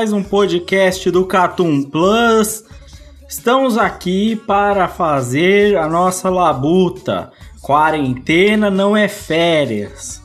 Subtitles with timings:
[0.00, 2.64] Mais um podcast do Catum Plus.
[3.28, 7.30] Estamos aqui para fazer a nossa labuta.
[7.60, 10.22] Quarentena não é férias,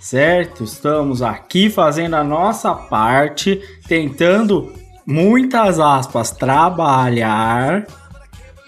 [0.00, 0.64] certo?
[0.64, 4.72] Estamos aqui fazendo a nossa parte, tentando,
[5.06, 7.86] muitas aspas, trabalhar,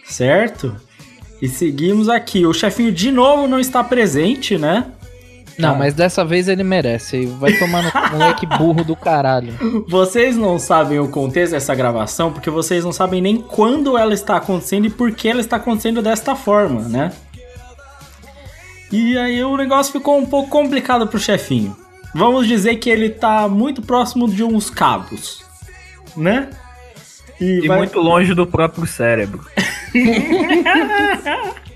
[0.05, 0.77] certo?
[1.41, 2.45] E seguimos aqui.
[2.45, 4.93] O chefinho de novo não está presente, né?
[5.61, 5.79] Não, Tá.
[5.79, 7.27] mas dessa vez ele merece.
[7.27, 9.55] Vai tomar no moleque burro do caralho.
[9.89, 14.37] Vocês não sabem o contexto dessa gravação porque vocês não sabem nem quando ela está
[14.37, 17.13] acontecendo e por que ela está acontecendo desta forma, né?
[18.93, 21.77] E aí o negócio ficou um pouco complicado pro chefinho.
[22.13, 25.45] Vamos dizer que ele tá muito próximo de uns cabos,
[26.17, 26.51] né?
[27.41, 29.45] E vai- muito longe do próprio cérebro.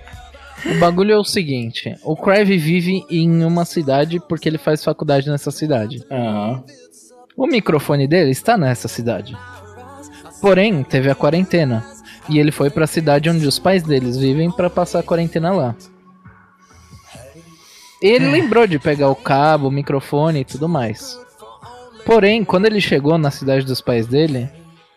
[0.67, 5.29] O bagulho é o seguinte: o Crive vive em uma cidade porque ele faz faculdade
[5.29, 6.05] nessa cidade.
[6.11, 6.65] Aham.
[7.37, 9.37] O microfone dele está nessa cidade.
[10.41, 11.85] Porém, teve a quarentena.
[12.29, 15.77] E ele foi pra cidade onde os pais deles vivem pra passar a quarentena lá.
[18.01, 21.19] Ele lembrou de pegar o cabo, o microfone e tudo mais.
[22.05, 24.49] Porém, quando ele chegou na cidade dos pais dele,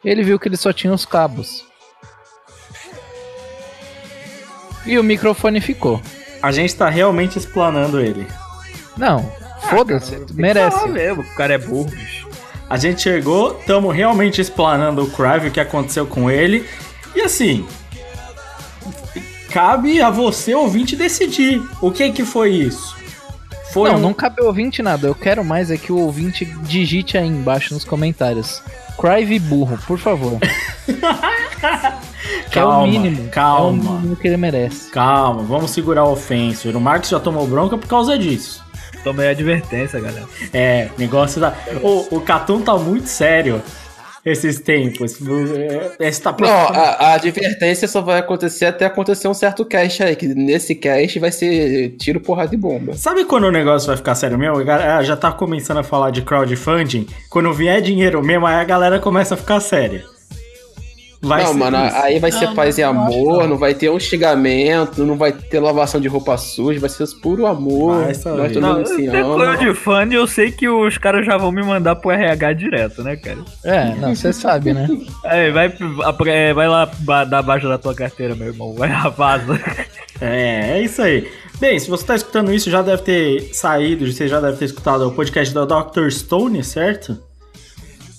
[0.04, 1.66] ele viu que ele só tinha os cabos.
[4.88, 6.02] E o microfone ficou.
[6.42, 8.26] A gente tá realmente explanando ele.
[8.98, 9.32] Não,
[9.70, 10.88] foda-se, que merece.
[10.88, 12.28] mesmo, o cara é burro, bicho.
[12.70, 16.68] A gente chegou, estamos realmente explanando o Crive, o que aconteceu com ele.
[17.16, 17.66] E assim,
[19.52, 22.96] cabe a você, ouvinte, decidir o que que foi isso.
[23.72, 25.08] Foi Não, um- não cabe ao ouvinte nada.
[25.08, 28.62] Eu quero mais é que o ouvinte digite aí embaixo nos comentários.
[29.00, 30.40] Crive burro, por favor.
[32.52, 33.22] que é o Calma, mínimo.
[33.24, 33.94] É o calma.
[34.00, 34.90] mínimo que ele merece.
[34.92, 36.70] Calma, vamos segurar o ofenso.
[36.70, 38.64] O Marcos já tomou bronca por causa disso.
[39.04, 40.26] Tomei advertência, galera.
[40.54, 41.54] É, negócio da.
[41.82, 43.62] O, o Catum tá muito sério
[44.26, 45.18] esses tempos.
[46.00, 50.16] Esse tá Não, a, a advertência só vai acontecer até acontecer um certo cast aí,
[50.16, 52.94] que nesse cast vai ser tiro, porrada e bomba.
[52.94, 54.58] Sabe quando o negócio vai ficar sério mesmo?
[54.58, 57.08] A galera já tá começando a falar de crowdfunding.
[57.30, 60.17] Quando vier dinheiro mesmo, aí a galera começa a ficar séria.
[61.28, 61.96] Vai não, ser mano, isso.
[61.98, 66.00] aí vai ser paz e amor, não vai ter um xingamento, não vai ter lavação
[66.00, 67.96] de roupa suja, vai ser puro amor.
[68.04, 68.24] Vai nós
[68.54, 69.58] todo Não, mundo se tem ama.
[69.58, 73.04] de fã e eu sei que os caras já vão me mandar pro RH direto,
[73.04, 73.38] né, cara?
[73.64, 74.88] É, não, você sabe, né?
[75.26, 75.74] Aí, vai,
[76.04, 78.74] apre- vai lá ba- da baixa da tua carteira, meu irmão.
[78.74, 79.60] Vai lá, vaza.
[80.20, 81.30] É, é isso aí.
[81.60, 85.08] Bem, se você tá escutando isso, já deve ter saído, você já deve ter escutado
[85.08, 86.10] o podcast da Dr.
[86.10, 87.22] Stone, certo?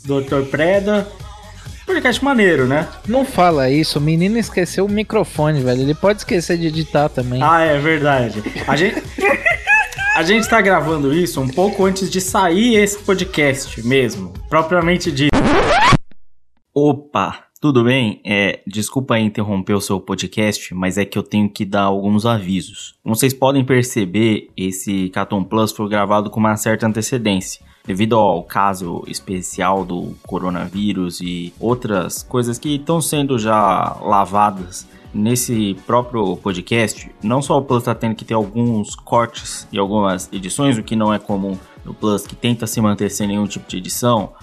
[0.05, 0.43] Dr.
[0.49, 1.07] Preda.
[1.89, 2.87] Podcast maneiro, né?
[3.09, 5.81] Não fala isso, o menino esqueceu o microfone, velho.
[5.81, 7.43] Ele pode esquecer de editar também.
[7.43, 8.43] Ah, é verdade.
[8.67, 9.03] A gente.
[10.15, 15.35] A gente tá gravando isso um pouco antes de sair esse podcast mesmo, propriamente dito.
[16.75, 18.21] Opa, tudo bem?
[18.27, 22.97] É, desculpa interromper o seu podcast, mas é que eu tenho que dar alguns avisos.
[23.03, 27.67] Como vocês podem perceber, esse Caton Plus foi gravado com uma certa antecedência.
[27.89, 35.75] Devido ao caso especial do coronavírus e outras coisas que estão sendo já lavadas nesse
[35.87, 40.77] próprio podcast, não só o Plus está tendo que ter alguns cortes e algumas edições,
[40.77, 43.79] o que não é comum no Plus, que tenta se manter sem nenhum tipo de
[43.79, 44.35] edição,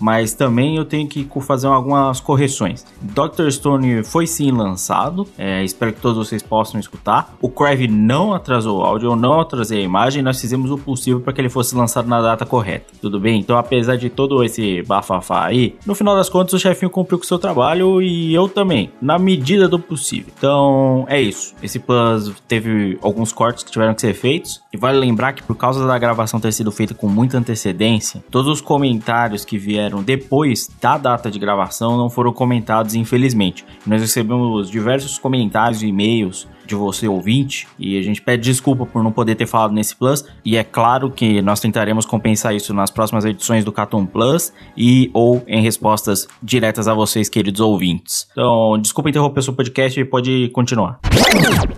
[0.00, 2.84] mas também eu tenho que fazer algumas correções.
[3.00, 3.50] Dr.
[3.50, 7.34] Stone foi sim lançado, é, espero que todos vocês possam escutar.
[7.40, 11.20] O Crave não atrasou o áudio, eu não atrasei a imagem, nós fizemos o possível
[11.20, 13.40] para que ele fosse lançado na data correta, tudo bem?
[13.40, 17.24] Então, apesar de todo esse bafafá aí, no final das contas o chefinho cumpriu com
[17.24, 20.32] o seu trabalho e eu também, na medida do possível.
[20.36, 21.54] Então, é isso.
[21.62, 25.56] Esse Plus teve alguns cortes que tiveram que ser feitos, e vale lembrar que por
[25.56, 30.68] causa da gravação ter sido feita com muita antecedência, todos os comentários que vieram depois
[30.80, 33.64] da data de gravação não foram comentados, infelizmente.
[33.86, 39.02] Nós recebemos diversos comentários e e-mails de você ouvinte e a gente pede desculpa por
[39.02, 42.90] não poder ter falado nesse Plus e é claro que nós tentaremos compensar isso nas
[42.90, 48.26] próximas edições do Catum Plus e ou em respostas diretas a vocês queridos ouvintes.
[48.32, 51.00] Então, desculpa interromper o seu podcast e pode continuar.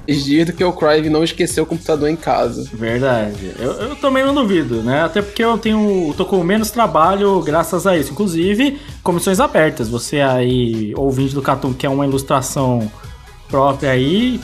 [0.06, 2.68] Exigido que o Crive não esqueceu o computador em casa.
[2.72, 3.52] Verdade.
[3.58, 5.02] Eu, eu também não duvido, né?
[5.02, 6.14] Até porque eu tenho.
[6.16, 8.12] tô com menos trabalho graças a isso.
[8.12, 9.88] Inclusive, comissões abertas.
[9.88, 12.90] Você aí, ouvinte do Catum, que é uma ilustração
[13.48, 14.40] própria aí,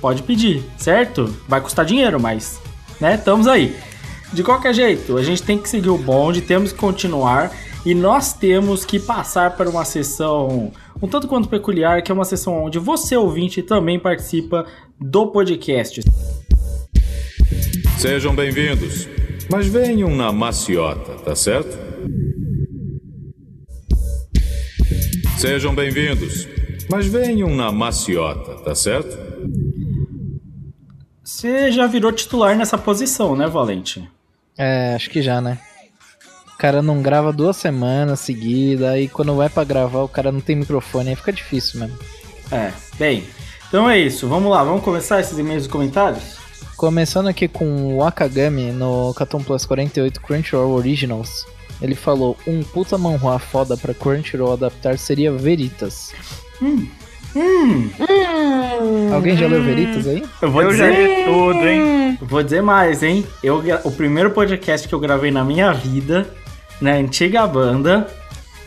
[0.00, 1.34] pode pedir, certo?
[1.46, 2.60] Vai custar dinheiro, mas,
[3.00, 3.14] né?
[3.14, 3.76] Estamos aí.
[4.32, 7.50] De qualquer jeito, a gente tem que seguir o bonde, temos que continuar
[7.84, 12.24] e nós temos que passar para uma sessão um tanto quanto peculiar, que é uma
[12.24, 14.66] sessão onde você, ouvinte, também participa
[15.00, 16.02] do podcast.
[17.96, 19.08] Sejam bem-vindos.
[19.50, 21.78] Mas venham na maciota, tá certo?
[25.38, 26.46] Sejam bem-vindos.
[26.90, 29.27] Mas venham na maciota, tá certo?
[31.38, 34.10] Você já virou titular nessa posição, né, Valente?
[34.56, 35.56] É, acho que já, né?
[36.52, 40.40] O cara não grava duas semanas seguidas, aí quando vai pra gravar o cara não
[40.40, 41.96] tem microfone, aí fica difícil mesmo.
[42.50, 43.22] É, bem.
[43.68, 46.38] Então é isso, vamos lá, vamos começar esses e-mails e comentários?
[46.76, 51.46] Começando aqui com o Akagami no Cartoon Plus 48 Crunchyroll Originals.
[51.80, 56.12] Ele falou: um puta manhua foda pra Crunchyroll adaptar seria Veritas.
[56.60, 56.88] Hum,
[59.12, 60.24] Alguém já leu Veritas aí?
[60.40, 62.18] eu vou Eu já dizer, li tudo, hein?
[62.22, 63.26] vou dizer mais, hein?
[63.42, 66.28] Eu, o primeiro podcast que eu gravei na minha vida,
[66.80, 68.06] na antiga banda,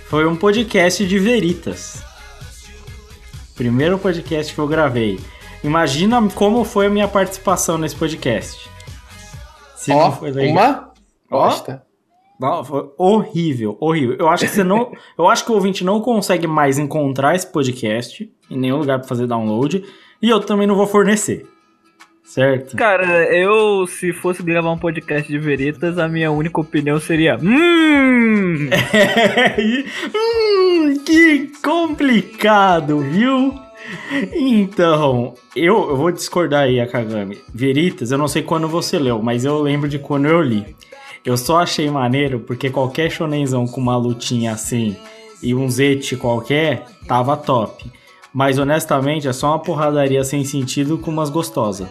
[0.08, 2.04] foi um podcast de Veritas.
[3.56, 5.20] Primeiro podcast que eu gravei.
[5.64, 8.70] Imagina como foi a minha participação nesse podcast.
[9.76, 10.52] Se Ó, não foi legal.
[10.54, 10.92] uma
[11.32, 11.44] Ó.
[11.48, 11.84] bosta.
[12.40, 14.16] Não, foi horrível, horrível.
[14.18, 14.92] Eu acho que você não.
[15.16, 19.08] eu acho que o ouvinte não consegue mais encontrar esse podcast em nenhum lugar pra
[19.08, 19.84] fazer download.
[20.22, 21.46] E eu também não vou fornecer.
[22.24, 22.78] Certo?
[22.78, 27.38] Cara, eu, se fosse gravar um podcast de veritas, a minha única opinião seria.
[27.42, 28.70] Hum!
[29.58, 33.54] E- hum, que complicado, viu?
[34.34, 37.40] Então, eu, eu vou discordar aí, Akagami.
[37.54, 40.76] Veritas, eu não sei quando você leu, mas eu lembro de quando eu li.
[41.26, 44.96] Eu só achei maneiro porque qualquer shonenzão com uma lutinha assim
[45.44, 47.84] e um zete qualquer tava top.
[48.34, 51.88] Mas honestamente é só uma porradaria sem sentido com umas gostosas.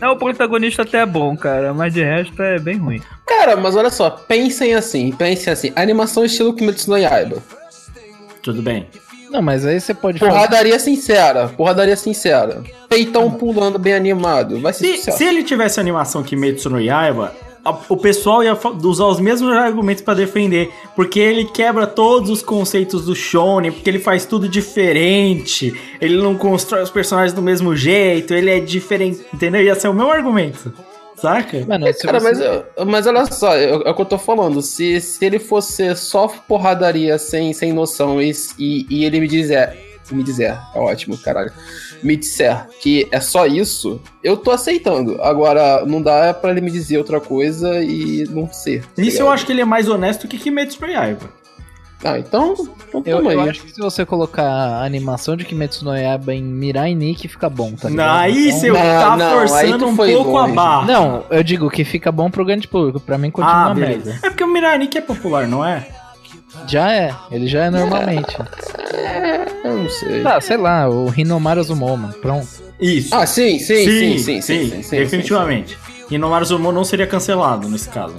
[0.00, 3.00] É, o protagonista até é bom, cara, mas de resto é bem ruim.
[3.26, 5.72] Cara, mas olha só, pensem assim, pensem assim.
[5.74, 7.42] Animação estilo Kimetsu no Yaiba.
[8.42, 8.86] Tudo bem.
[9.30, 10.30] Não, mas aí você pode fazer.
[10.30, 12.62] Porradaria sincera, porradaria sincera.
[12.88, 14.60] Peitão pulando bem animado.
[14.60, 15.18] Vai ser Se, sucesso.
[15.18, 17.34] se ele tivesse animação Kimetsu no Yaiba,
[17.88, 23.04] o pessoal ia usar os mesmos argumentos pra defender, porque ele quebra todos os conceitos
[23.04, 28.34] do shonen, porque ele faz tudo diferente, ele não constrói os personagens do mesmo jeito,
[28.34, 29.62] ele é diferente, entendeu?
[29.62, 30.72] Ia ser o meu argumento,
[31.16, 31.64] saca?
[31.66, 34.18] Mano, se Cara, você- mas, eu- mas olha só, é é o que eu tô
[34.18, 34.60] falando.
[34.62, 39.84] Se, se ele fosse só porradaria sem, sem noção e, e, e ele me dizer.
[40.12, 41.50] Me dizer, é ótimo, caralho.
[42.02, 45.20] Me disser que é só isso, eu tô aceitando.
[45.22, 48.82] Agora, não dá pra ele me dizer outra coisa e não ser.
[48.82, 51.28] tá Nisso eu acho que ele é mais honesto que Kimetsu no Yaiba.
[52.04, 52.54] Ah, então.
[52.88, 56.42] então Eu, eu acho que se você colocar a animação de Kimetsu no Yaiba em
[56.42, 58.18] Mirai Nikki, fica bom, tá ligado?
[58.20, 60.52] aí Então- você Não, tá não, forçando um pouco longe.
[60.52, 60.86] a barra.
[60.86, 63.00] Não, eu digo que fica bom pro grande público.
[63.00, 64.10] Pra mim continua ah, uma beleza.
[64.10, 64.26] merda.
[64.26, 65.88] É porque o Miranik é popular, não é?
[66.68, 68.36] Já é, ele já é normalmente.
[69.64, 70.22] Eu não sei.
[70.22, 72.48] Tá, sei lá, o Hinomaru Azumoma, pronto.
[72.80, 73.14] Isso.
[73.14, 75.78] Ah, sim, sim, sim, sim, sim, sim, sim, definitivamente.
[76.10, 78.14] E no Maruzumo não seria cancelado nesse caso.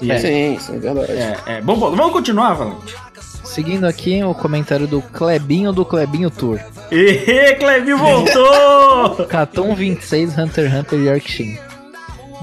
[0.00, 0.20] E Sim, aí?
[0.20, 1.12] sim, sim, é verdade.
[1.12, 1.60] É, é.
[1.60, 2.96] Bom, bom, vamos continuar, Valente.
[3.44, 6.58] Seguindo aqui o comentário do Clebinho do Clebinho Tour.
[6.90, 9.26] Ê, Clebinho voltou!
[9.28, 11.58] Caton 26 Hunter x Hunter Yorkshin.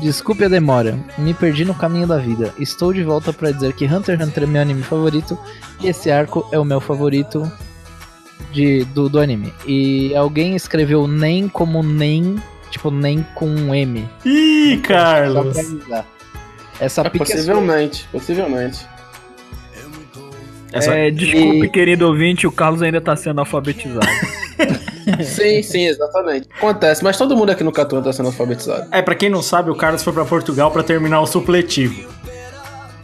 [0.01, 2.53] Desculpe a demora, me perdi no caminho da vida.
[2.57, 5.37] Estou de volta pra dizer que Hunter x Hunter é meu anime favorito
[5.81, 7.51] e esse arco é o meu favorito
[8.53, 9.53] de, do, do anime.
[9.67, 12.37] E alguém escreveu nem como nem,
[12.71, 14.07] tipo nem com um M.
[14.25, 15.57] Ih, Só Carlos!
[16.79, 17.35] Essa É, pica é sua.
[17.35, 18.87] possivelmente, possivelmente.
[20.71, 24.05] Essa- É, desculpe, E- querido ouvinte, o Carlos ainda tá sendo alfabetizado.
[25.23, 26.47] Sim, sim, exatamente.
[26.57, 28.87] Acontece, mas todo mundo aqui no Catuan tá sendo alfabetizado.
[28.91, 32.07] É, pra quem não sabe, o Carlos foi pra Portugal pra terminar o supletivo.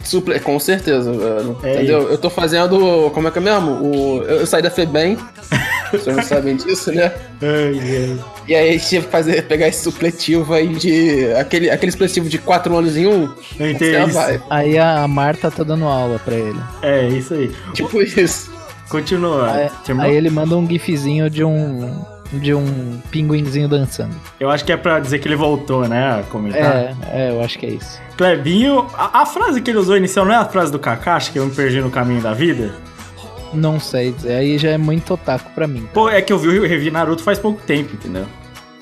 [0.06, 0.38] Suple...
[0.40, 1.58] Com certeza, velho.
[1.62, 2.08] É Entendeu?
[2.08, 3.10] Eu tô fazendo.
[3.12, 3.72] Como é que é mesmo?
[3.72, 4.22] O...
[4.22, 5.18] Eu eu saí da FEBEM.
[5.90, 7.12] Vocês não sabem disso, né?
[7.42, 8.18] Ai, ai.
[8.48, 11.32] E aí a gente tinha que fazer, pegar esse supletivo aí de.
[11.34, 13.32] Aquele, aquele supletivo de 4 anos em um.
[13.54, 14.12] Entendi isso.
[14.12, 14.40] vai.
[14.50, 16.58] Aí a Marta tá dando aula pra ele.
[16.82, 17.52] É, isso aí.
[17.72, 18.55] Tipo isso.
[18.88, 19.50] Continua.
[19.52, 22.04] Aí, aí ele manda um gifzinho de um.
[22.32, 24.14] de um pinguinzinho dançando.
[24.38, 26.24] Eu acho que é pra dizer que ele voltou, né?
[26.30, 26.60] Comentar.
[26.60, 28.00] É, é, eu acho que é isso.
[28.16, 31.38] Clebinho, a, a frase que ele usou inicial não é a frase do Kakashi, que
[31.38, 32.74] eu me perdi no caminho da vida?
[33.52, 35.88] Não sei dizer, aí já é muito otaku pra mim.
[35.94, 38.26] Pô, é que eu vi o revi Naruto faz pouco tempo, entendeu?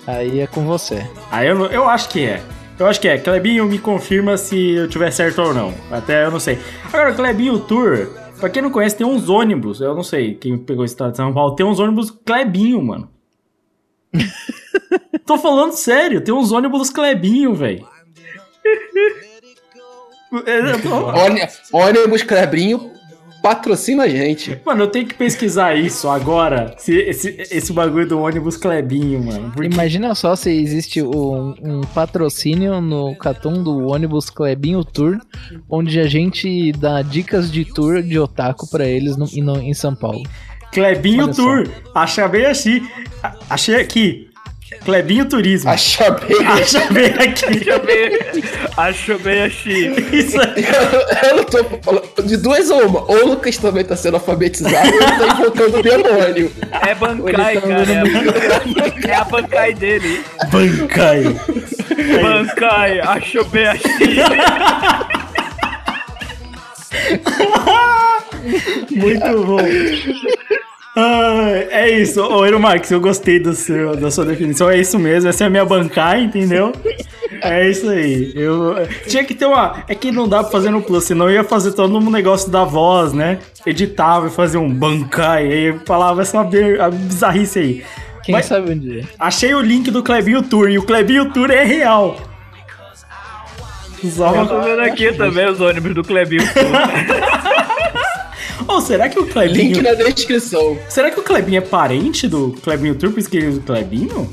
[0.06, 1.06] Aí é com você.
[1.30, 2.40] Aí eu, eu acho que é.
[2.78, 3.18] Eu acho que é.
[3.18, 5.73] Clebinho me confirma se eu tiver certo ou não.
[5.90, 6.58] Até eu não sei.
[6.84, 8.08] Agora, Clebinho Tour,
[8.45, 9.81] pra quem não conhece, tem uns ônibus.
[9.81, 11.55] Eu não sei quem pegou esse estado de São Paulo.
[11.57, 13.09] Tem uns ônibus Clebinho, mano.
[15.25, 17.87] Tô falando sério, tem uns ônibus Clebinho, velho.
[20.47, 22.93] É, Ôni- Ônibus Clebrinho
[23.45, 24.59] patrocina a gente.
[24.65, 26.75] Mano, eu tenho que pesquisar isso agora.
[26.79, 29.53] Se, esse, esse bagulho do ônibus Clebinho, mano.
[29.55, 35.19] Porque Imagina só se existe um, um patrocínio no Catum do ônibus Clebinho Tour,
[35.69, 39.75] onde a gente dá dicas de tour de otaku pra eles no, e no- em
[39.75, 40.23] São Paulo.
[40.73, 41.31] Clebinho.
[41.33, 41.69] Tour.
[41.95, 42.81] Achei bem assim.
[43.51, 44.29] Achei aqui.
[44.85, 45.71] Clebinho Turismo.
[45.71, 46.47] Acha bem.
[46.47, 47.68] Achei bem aqui.
[47.68, 48.44] Eu ver.
[48.76, 49.88] Acho bem achei.
[50.12, 50.64] Isso aí.
[51.28, 52.04] Eu não tô falando.
[52.25, 53.00] De duas ou uma.
[53.02, 56.52] Ou o Lucas também tá sendo alfabetizado, ou ele tá invocando o demônio.
[56.71, 57.92] É Bancai, cara.
[57.92, 60.25] É a Bancai, é a Bancai dele.
[60.50, 61.23] Bancai.
[62.23, 64.14] Bancai, acho bem achei.
[68.90, 69.59] Muito bom.
[70.97, 72.21] Ai, é isso.
[72.23, 74.71] Ô, Eero Marques, eu gostei do seu, da sua definição.
[74.71, 75.29] É isso mesmo.
[75.29, 76.73] Essa é a minha bancai, entendeu?
[77.43, 78.33] É isso aí.
[78.37, 78.77] Eu,
[79.09, 79.83] tinha que ter uma.
[79.89, 82.51] É que não dá pra fazer no Plus, senão eu ia fazer todo um negócio
[82.51, 83.39] da voz, né?
[83.67, 85.47] Editava e fazia um bancai.
[85.51, 87.85] Aí falava essa bizarrice aí.
[88.23, 89.05] Quem Mas- sabe um dia.
[89.19, 92.17] Achei o link do Clebinho Tour e o Clebinho Tour é real.
[94.05, 96.43] Só Eu tô vendo aqui também os ônibus do Clebinho.
[98.66, 99.75] Ou será que o Clebinho.
[99.75, 100.76] Link na descrição.
[100.88, 103.61] Será que o Clebinho é parente do Clebinho Tour, por isso que ele é do
[103.61, 104.28] Clebinho?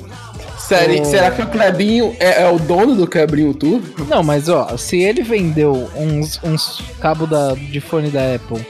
[0.57, 3.81] Sério, será que o Clebinho é, é o dono do Clebinho Tour?
[4.07, 8.65] Não, mas ó, se ele vendeu uns, uns cabos da, de fone da Apple,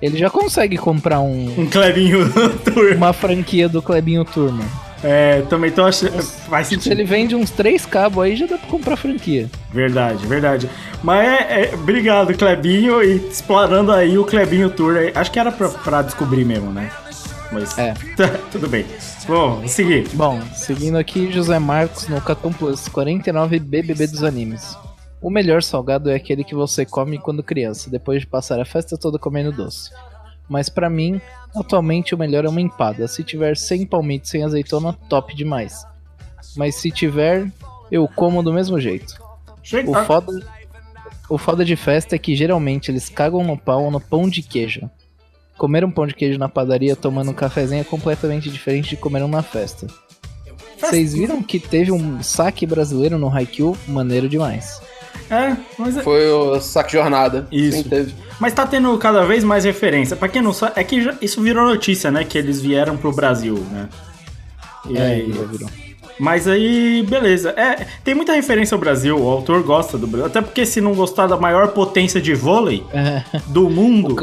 [0.00, 2.26] ele já consegue comprar um, Um Clebinho
[2.64, 2.94] Tour.
[2.96, 4.64] uma franquia do Clebinho Turma.
[5.04, 6.22] É, também tô achando.
[6.22, 6.92] Faz Se sentido.
[6.92, 9.50] ele vende uns três cabos aí, já dá pra comprar franquia.
[9.72, 10.70] Verdade, verdade.
[11.02, 14.96] Mas é, é- Obrigado, Clebinho, e explorando aí o Clebinho Tour.
[14.96, 15.12] aí.
[15.14, 16.90] Acho que era pra, pra descobrir mesmo, né?
[17.50, 17.76] Mas.
[17.76, 17.94] É.
[18.52, 18.86] Tudo bem.
[19.26, 20.08] Bom, seguir.
[20.14, 24.76] Bom, seguindo aqui, José Marcos no Catum Plus, 49 BBB dos animes.
[25.20, 28.96] O melhor salgado é aquele que você come quando criança, depois de passar a festa
[28.96, 29.90] toda comendo doce.
[30.48, 31.20] Mas pra mim,
[31.54, 33.08] atualmente o melhor é uma empada.
[33.08, 35.86] Se tiver sem palmito, sem azeitona, top demais.
[36.56, 37.50] Mas se tiver,
[37.90, 39.20] eu como do mesmo jeito.
[39.62, 39.90] Chega.
[39.90, 40.32] O foda,
[41.28, 44.42] o foda de festa é que geralmente eles cagam no pau ou no pão de
[44.42, 44.90] queijo.
[45.56, 49.22] Comer um pão de queijo na padaria tomando um cafezinho é completamente diferente de comer
[49.22, 49.86] um na festa.
[50.76, 53.76] Vocês viram que teve um saque brasileiro no Haikyuu?
[53.86, 54.82] Maneiro demais.
[55.30, 57.46] É, mas, é- Foi o Saque Jornada.
[57.50, 57.78] Isso.
[57.78, 58.14] Sim, teve.
[58.38, 60.14] mas tá tendo cada vez mais referência.
[60.16, 62.24] Pra quem não sabe, é que já- isso virou notícia, né?
[62.24, 63.88] Que eles vieram pro Brasil, né?
[64.88, 65.70] E É, aí, já virou.
[66.20, 67.50] Mas aí, beleza.
[67.56, 70.26] É, tem muita referência ao Brasil, o autor gosta do Brasil.
[70.26, 74.14] Até porque se não gostar da maior potência de vôlei É, do mundo.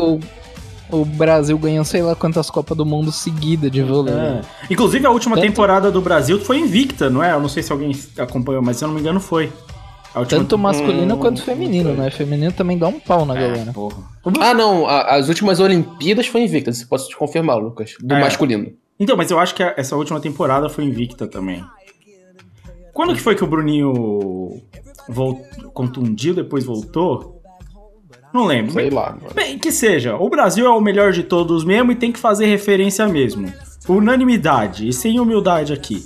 [0.91, 4.13] o, o Brasil ganhou sei lá quantas Copas do Mundo seguida de vôlei.
[4.13, 4.17] É.
[4.17, 4.41] né?
[4.69, 7.34] Inclusive a última Tanto- temporada do Brasil foi invicta, não é?
[7.34, 9.51] Eu não sei se alguém acompanhou, mas se eu não me engano foi.
[10.13, 10.39] A última...
[10.42, 12.10] Tanto masculino quanto feminino, né?
[12.10, 13.72] Feminino também dá um pau na É, galera.
[13.74, 13.98] porra.
[14.39, 14.88] Ah, não.
[14.88, 16.74] a- as últimas Olimpíadas foi invicta.
[16.74, 17.94] Você pode te confirmar, Lucas.
[18.01, 18.20] Do É.
[18.20, 18.72] masculino.
[19.00, 21.63] Então, mas eu acho que a- essa última temporada foi invicta também.
[22.94, 24.62] Quando que foi que o Bruninho
[25.08, 25.39] vol...
[25.74, 27.39] contundiu, depois voltou?
[28.34, 28.74] Não lembro.
[28.74, 29.34] Sei lá, mano.
[29.34, 32.46] Bem, que seja, o Brasil é o melhor de todos mesmo e tem que fazer
[32.48, 33.51] referência mesmo.
[33.88, 36.04] Unanimidade e sem humildade aqui,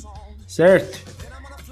[0.48, 1.13] certo?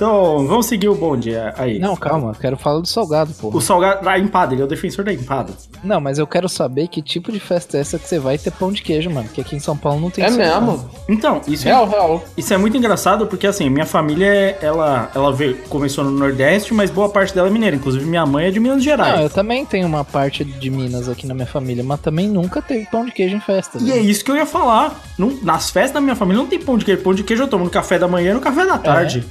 [0.02, 1.78] Então, vamos seguir o bonde aí.
[1.78, 3.56] Não, calma, eu quero falar do salgado, porra.
[3.56, 4.10] O salgado.
[4.10, 5.54] A empada, ele é o defensor da empada.
[5.84, 8.50] Não, mas eu quero saber que tipo de festa é essa que você vai ter
[8.50, 9.30] pão de queijo, mano.
[9.30, 10.90] Que aqui em São Paulo não tem É mesmo?
[11.08, 12.24] Então, isso Real, real.
[12.36, 16.90] Isso é muito engraçado porque, assim, minha família, ela, ela veio, começou no Nordeste, mas
[16.90, 17.76] boa parte dela é mineira.
[17.76, 19.18] Inclusive, minha mãe é de Minas Gerais.
[19.18, 22.60] Não, eu também tenho uma parte de Minas aqui na minha família, mas também nunca
[22.60, 23.78] teve pão de queijo em festa.
[23.78, 23.98] E né?
[23.98, 25.00] é isso que eu ia falar.
[25.16, 27.04] Não- nas festas da minha família não tem pão de queijo.
[27.04, 29.24] Pão de queijo eu tomo no café da manhã e no café da tarde.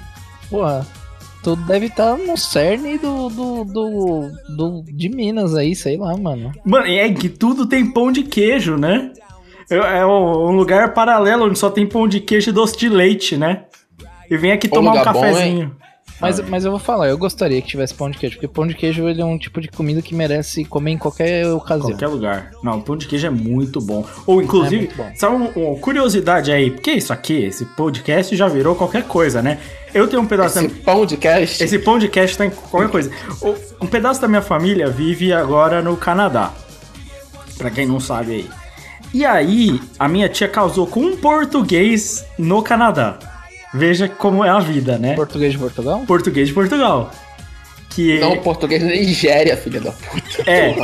[0.51, 0.87] Porra,
[1.43, 6.53] tudo deve estar no cerne do, do, do, do- de Minas aí, sei lá, mano.
[6.65, 9.13] Mano, é que tudo tem pão de queijo, né?
[9.71, 13.65] É, um lugar paralelo onde só tem pão de queijo e doce de leite, né?
[14.29, 15.77] E vem aqui tomar um lugar bom, cafezinho.
[16.21, 18.75] Mas, mas eu vou falar, eu gostaria que tivesse pão de queijo, porque pão de
[18.75, 21.91] queijo ele é um tipo de comida que merece comer em qualquer ocasião.
[21.91, 22.51] Qualquer lugar.
[22.63, 24.05] Não, pão de queijo é muito bom.
[24.27, 25.11] Ou, inclusive, É bom.
[25.17, 26.71] sabe um- uma curiosidade aí?
[26.71, 29.59] Porque isso aqui, esse podcast já virou qualquer coisa, né?
[29.95, 30.85] Eu tenho um pedaço Esse da...
[30.85, 31.65] pão de cast.
[31.65, 33.11] Esse pão de cast tá em qualquer coisa.
[33.81, 36.53] Um pedaço da minha família vive agora no Canadá.
[37.57, 38.51] Pra quem não sabe aí.
[39.13, 43.19] E aí, a minha tia casou com um português no Canadá.
[43.73, 45.15] Veja como é a vida, né?
[45.15, 46.03] Português de Portugal?
[46.07, 47.11] Português de Portugal.
[47.89, 50.51] Que Não, português da Nigéria, filha da puta.
[50.51, 50.75] É.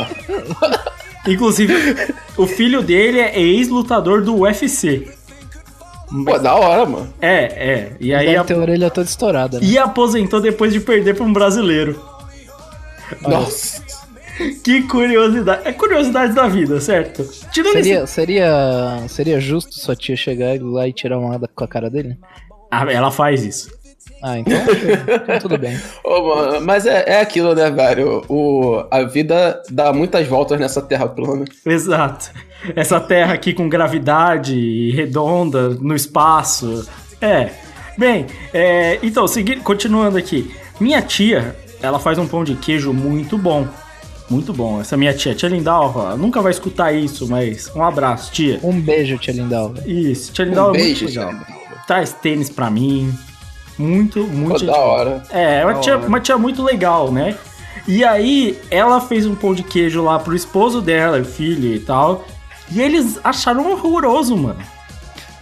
[1.28, 1.74] Inclusive,
[2.36, 5.08] o filho dele é ex-lutador do UFC.
[6.24, 7.12] Pô, da hora, mano.
[7.20, 7.92] É, é.
[7.98, 9.66] E aí Deve a- ter a orelha toda estourada, né?
[9.66, 12.00] e aposentou depois de perder pra um brasileiro.
[13.22, 13.82] Nossa.
[14.62, 15.62] Que curiosidade.
[15.66, 17.28] É curiosidade da vida, certo?
[17.52, 21.64] Tirando esse- Seria, seria, seria justo sua tia chegar lá e tirar uma onda com
[21.64, 22.16] a cara dele?
[22.76, 23.70] Ah, ela faz isso.
[24.22, 24.58] Ah, então,
[25.22, 25.78] então tudo bem.
[26.02, 28.24] Ô, mano, mas é, é aquilo, né, velho?
[28.28, 31.44] O, a vida dá muitas voltas nessa terra plana.
[31.64, 32.30] Exato.
[32.74, 36.88] Essa terra aqui com gravidade redonda no espaço.
[37.20, 37.50] É.
[37.96, 40.54] Bem, é, então, seguindo, continuando aqui.
[40.78, 43.66] Minha tia, ela faz um pão de queijo muito bom.
[44.28, 44.80] Muito bom.
[44.80, 48.58] Essa minha tia, tia Lindalva, nunca vai escutar isso, mas um abraço, tia.
[48.62, 49.82] Um beijo, tia Lindalva.
[49.86, 51.30] Isso, tia Um Lindalva é beijo, muito legal.
[51.30, 51.55] Tia
[51.86, 53.12] Traz tênis pra mim.
[53.78, 54.64] Muito, Pô, muito.
[54.66, 55.22] da hora.
[55.30, 56.06] É, uma Da tia, hora.
[56.06, 57.36] uma tia muito legal, né?
[57.86, 62.24] E aí, ela fez um pão de queijo lá pro esposo dela, filho e tal.
[62.72, 64.58] E eles acharam horroroso, mano.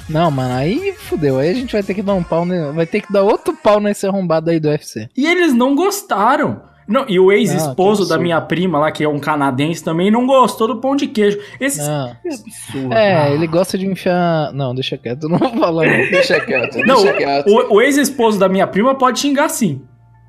[0.09, 1.39] Não, mano, aí fudeu.
[1.39, 3.81] Aí a gente vai ter que dar um pau, vai ter que dar outro pau
[3.81, 5.09] nesse arrombado aí do UFC.
[5.17, 6.61] E eles não gostaram.
[6.87, 10.27] Não, e o ex-esposo Não, da minha prima lá, que é um canadense, também não
[10.27, 11.39] gostou do pão de queijo.
[11.61, 12.15] Esse, Não.
[12.23, 12.95] Que absurdo.
[12.95, 14.53] É, ele gosta de enfiar.
[14.53, 15.87] Não, deixa quieto, eu não vou falar.
[15.87, 16.11] Não.
[16.11, 17.49] Deixa quieto, não, deixa quieto.
[17.49, 19.81] o, o ex-esposo da minha prima pode xingar sim.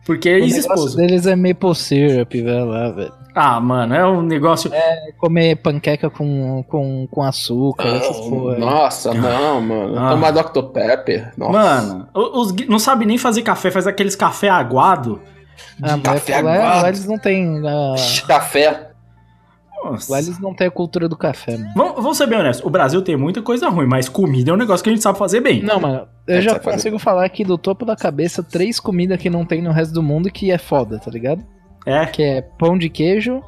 [0.06, 0.98] Porque é O negócio ex-esposo.
[0.98, 3.12] deles é maple syrup, velho, lá, velho.
[3.38, 4.72] Ah, mano, é um negócio.
[4.74, 8.54] É comer panqueca com, com, com açúcar, essas porra.
[8.54, 8.60] aí.
[8.62, 10.00] Nossa, não, mano.
[10.00, 10.12] Ah.
[10.12, 10.62] Tomar Dr.
[10.72, 11.34] Pepper.
[11.38, 11.52] Nossa.
[11.52, 15.20] Mano, os, não sabe nem fazer café, faz aqueles café aguado.
[15.82, 17.62] Ah, mas café lá, lá eles não têm.
[17.68, 17.96] ah,
[18.28, 18.90] Café.
[19.84, 20.12] Nossa.
[20.12, 21.72] lá eles não têm a cultura do café, mano.
[21.76, 24.58] Vamos, vamos ser bem honestos, o Brasil tem muita coisa ruim, mas comida é um
[24.58, 25.62] negócio que a gente sabe fazer bem.
[25.62, 26.72] Não, mano, eu É, já fazer.
[26.72, 30.02] consigo falar aqui do topo da cabeça três comidas que não tem no resto do
[30.02, 31.44] mundo que é foda, tá ligado?
[31.86, 33.44] É, Que é pão de queijo,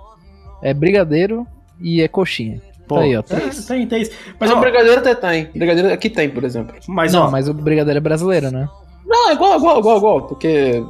[0.61, 1.47] é brigadeiro
[1.81, 2.61] e é coxinha.
[2.87, 2.95] pô.
[2.95, 3.65] Tá aí, ó, tem, três.
[3.65, 4.01] tem, tem.
[4.39, 5.49] Mas Mas, o brigadeiro até tem.
[5.55, 6.75] Brigadeiro aqui tem, por exemplo.
[6.87, 8.67] mas, não, ó, mas o brigadeiro é brasileiro, né?
[9.07, 10.21] Não, é igual, igual, igual, igual.
[10.23, 10.83] Porque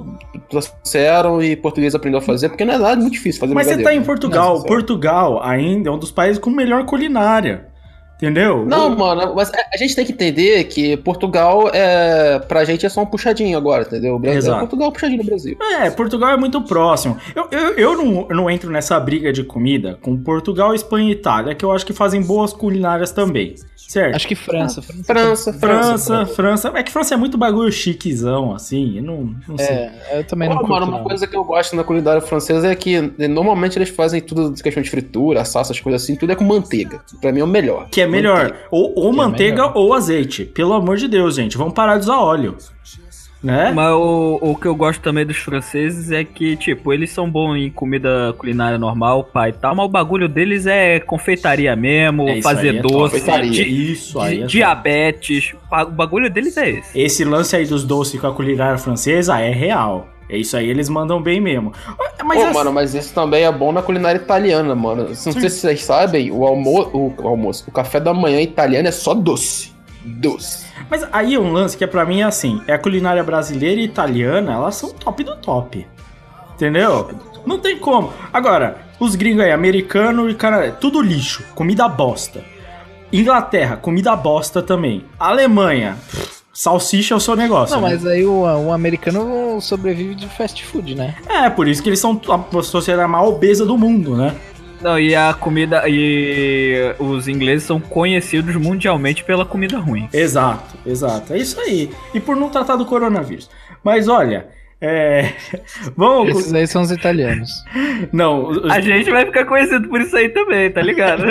[0.49, 3.83] trouxeram e português aprendeu a fazer, porque não é nada muito difícil fazer mas você
[3.83, 4.57] tá em Portugal.
[4.57, 7.67] Não, Portugal ainda é um dos países com melhor culinária.
[8.17, 8.65] Entendeu?
[8.65, 12.39] Não, mano, mas a gente tem que entender que Portugal é.
[12.39, 14.15] Pra gente é só um puxadinho agora, entendeu?
[14.15, 14.59] O Brasil, Exato.
[14.59, 15.57] Portugal é um puxadinho do Brasil.
[15.79, 17.17] É, Portugal é muito próximo.
[17.35, 21.11] Eu, eu, eu não, eu não entro nessa briga de comida com Portugal, Espanha e
[21.11, 23.55] Itália, que eu acho que fazem boas culinárias também.
[23.87, 24.15] Certo?
[24.15, 24.81] Acho que França.
[24.81, 25.03] França.
[25.05, 26.71] França, França, França.
[26.75, 28.97] É que França é muito bagulho chiquezão, assim.
[28.97, 29.67] Eu não, não sei.
[29.67, 31.03] É, eu também Pô, não mano, uma não.
[31.05, 32.99] coisa que eu gosto na culinária francesa é que
[33.29, 36.43] normalmente eles fazem tudo de questão de fritura, salsa, essas coisas assim, tudo é com
[36.43, 36.99] manteiga.
[37.21, 37.87] Pra mim é o melhor.
[37.89, 38.37] Que é melhor.
[38.43, 38.59] Manteiga.
[38.71, 39.71] Ou, ou é manteiga melhor.
[39.75, 40.45] ou azeite.
[40.45, 41.57] Pelo amor de Deus, gente.
[41.57, 42.55] Vamos parar de usar óleo.
[43.43, 43.71] Né?
[43.71, 47.55] Mas o, o que eu gosto também dos franceses é que, tipo, eles são bons
[47.55, 52.41] em comida culinária normal, pai e tal, mas o bagulho deles é confeitaria mesmo, É,
[52.41, 53.51] fazer é doce, Confeitaria.
[53.51, 54.37] di- Isso aí.
[54.37, 55.53] di- é diabetes.
[55.71, 56.99] O bagulho deles é esse.
[56.99, 60.09] Esse lance aí dos doces com a culinária francesa é real.
[60.29, 61.71] É isso aí, eles mandam bem mesmo.
[62.23, 65.07] Mas Pô, mano, mas isso também é bom na culinária italiana, mano.
[65.07, 68.87] Não sei se vocês sabem, o, almo o, o almoço, o café da manhã italiano
[68.87, 69.71] é só doce.
[70.03, 70.65] Doce.
[70.89, 73.79] Mas aí é um lance que é pra mim é assim: é a culinária brasileira
[73.79, 75.87] e italiana, elas são top do top.
[76.55, 77.11] Entendeu?
[77.45, 78.11] Não tem como.
[78.33, 82.43] Agora, os gringos aí, americano e cara, tudo lixo, comida bosta.
[83.11, 85.05] Inglaterra, comida bosta também.
[85.17, 87.75] Alemanha, pff, Salsicha é o seu negócio.
[87.75, 87.91] Não, né?
[87.91, 91.13] mas aí o, o americano sobrevive de fast food, né?
[91.29, 94.35] É, por isso que eles são a sociedade mais obesa do mundo, né?
[94.81, 95.83] Não, e a comida.
[95.87, 100.09] E os ingleses são conhecidos mundialmente pela comida ruim.
[100.11, 101.31] Exato, exato.
[101.31, 101.91] É isso aí.
[102.11, 103.51] E por não tratar do coronavírus.
[103.83, 104.47] Mas olha,
[104.81, 105.33] é.
[105.97, 106.37] Vamos.
[106.39, 107.49] Esses aí são os italianos.
[108.11, 111.23] Não, os- A gente vai ficar conhecido por isso aí também, tá ligado?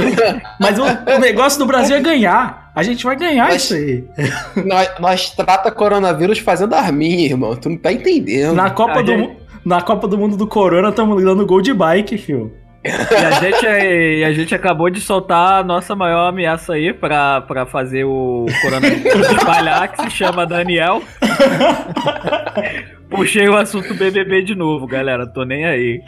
[0.60, 2.70] mas o, o negócio do Brasil é ganhar.
[2.74, 4.04] A gente vai ganhar Mas- isso aí.
[4.64, 7.54] nós, nós trata coronavírus fazendo arminha, irmão.
[7.56, 8.54] Tu não tá entendendo.
[8.54, 11.72] Na Copa, A do, gente- na Copa do Mundo do Corona, estamos dando gol de
[11.74, 12.52] bike, fio.
[12.84, 17.40] E a gente, e a gente acabou de soltar a nossa maior ameaça aí pra,
[17.42, 21.00] pra fazer o coronavírus espalhar, que se chama Daniel.
[23.08, 25.26] Puxei o assunto BBB de novo, galera.
[25.26, 26.02] Tô nem aí.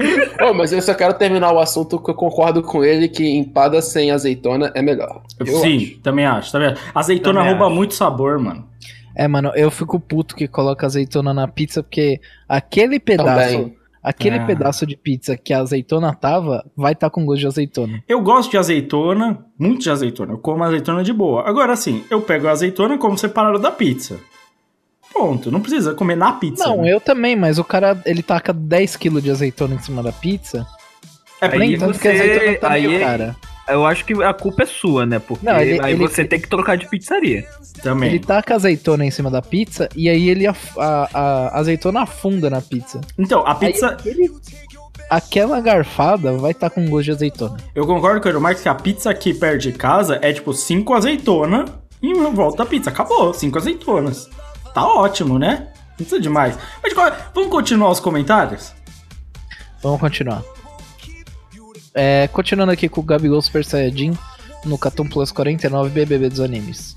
[0.57, 4.11] Mas eu só quero terminar o assunto que eu concordo com ele que empada sem
[4.11, 5.23] azeitona é melhor.
[5.39, 5.99] Eu Sim, acho.
[6.01, 6.51] também acho.
[6.51, 6.83] Também acho.
[6.95, 7.75] Azeitona Também rouba acho.
[7.75, 8.67] muito sabor, mano.
[9.15, 13.53] É, mano, eu fico puto que coloca azeitona na pizza, porque aquele pedaço.
[13.59, 13.77] Também.
[14.05, 14.45] Aquele Ah.
[14.45, 18.05] pedaço de pizza que a azeitona tava, vai estar com gosto de azeitona.
[18.07, 20.33] Eu gosto de azeitona, muito de azeitona.
[20.35, 21.49] Eu como azeitona de boa.
[21.49, 24.19] Agora, assim, eu pego a azeitona como separado da pizza.
[25.13, 25.51] Ponto.
[25.51, 26.65] Não precisa comer na pizza.
[26.67, 26.93] Não, né?
[26.93, 30.67] eu também, mas o cara, ele taca 10kg de azeitona em cima da pizza.
[31.41, 33.37] É Aí Nem tanto que a você- azeitona tá meio aí- cara.
[33.69, 35.19] Eu acho que a culpa é sua, né?
[35.19, 37.47] Porque Não, ele- aí ele- você tem que trocar de pizzaria.
[37.83, 38.11] também.
[38.11, 42.49] Ele taca azeitona em cima da pizza e aí ele af- a, a azeitona afunda
[42.49, 43.01] na pizza.
[43.19, 43.97] Então, a pizza.
[45.11, 47.57] aquela garfada vai estar com gosto de azeitona.
[47.75, 50.95] Eu concordo com o Marcos que a pizza aqui perto de casa é tipo cinco
[50.95, 51.65] azeitona
[52.03, 52.91] e volta a pizza.
[52.91, 54.29] Acabou, cinco azeitonas.
[54.73, 55.69] Tá ótimo, né?
[55.91, 56.57] Não precisa demais.
[56.83, 58.73] Mas de qual- vamos continuar os comentários?
[59.83, 60.43] Vamos continuar.
[61.95, 64.19] É, continuando aqui com o Gabigol Super Saiyajin
[64.65, 66.97] no Catum Plus 49 BBB dos animes.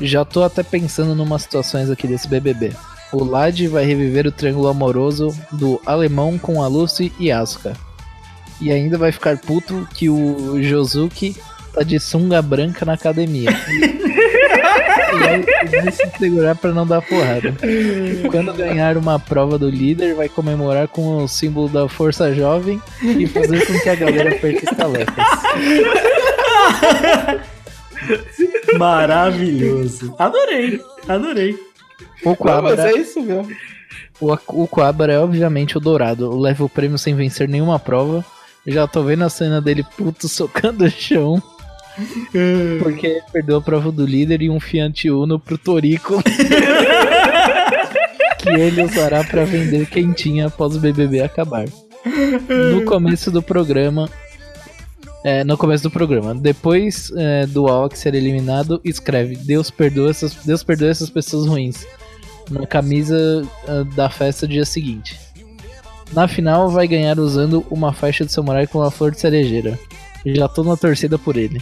[0.00, 2.72] Já tô até pensando numas situações aqui desse BBB.
[3.12, 7.74] O Lad vai reviver o triângulo amoroso do alemão com a Lucy e Asuka.
[8.60, 11.36] E ainda vai ficar puto que o Josuke
[11.72, 13.50] tá de sunga branca na academia.
[15.12, 15.18] e
[15.80, 17.54] vai, se segurar pra não dar porrada.
[18.30, 23.26] Quando ganhar uma prova do líder, vai comemorar com o símbolo da Força Jovem e
[23.26, 25.26] fazer com que a galera perca as tarefas.
[28.78, 30.14] Maravilhoso.
[30.18, 31.52] Adorei, adorei.
[32.24, 33.48] O Não, mas Quabra, é isso mesmo.
[34.20, 36.38] o, o Quabra é obviamente o dourado.
[36.38, 38.24] Leva o prêmio sem vencer nenhuma prova.
[38.66, 41.42] Já tô vendo a cena dele puto socando o chão.
[42.82, 46.22] Porque ele perdeu a prova do líder e um Fiat Uno pro Torico.
[48.38, 51.66] que ele usará pra vender quentinha após o BBB acabar.
[52.72, 54.08] No começo do programa.
[55.24, 56.34] É, no começo do programa.
[56.34, 61.84] Depois é, do Alex ser eliminado, escreve: Deus perdoa essas, Deus perdoa essas pessoas ruins.
[62.48, 65.18] Na camisa ah, da festa do dia seguinte.
[66.12, 69.76] Na final, vai ganhar usando uma faixa de samurai com uma flor de cerejeira.
[70.24, 71.60] Já tô na torcida por ele.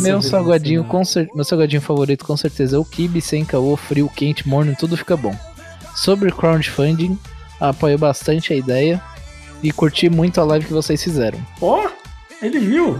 [0.00, 4.08] Meu salgadinho, com cer- meu salgadinho favorito com certeza é o kibe, sem caô, frio,
[4.14, 5.34] quente, morno, tudo fica bom.
[5.94, 7.18] Sobre crowdfunding,
[7.60, 9.00] apoio bastante a ideia
[9.62, 11.38] e curti muito a live que vocês fizeram.
[11.60, 11.88] Ó,
[12.42, 12.98] ele viu.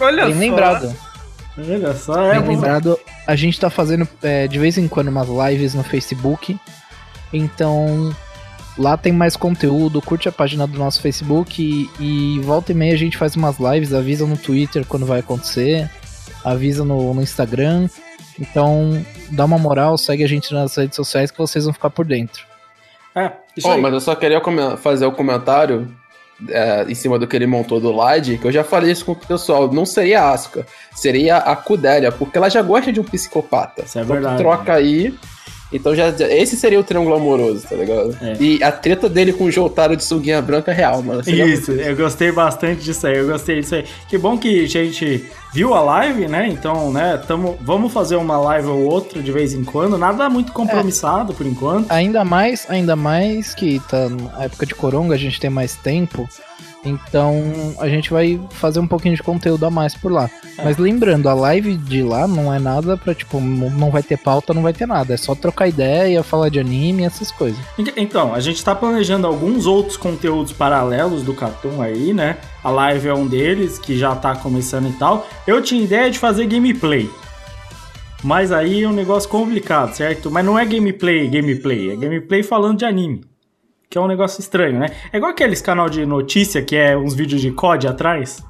[0.00, 0.40] Olha Bem só.
[0.40, 0.96] lembrado,
[1.58, 5.28] Olha só, é bem lembrado, a gente tá fazendo é, de vez em quando umas
[5.28, 6.58] lives no Facebook,
[7.32, 8.14] então
[8.78, 12.94] lá tem mais conteúdo, curte a página do nosso Facebook e, e volta e meia
[12.94, 15.90] a gente faz umas lives, avisa no Twitter quando vai acontecer,
[16.44, 17.88] avisa no, no Instagram,
[18.40, 22.04] então dá uma moral, segue a gente nas redes sociais que vocês vão ficar por
[22.06, 22.44] dentro.
[23.14, 23.80] É, isso Ó, aí.
[23.80, 24.40] mas eu só queria
[24.78, 25.94] fazer o comentário
[26.48, 29.12] é, em cima do que ele montou do Lade, que eu já falei isso com
[29.12, 29.70] o pessoal.
[29.72, 33.82] Não seria a Asuka, seria a Kudélia, porque ela já gosta de um psicopata.
[33.84, 34.38] Isso é Então verdade.
[34.38, 35.14] troca aí.
[35.72, 38.16] Então já, já- esse seria o triângulo amoroso, tá ligado?
[38.20, 38.36] É.
[38.40, 41.22] E a treta dele com o Jotaro de sunguinha branca é real, mano.
[41.24, 43.84] Seria Isso, eu gostei bastante disso aí, eu gostei disso aí.
[44.08, 46.48] Que bom que a gente viu a live, né?
[46.48, 50.52] Então, né, tamo, vamos fazer uma live ou outra de vez em quando, nada muito
[50.52, 51.90] compromissado por enquanto.
[51.90, 56.28] Ainda mais, ainda mais que tá na época de coronga, a gente tem mais tempo.
[56.84, 57.42] Então
[57.78, 60.28] a gente vai fazer um pouquinho de conteúdo a mais por lá.
[60.62, 64.52] Mas lembrando, a live de lá não é nada pra, tipo, não vai ter pauta,
[64.52, 65.14] não vai ter nada.
[65.14, 67.58] É só trocar ideia, falar de anime, essas coisas.
[67.96, 72.36] Então, a gente tá planejando alguns outros conteúdos paralelos do Catum aí, né?
[72.62, 75.26] A live é um deles, que já tá começando e tal.
[75.46, 77.08] Eu tinha ideia de fazer gameplay.
[78.22, 80.30] Mas aí é um negócio complicado, certo?
[80.30, 83.31] Mas não é gameplay, gameplay, é gameplay falando de anime.
[83.92, 84.86] Que é um negócio estranho, né?
[85.12, 88.42] É igual aqueles canal de notícia que é uns vídeos de COD atrás.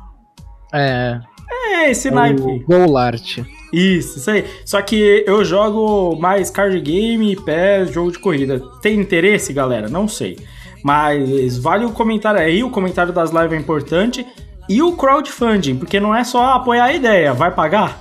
[0.72, 1.18] É.
[1.50, 2.61] É, esse o naipe.
[2.61, 3.38] Golart.
[3.72, 4.44] Isso, isso aí.
[4.64, 8.62] Só que eu jogo mais card game, pé, jogo de corrida.
[8.81, 9.88] Tem interesse, galera?
[9.88, 10.38] Não sei.
[10.85, 14.24] Mas vale o comentário aí, o comentário das lives é importante.
[14.68, 18.00] E o crowdfunding, porque não é só apoiar a ideia, vai pagar?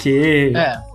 [0.00, 0.87] Que É.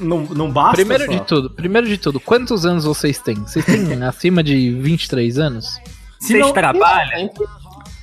[0.00, 1.10] não, não basta Primeiro só.
[1.12, 3.36] de tudo, primeiro de tudo, quantos anos vocês têm?
[3.36, 5.78] Vocês têm acima de 23 anos?
[6.18, 7.10] Se Vocês não- trabalham?
[7.16, 7.30] Nem,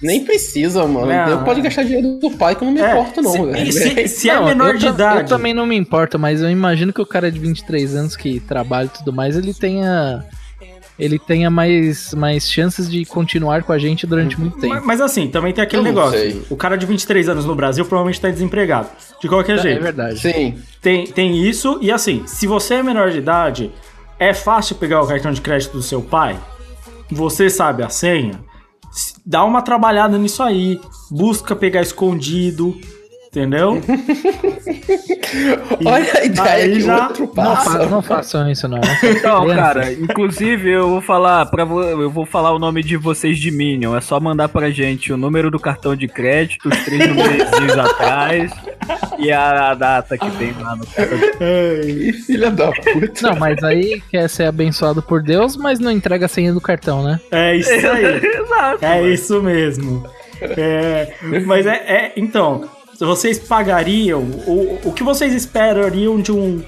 [0.02, 1.08] nem precisa, mano.
[1.08, 1.64] Não, eu pode é.
[1.64, 3.74] gastar dinheiro do pai que eu não me É, importo, não, se, velho.
[3.74, 5.20] se- se é Não, menor eu de idade.
[5.22, 8.40] Eu também não me importo, mas eu imagino que o cara de 23 anos que
[8.40, 10.24] trabalha e tudo mais, ele tenha.
[11.00, 14.74] Ele tenha mais, mais chances de continuar com a gente durante muito tempo.
[14.74, 16.18] Mas, mas assim, também tem aquele negócio.
[16.18, 16.42] sei.
[16.50, 18.90] O cara de 23 anos no Brasil provavelmente tá desempregado.
[19.22, 19.82] De qualquer É jeito.
[19.84, 20.20] verdade.
[20.20, 20.58] Sim.
[20.82, 23.72] Tem, tem isso, e assim, se você é menor de idade,
[24.20, 26.36] é fácil pegar o cartão de crédito do seu pai,
[27.12, 28.40] você sabe a senha,
[29.26, 30.80] dá uma trabalhada nisso aí,
[31.12, 32.76] busca pegar escondido,
[33.38, 33.82] entendeu?
[35.86, 38.80] Olha a ideia aí que já- outro Não, fa não façam isso, não.
[39.24, 39.56] Não, criança.
[39.56, 43.96] cara, inclusive eu vou falar para eu vou falar o nome de vocês de Minion.
[43.96, 48.52] É só mandar pra gente o número do cartão de crédito, os três números atrás
[49.20, 51.18] e a data que tem lá no cartão
[52.26, 53.22] filha da puta.
[53.30, 57.04] Não, mas aí quer ser abençoado por Deus, mas não entrega a senha do cartão,
[57.04, 57.20] né?
[57.32, 58.06] É isso aí.
[58.26, 58.86] Exato.
[58.86, 60.04] É isso mesmo.
[60.42, 61.14] É,
[61.46, 62.70] mas é, é- Então,
[63.06, 64.22] vocês pagariam.
[64.46, 66.62] O, o que vocês esperariam de um,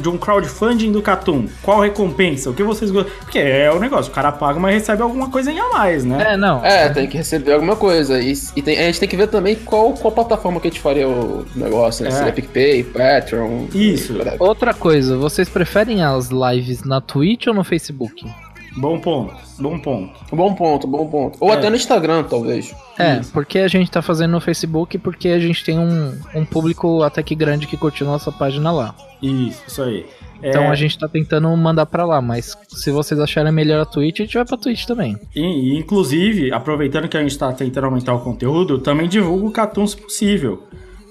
[0.00, 1.46] de um crowdfunding do Catum?
[1.62, 2.50] Qual recompensa?
[2.50, 3.12] O que vocês gostam?
[3.20, 6.32] Porque é o negócio, o cara paga, mas recebe alguma coisinha a mais, né?
[6.32, 6.64] É, não.
[6.64, 8.20] É, tem que receber alguma coisa.
[8.20, 10.80] E, e tem- a gente tem que ver também qual, qual plataforma que a gente
[10.80, 12.10] faria o negócio, né?
[12.10, 12.12] É.
[12.12, 13.66] Se é PicPay, Patreon.
[13.74, 14.14] Isso.
[14.38, 18.26] Outra coisa, vocês preferem as lives na Twitch ou no Facebook?
[18.76, 20.12] Bom ponto, bom ponto.
[20.36, 21.38] Bom ponto, bom ponto.
[21.40, 21.54] Ou É.
[21.54, 22.74] até no Instagram, talvez.
[22.98, 27.02] É, porque a gente tá fazendo no Facebook porque a gente tem um, um público
[27.02, 28.94] até que grande que curte nossa página lá.
[29.22, 30.04] Isso, isso aí.
[30.42, 33.86] É, Então a gente tá tentando mandar pra lá, mas se vocês acharem melhor a
[33.86, 35.18] Twitch, a gente vai pra Twitch também.
[35.34, 39.50] E, e, inclusive, aproveitando que a gente tá tentando aumentar o conteúdo, também divulga o
[39.50, 40.64] Catum se possível.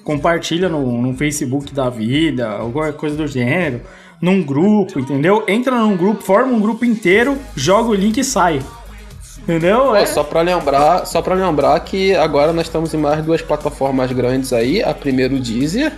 [0.03, 3.81] Compartilha no, no Facebook da vida, alguma coisa do gênero,
[4.21, 5.43] num grupo, entendeu?
[5.47, 8.61] Entra num grupo, forma um grupo inteiro, joga o link e sai.
[9.39, 9.79] Entendeu?
[9.89, 13.41] Pô, É- só pra lembrar, só para lembrar que agora nós estamos em mais duas
[13.41, 15.93] plataformas grandes aí, a primeira o Deezer,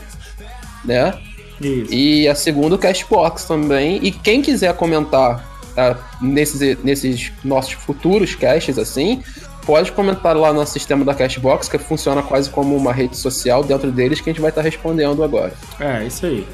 [0.83, 1.13] né?
[1.61, 1.93] Isso.
[1.93, 3.99] E a segunda o Cashbox também.
[4.03, 9.23] E quem quiser comentar tá, nesses, nesses nossos futuros caches assim,
[9.65, 13.91] pode comentar lá no sistema da Cashbox, que funciona quase como uma rede social dentro
[13.91, 15.53] deles que a gente vai estar respondendo agora.
[15.79, 16.45] É, isso aí.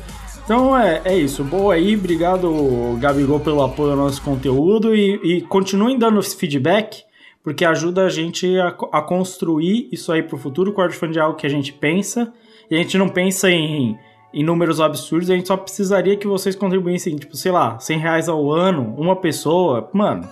[0.44, 1.44] Então é, é isso.
[1.44, 7.04] Boa aí, obrigado, Gabigol, pelo apoio ao nosso conteúdo e, e continuem dando feedback,
[7.42, 10.72] porque ajuda a gente a, a construir isso aí pro futuro.
[10.72, 12.34] O crowdfunding é algo que a gente pensa,
[12.70, 13.98] e a gente não pensa em,
[14.34, 18.28] em números absurdos, a gente só precisaria que vocês contribuíssem, tipo, sei lá, 100 reais
[18.28, 19.90] ao ano, uma pessoa.
[19.94, 20.28] Mano,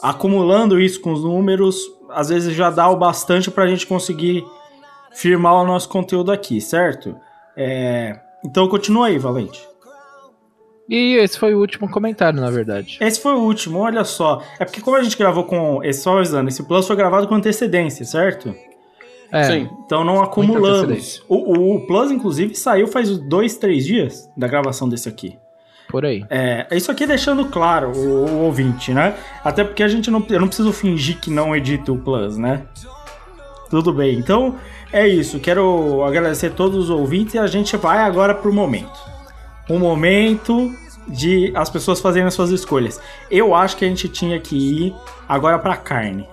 [0.00, 1.76] acumulando isso com os números,
[2.08, 4.46] às vezes já dá o bastante pra gente conseguir
[5.12, 7.14] firmar o nosso conteúdo aqui, certo?
[7.54, 9.60] É, então continua aí, Valente.
[10.88, 12.96] E esse foi o último comentário, na verdade.
[13.00, 14.40] Esse foi o último, olha só.
[14.58, 15.82] É porque como a gente gravou com.
[15.82, 18.54] Esse, só avisando, esse plus foi gravado com antecedência, certo?
[19.32, 19.68] É, Sim.
[19.84, 21.24] Então não acumulamos.
[21.28, 25.36] o, o plus, inclusive, saiu faz dois, três dias da gravação desse aqui.
[25.88, 26.24] por aí.
[26.30, 29.16] É, isso aqui deixando claro o, o ouvinte, né?
[29.42, 32.62] Até porque a gente não, eu não preciso fingir que não edito o Plus, né?
[33.68, 34.16] Tudo bem.
[34.16, 34.54] Então
[35.00, 35.38] é isso.
[35.40, 38.98] Quero agradecer a todos os ouvintes e a gente vai agora pro momento.
[39.68, 40.72] O momento
[41.08, 43.00] de as pessoas fazerem as suas escolhas.
[43.30, 44.94] Eu acho que a gente tinha que ir
[45.28, 46.28] agora pra carne.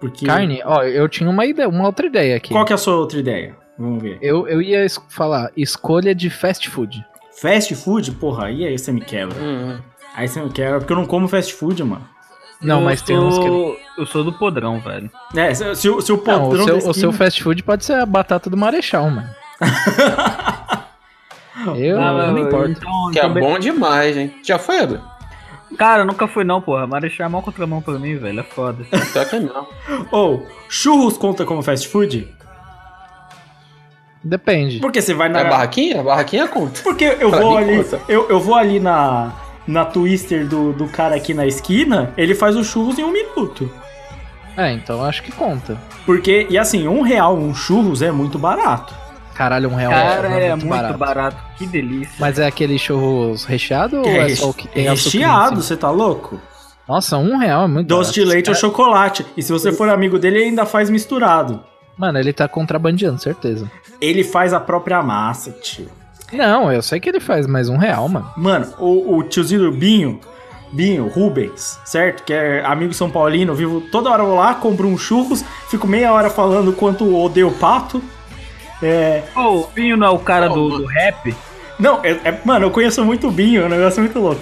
[0.00, 2.50] Porque Carne, ó, eu tinha uma ideia, uma outra ideia aqui.
[2.52, 3.54] Qual que é a sua outra ideia?
[3.78, 4.18] Vamos ver.
[4.22, 7.04] Eu, eu ia es- falar escolha de fast food.
[7.40, 8.10] Fast food?
[8.12, 9.36] Porra, aí, aí você me quebra.
[10.14, 12.06] Aí você me quebra, porque eu não como fast food, mano.
[12.62, 14.00] Não, eu mas tem sou, uns que.
[14.00, 15.10] Eu sou do podrão, velho.
[15.34, 17.42] É, se, se, o- se o Não, podrão o seu, da o seu esquina- fast
[17.42, 19.28] food pode ser a batata do Marechal, mano.
[21.76, 22.70] eu, Ah, eu não importo.
[22.70, 24.34] Então, Que é então, bom demais, hein?
[24.44, 25.00] Já foi, Edu?
[25.78, 26.86] Cara, nunca fui não, porra.
[26.86, 28.40] Marechal é mó contramão pra mim, velho.
[28.40, 28.84] É foda.
[29.12, 29.66] Pior que é não.
[30.10, 32.28] Ou, churros conta como fast food?
[34.22, 34.80] Depende.
[34.80, 35.40] Porque você vai na.
[35.40, 36.02] É barraquinha?
[36.02, 36.80] Barraquinha conta.
[36.82, 37.76] Porque eu Pra vou ali.
[37.82, 38.00] conta.
[38.08, 39.32] Eu, eu vou ali na.
[39.70, 43.70] Na twister do, do cara aqui na esquina, ele faz os churros em um minuto.
[44.56, 45.78] É, então acho que conta.
[46.04, 48.92] Porque, e assim, um real um churros é muito barato.
[49.32, 51.36] Caralho, um real Cara, não é muito barato.
[51.56, 52.12] Que delícia.
[52.18, 56.40] Mas é aquele churros recheado ou é, só o que tem recheado, você tá louco?
[56.88, 58.34] Nossa, um real é muito Doce de barato.
[58.34, 59.24] leite ou Esse chocolate.
[59.36, 61.62] E se você for amigo dele, ele ainda faz misturado.
[61.96, 63.70] Mano, ele tá contrabandeando, certeza.
[64.00, 65.99] Ele faz a própria massa, tio.
[66.32, 68.30] Não, eu sei que ele faz mais um real, mano.
[68.36, 70.20] Mano, o, o tiozinho do Binho,
[70.72, 72.22] Binho, Rubens, certo?
[72.22, 75.86] Que é amigo São Paulino, vivo toda hora eu vou lá, compro um churros, fico
[75.86, 78.02] meia hora falando quanto odeio o pato.
[78.82, 81.34] É, o Vinho não é o cara do, do rap?
[81.78, 84.40] Não, é, é- mano, eu conheço muito o Binho, é um negócio muito louco.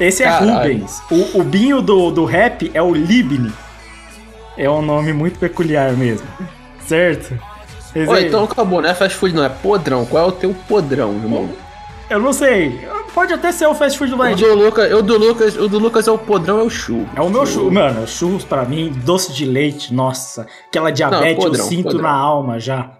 [0.00, 0.56] Esse é Caralho.
[0.56, 1.02] Rubens.
[1.10, 3.52] O, o Binho do, do rap é o Libni.
[4.56, 6.26] É um nome muito peculiar mesmo.
[6.86, 7.38] Certo?
[7.94, 10.04] Aí- então acabou, não é fast food, não, é podrão.
[10.06, 11.48] Qual é o teu podrão, irmão?
[12.10, 12.88] Eu não sei.
[13.14, 16.08] Pode até ser o fast food O do Lucas, o do Lucas, o do Lucas
[16.08, 17.08] é o podrão, é o churro.
[17.16, 17.72] É o meu churros.
[17.72, 20.46] Mano, churros pra mim, doce de leite, nossa.
[20.68, 22.02] Aquela diabetes podrão, eu sinto podrão.
[22.02, 22.92] na alma já.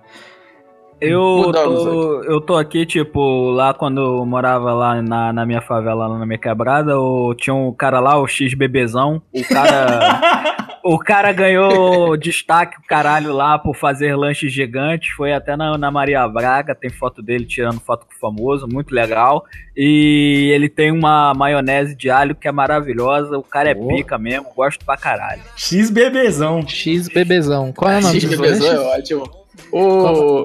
[1.00, 6.08] Eu tô, eu tô aqui, tipo, lá quando eu morava lá na, na minha favela,
[6.08, 9.22] lá na minha quebrada, o, tinha um cara lá, o X Bebezão.
[9.32, 10.20] O cara.
[10.82, 15.10] o cara ganhou destaque, o caralho, lá por fazer lanches gigantes.
[15.10, 18.94] Foi até na, na Maria Braga, tem foto dele tirando foto com o famoso, muito
[18.94, 19.44] legal.
[19.76, 23.38] E ele tem uma maionese de alho que é maravilhosa.
[23.38, 23.86] O cara é Oh.
[23.86, 25.42] pica mesmo, gosto pra caralho.
[25.56, 26.66] X bebezão.
[26.66, 27.72] X bebezão.
[27.72, 29.30] Qual é o nome X bebezão é ótimo.
[29.72, 30.44] O...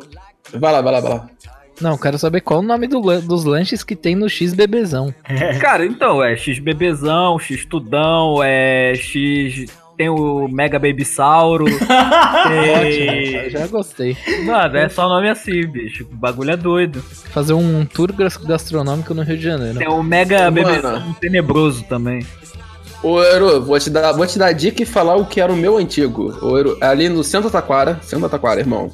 [0.53, 1.29] Vai lá, vai lá, vai lá.
[1.81, 5.13] Não, quero saber qual o nome do dos lanches que tem no X bebezão.
[5.27, 5.57] É.
[5.57, 9.65] Cara, então, é X Bebezão, X Tudão, é X.
[9.97, 11.65] Tem o Mega Baby Sauro.
[12.47, 13.49] tem...
[13.51, 14.17] Já, já gostei.
[14.45, 16.07] Mano, é só nome assim, bicho.
[16.11, 17.01] O bagulho é doido.
[17.01, 19.77] Fazer um tour gas- gastronômico no Rio de Janeiro.
[19.77, 20.65] Tem o Mega Mano.
[20.65, 22.25] Bebezão Tenebroso também.
[23.03, 25.55] Ô, Eru, vou te dar, vou te dar dica e falar o que era o
[25.57, 26.33] meu antigo.
[26.41, 28.89] Ô, Eru, ali no centro da Taquara, centro da Taquara, irmão.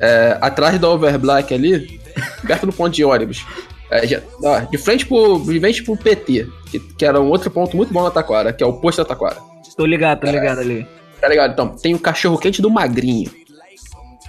[0.00, 2.00] É, atrás da Overblack ali,
[2.46, 3.44] perto do ponto de ônibus.
[3.90, 7.50] É, já- ó, de frente pro, de frente pro PT, que, que era um outro
[7.50, 9.36] ponto muito bom na Taquara, que é o posto da Taquara.
[9.76, 10.86] Tô ligado, tô ligado ali.
[11.20, 11.52] Tá ligado?
[11.52, 13.30] Então, tem o cachorro quente do Magrinho.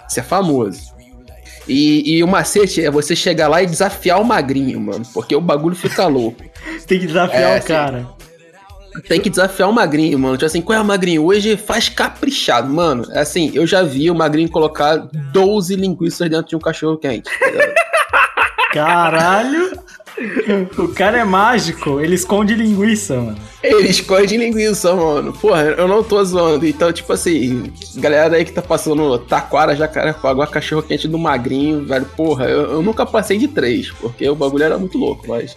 [0.09, 0.93] Isso é famoso.
[1.67, 5.03] E, e o macete é você chegar lá e desafiar o Magrinho, mano.
[5.13, 6.43] Porque o bagulho fica louco.
[6.87, 8.07] Tem que desafiar É, o cara.
[9.09, 10.37] Tem que desafiar o Magrinho, mano.
[10.37, 11.25] Tipo assim, qual é o Magrinho?
[11.25, 13.05] Hoje faz caprichado, mano.
[13.11, 14.95] É assim, eu já vi o Magrinho colocar
[15.33, 17.29] 12 linguiças dentro de um cachorro quente.
[17.29, 17.73] tá?
[18.71, 19.74] Caralho.
[20.77, 21.99] O cara é mágico.
[21.99, 23.37] Ele esconde linguiça, mano.
[23.61, 25.33] Ele esconde linguiça, mano.
[25.33, 26.65] Porra, eu não tô zoando.
[26.65, 32.05] Então, tipo assim, galera aí que tá passando Taquara, Jacarepaguá, cachorro quente do Magrinho, velho.
[32.05, 35.55] Porra, eu, eu nunca passei de três, porque o bagulho era muito louco, mas.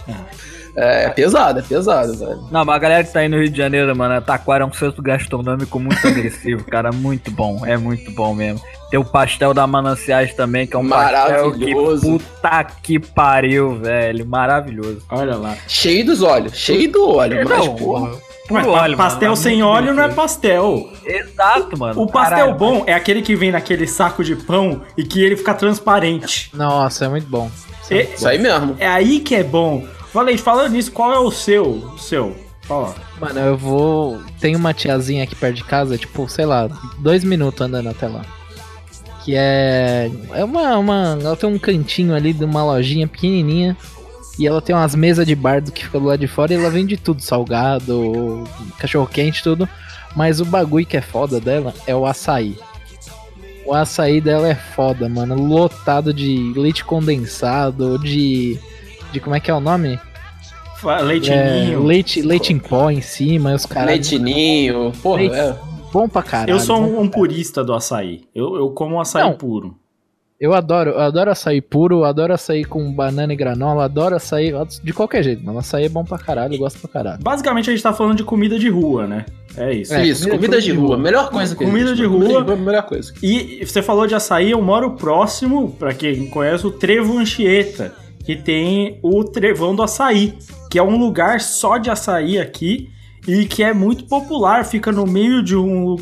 [0.81, 2.41] É, é pesado, é pesado, velho.
[2.51, 4.73] Não, mas a galera que tá aí no Rio de Janeiro, mano, Taquara é um
[4.73, 6.93] centro gastronômico muito agressivo, cara.
[6.93, 8.61] Muito bom, é muito bom mesmo.
[8.91, 12.03] Tem o pastel da Mananciais também, que é um pastel que Maravilhoso.
[12.07, 14.25] puta que pariu, velho.
[14.27, 15.03] Maravilhoso.
[15.11, 15.57] Olha lá.
[15.67, 18.11] Cheio dos olhos, cheio do óleo, mas, Não, porra.
[18.51, 20.91] Mas óleo, pastel mano, sem muito óleo não é pastel.
[21.05, 22.01] Exato, mano.
[22.01, 22.55] O pastel Caralho.
[22.55, 26.51] bom é aquele que vem naquele saco de pão e que ele fica transparente.
[26.55, 27.51] Nossa, é muito bom.
[27.91, 28.75] É, Isso aí mesmo.
[28.79, 29.85] é aí que é bom.
[30.19, 31.65] Falei, falando nisso, qual é o seu?
[31.65, 32.37] O seu?
[32.63, 32.93] Fala.
[33.21, 34.21] Mano, eu vou.
[34.41, 38.25] Tem uma tiazinha aqui perto de casa, tipo, sei lá, dois minutos andando até lá.
[39.25, 40.11] Que é.
[40.33, 41.17] É uma, uma.
[41.23, 43.77] Ela tem um cantinho ali de uma lojinha pequenininha.
[44.37, 46.69] E ela tem umas mesas de bardo que fica do lado de fora e ela
[46.69, 48.43] vende tudo: salgado,
[48.77, 49.69] cachorro quente, tudo.
[50.17, 52.59] Mas o bagulho que é foda dela é o açaí.
[53.65, 55.37] O açaí dela é foda, mano.
[55.37, 58.59] Lotado de leite condensado, de.
[59.13, 59.99] De como é que é o nome?
[60.81, 63.91] Fa- Leite É, leite, leite em pó em cima, os caras.
[63.91, 65.57] Leitinho, porra, Leite- é.
[65.93, 66.51] Bom pra caralho.
[66.51, 68.23] Eu sou um, pra um purista do açaí.
[68.35, 69.33] Eu, eu como um açaí Não.
[69.35, 69.75] puro.
[70.41, 74.53] Eu adoro, eu adoro açaí puro, eu adoro açaí com banana e granola, adoro açaí
[74.85, 75.59] de qualquer jeito, mano.
[75.59, 77.21] Açaí é bom pra caralho, eu gosto pra caralho.
[77.23, 79.25] Basicamente a gente tá falando de comida de rua, né?
[79.57, 79.93] É isso.
[79.95, 80.97] É, Isso, comida- comida, de rua.
[80.97, 82.21] Melhor coisa que Comida existe, de rua.
[82.21, 83.13] Comida de rua é melhor coisa.
[83.21, 87.93] E você falou de açaí, eu moro próximo, pra quem conhece, o Trevo Anchieta,
[88.29, 90.37] que tem o Trevão do Açaí,
[90.71, 92.91] que é um lugar só de açaí aqui
[93.27, 95.97] e que é muito popular, fica no meio de um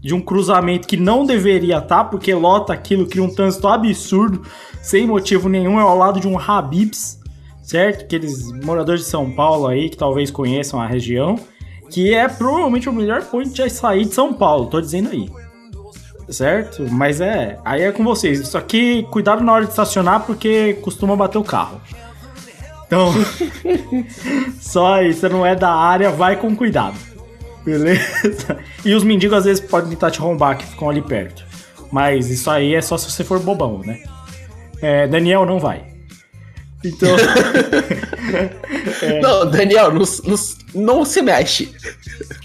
[0.00, 4.40] de um cruzamento que não deveria estar, porque lota aquilo, cria um trânsito absurdo,
[4.80, 7.20] sem motivo nenhum, é ao lado de um Habibs,
[7.62, 8.04] certo?
[8.04, 11.38] Aqueles moradores de São Paulo aí que talvez conheçam a região,
[11.90, 15.28] que é provavelmente o melhor point de açaí de São Paulo, tô dizendo aí
[16.28, 16.86] certo?
[16.90, 18.40] Mas é, aí é com vocês.
[18.40, 21.80] Isso aqui, cuidado na hora de estacionar porque costuma bater o carro.
[22.86, 23.12] Então,
[24.60, 26.96] só aí, você não é da área, vai com cuidado.
[27.64, 28.58] Beleza?
[28.84, 31.44] E os mendigos às vezes podem tentar te arrombar que ficam ali perto.
[31.90, 34.00] Mas isso aí é só se você for bobão, né?
[34.80, 35.84] É, Daniel não vai.
[36.84, 37.16] Então,
[39.22, 40.36] Não, Daniel, não, não,
[40.74, 41.72] não se mexe.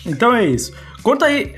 [0.05, 0.71] então é isso.
[1.03, 1.53] Conta aí,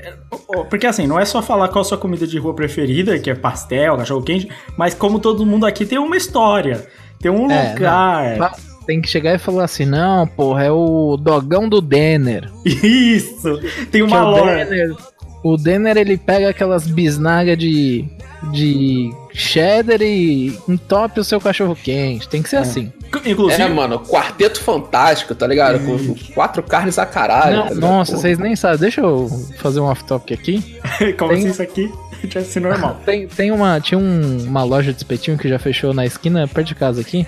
[0.70, 3.34] porque assim, não é só falar qual a sua comida de rua preferida, que é
[3.34, 6.86] pastel, cachorro quente, mas como todo mundo aqui tem uma história,
[7.20, 8.36] tem um É, lugar.
[8.38, 12.50] Fa- Tem que chegar e falar assim, não, porra, é o dogão do Denner.
[12.64, 13.58] Isso!
[13.90, 14.64] Tem Que uma o lore.
[14.64, 14.94] Denner,
[15.42, 18.04] o Denner, ele pega aquelas bisnagas de,
[18.52, 22.28] de cheddar e entope o seu cachorro quente.
[22.28, 22.92] Tem que ser assim.
[23.24, 25.78] Inclusive, É, mano, quarteto fantástico, tá ligado?
[25.84, 27.56] Com quatro carnes a caralho.
[27.56, 27.80] Não, tá ligado?
[27.80, 28.18] nossa, Pô.
[28.18, 28.78] vocês nem sabem.
[28.78, 30.80] Deixa eu fazer um off-topic aqui.
[31.18, 31.92] como tem- se isso aqui
[32.28, 32.98] tivesse normal.
[33.04, 36.68] Tem, tem uma, tinha um- uma loja de espetinho que já fechou na esquina perto
[36.68, 37.26] de casa aqui.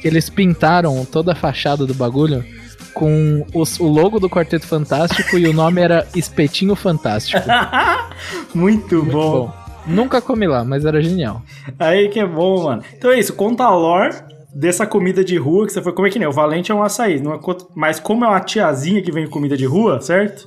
[0.00, 2.42] Que eles pintaram toda a fachada do bagulho
[2.94, 7.38] com os- o logo do Quarteto Fantástico e o nome era Espetinho Fantástico.
[8.54, 9.30] Muito, Muito bom.
[9.46, 9.60] bom.
[9.86, 11.42] Nunca comi lá, mas era genial.
[11.78, 12.82] Aí que é bom, mano.
[12.96, 14.14] Então é isso, conta a lore
[14.54, 17.20] dessa comida de rua que você foi comer que nem o Valente é um açaí,
[17.20, 17.40] não é
[17.74, 20.46] mas como é uma tiazinha que vem com comida de rua, certo?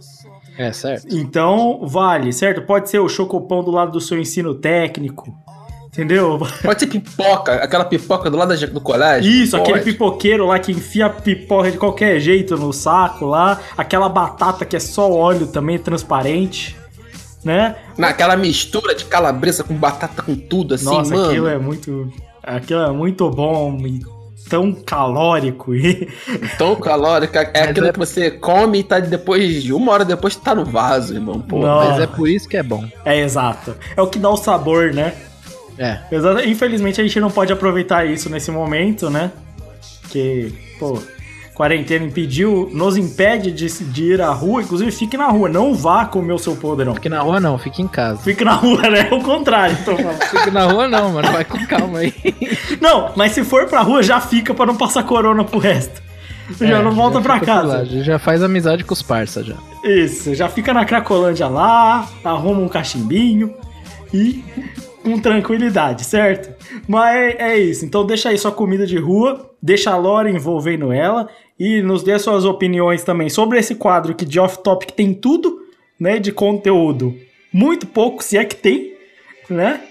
[0.57, 1.07] É, certo.
[1.09, 2.61] Então vale, certo?
[2.61, 5.33] Pode ser o chocopão do lado do seu ensino técnico.
[5.87, 6.39] Entendeu?
[6.63, 9.31] Pode ser pipoca, aquela pipoca do lado do colégio.
[9.31, 9.69] Isso, Pode.
[9.69, 14.65] aquele pipoqueiro lá que enfia a pipoca de qualquer jeito no saco lá, aquela batata
[14.65, 16.75] que é só óleo também, transparente,
[17.45, 17.75] né?
[17.95, 21.29] Naquela mistura de calabresa com batata com tudo, assim, Nossa, mano.
[21.29, 22.11] aquilo é muito.
[22.43, 24.01] Aquilo é muito bom e
[24.49, 25.73] tão calórico.
[25.73, 26.07] E
[26.57, 27.41] Tão calórica.
[27.53, 30.53] É Mas aquilo é- que você come e tá depois de uma hora depois tá
[30.53, 31.39] no vaso, irmão.
[31.39, 31.59] Pô.
[31.59, 31.89] Não.
[31.89, 32.83] Mas é por isso que é bom.
[33.05, 33.75] é exato.
[33.95, 35.13] É o que dá o sabor, né?
[35.77, 35.99] É.
[36.11, 36.41] Exato.
[36.41, 39.31] Infelizmente a gente não pode aproveitar isso nesse momento, né?
[40.09, 41.01] Que, pô,
[41.53, 44.61] quarentena impediu, nos impede de, de ir à rua.
[44.61, 46.95] Inclusive, fique na rua, não vá comer o seu podrão.
[46.95, 48.21] Fique na rua não, fique em casa.
[48.21, 49.07] Fique na rua, né?
[49.11, 49.75] É o contrário.
[49.77, 50.17] falando.
[50.29, 51.31] Fique na rua não, mano.
[51.31, 52.13] Vai com calma aí.
[52.81, 56.01] Não, mas se for pra rua, já fica pra não passar corona pro resto.
[56.59, 58.03] Já É, não volta pra fica por lá, casa.
[58.03, 59.55] já faz amizade com os parça já.
[59.83, 63.53] Isso, já fica na Cracolândia lá, arruma um cachimbinho
[64.13, 64.43] e
[65.01, 66.53] com tranquilidade, certo?
[66.87, 71.29] Mas é isso, então deixa aí sua comida de rua, deixa a Lore envolvendo ela
[71.59, 75.59] e nos dê suas opiniões também sobre esse quadro que de off-topic tem tudo,
[75.99, 77.15] né, de conteúdo.
[77.51, 78.93] Muito pouco, se é que tem,
[79.49, 79.81] né?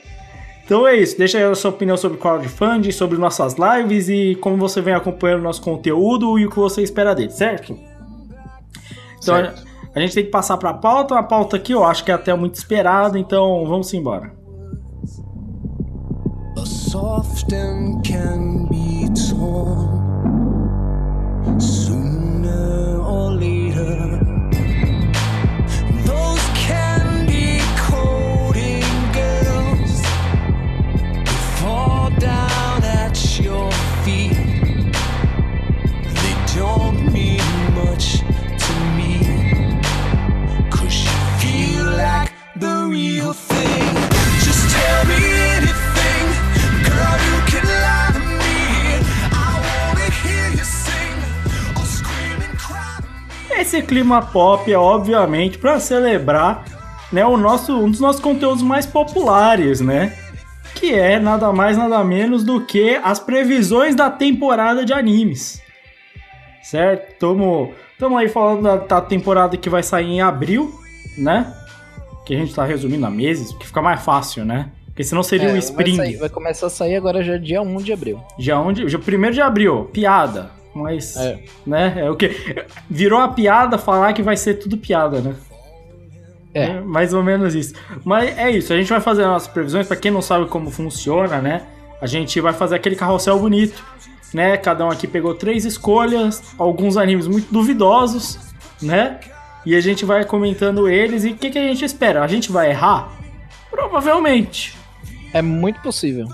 [0.64, 4.56] Então é isso, deixa aí a sua opinião sobre crowdfunding, sobre nossas lives e como
[4.56, 7.78] você vem acompanhando nosso conteúdo e o que você espera dele, certo?
[9.20, 9.54] Então a,
[9.94, 12.34] a gente tem que passar pra pauta, a pauta aqui eu acho que é até
[12.34, 14.32] muito esperada, então vamos embora.
[16.56, 18.00] A soft and
[53.62, 56.64] Esse clima pop é obviamente pra celebrar,
[57.12, 60.12] né, o nosso um dos nossos conteúdos mais populares, né?
[60.74, 65.62] Que é nada mais nada menos do que as previsões da temporada de animes.
[66.62, 67.18] Certo?
[67.20, 70.74] Tamo, tamo aí falando da, da temporada que vai sair em abril,
[71.16, 71.54] né?
[72.26, 74.70] Que a gente tá resumindo a meses, que fica mais fácil, né?
[74.86, 75.96] Porque senão seria É, vai, Spring.
[75.96, 78.20] sair- vai começar a sair agora já dia 1 de abril.
[78.40, 78.88] Já onde?
[78.88, 80.50] Já primeiro de abril, piada.
[80.74, 81.38] Mas, É.
[81.66, 81.94] né?
[81.96, 82.30] É o que
[82.88, 85.34] virou a piada falar que vai ser tudo piada, né?
[86.54, 86.80] É.
[86.80, 87.72] mais ou menos isso.
[88.04, 90.70] Mas é isso, a gente vai fazer as nossas previsões Pra quem não sabe como
[90.70, 91.62] funciona, né?
[92.00, 93.82] A gente vai fazer aquele carrossel bonito,
[94.34, 94.56] né?
[94.58, 98.38] Cada um aqui pegou três escolhas, alguns animes muito duvidosos,
[98.82, 99.18] né?
[99.64, 102.22] E a gente vai comentando eles e o que, que a gente espera?
[102.22, 103.10] A gente vai errar?
[103.70, 104.76] Provavelmente.
[105.32, 106.26] É muito possível.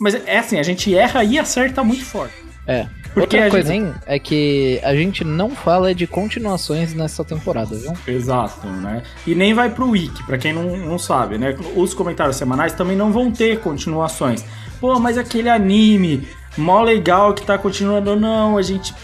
[0.00, 2.34] Mas é assim, a gente erra e acerta muito forte.
[2.66, 2.86] É.
[3.14, 7.76] Porque Outra coisa, gente- hein, é que a gente não fala de continuações nessa temporada,
[7.76, 7.92] viu?
[8.06, 9.02] Exato, né?
[9.26, 11.54] E nem vai pro Wiki, pra quem não, não sabe, né?
[11.76, 14.42] Os comentários semanais também não vão ter continuações.
[14.80, 18.94] Pô, mas aquele anime mó legal que tá continuando, não, a gente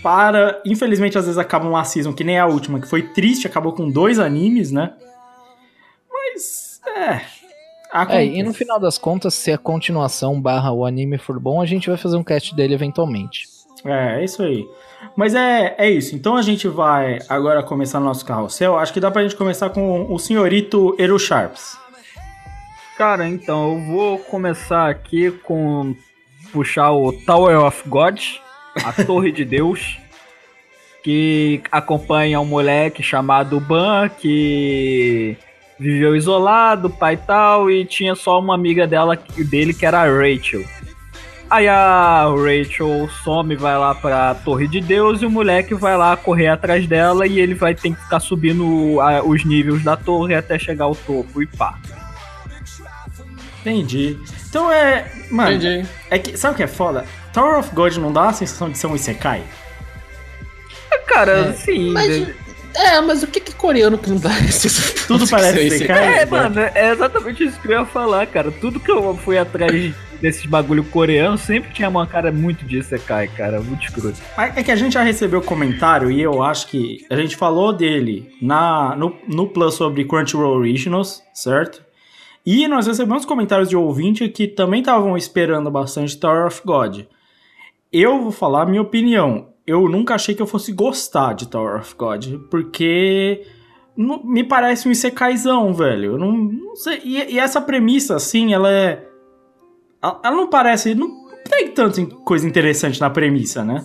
[0.00, 0.60] para.
[0.64, 3.90] Infelizmente, às vezes acaba uma season que nem a última, que foi triste, acabou com
[3.90, 4.92] dois animes, né?
[6.08, 7.20] Mas, é.
[8.10, 11.66] É, e no final das contas, se a continuação barra o anime for bom, a
[11.66, 13.55] gente vai fazer um cast dele eventualmente.
[13.86, 14.68] É, é isso aí.
[15.16, 16.14] Mas é, é isso.
[16.14, 18.78] Então a gente vai agora começar nosso carrossel.
[18.78, 21.78] Acho que dá pra gente começar com o senhorito Eru Sharps.
[22.96, 25.94] Cara, então eu vou começar aqui com
[26.52, 28.18] puxar o Tower of God,
[28.82, 29.98] a Torre de Deus,
[31.02, 35.36] que acompanha um moleque chamado Ban que
[35.78, 39.18] viveu isolado, pai e tal, e tinha só uma amiga dela,
[39.50, 40.64] dele que era a Rachel.
[41.48, 46.16] Aí a Rachel some, vai lá pra Torre de Deus e o moleque vai lá
[46.16, 50.34] correr atrás dela e ele vai ter que ficar subindo a- os níveis da torre
[50.34, 51.78] até chegar ao topo e pá.
[53.60, 54.18] Entendi.
[54.48, 55.10] Então é.
[55.30, 55.88] Mano, Entendi.
[56.10, 56.36] é que.
[56.36, 57.04] Sabe o que é foda?
[57.32, 59.42] Tower of God não dá a sensação de ser um Isekai?
[61.06, 61.92] Cara, sim.
[61.92, 62.28] Mas,
[62.74, 64.30] é, mas o que que coreano que não dá
[65.06, 66.20] Tudo parece Isekai?
[66.20, 68.50] É, mano, é exatamente isso que eu ia falar, cara.
[68.50, 73.28] Tudo que eu fui atrás desses bagulho coreano sempre tinha uma cara muito de Isekai,
[73.28, 73.60] cara.
[73.60, 74.16] Muito escroto.
[74.36, 78.34] É que a gente já recebeu comentário e eu acho que a gente falou dele
[78.40, 81.84] na, no, no Plus sobre Crunchyroll Originals, certo?
[82.44, 87.00] E nós recebemos comentários de ouvinte que também estavam esperando bastante Tower of God.
[87.92, 89.48] Eu vou falar a minha opinião.
[89.66, 93.44] Eu nunca achei que eu fosse gostar de Tower of God, porque
[93.96, 96.12] não- me parece um Isekaizão, velho.
[96.12, 97.00] Eu não, não sei.
[97.04, 99.04] E, e essa premissa, assim, ela é.
[100.22, 100.94] Ela não parece.
[100.94, 103.84] Não tem tanta coisa interessante na premissa, né?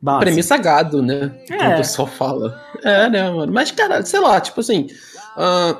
[0.00, 0.24] Básica.
[0.26, 1.32] Premissa gado, né?
[1.48, 1.56] É.
[1.56, 2.60] Que o pessoal fala.
[2.82, 3.52] É, né, mano?
[3.52, 4.88] Mas, cara, sei lá, tipo assim.
[5.36, 5.76] ah,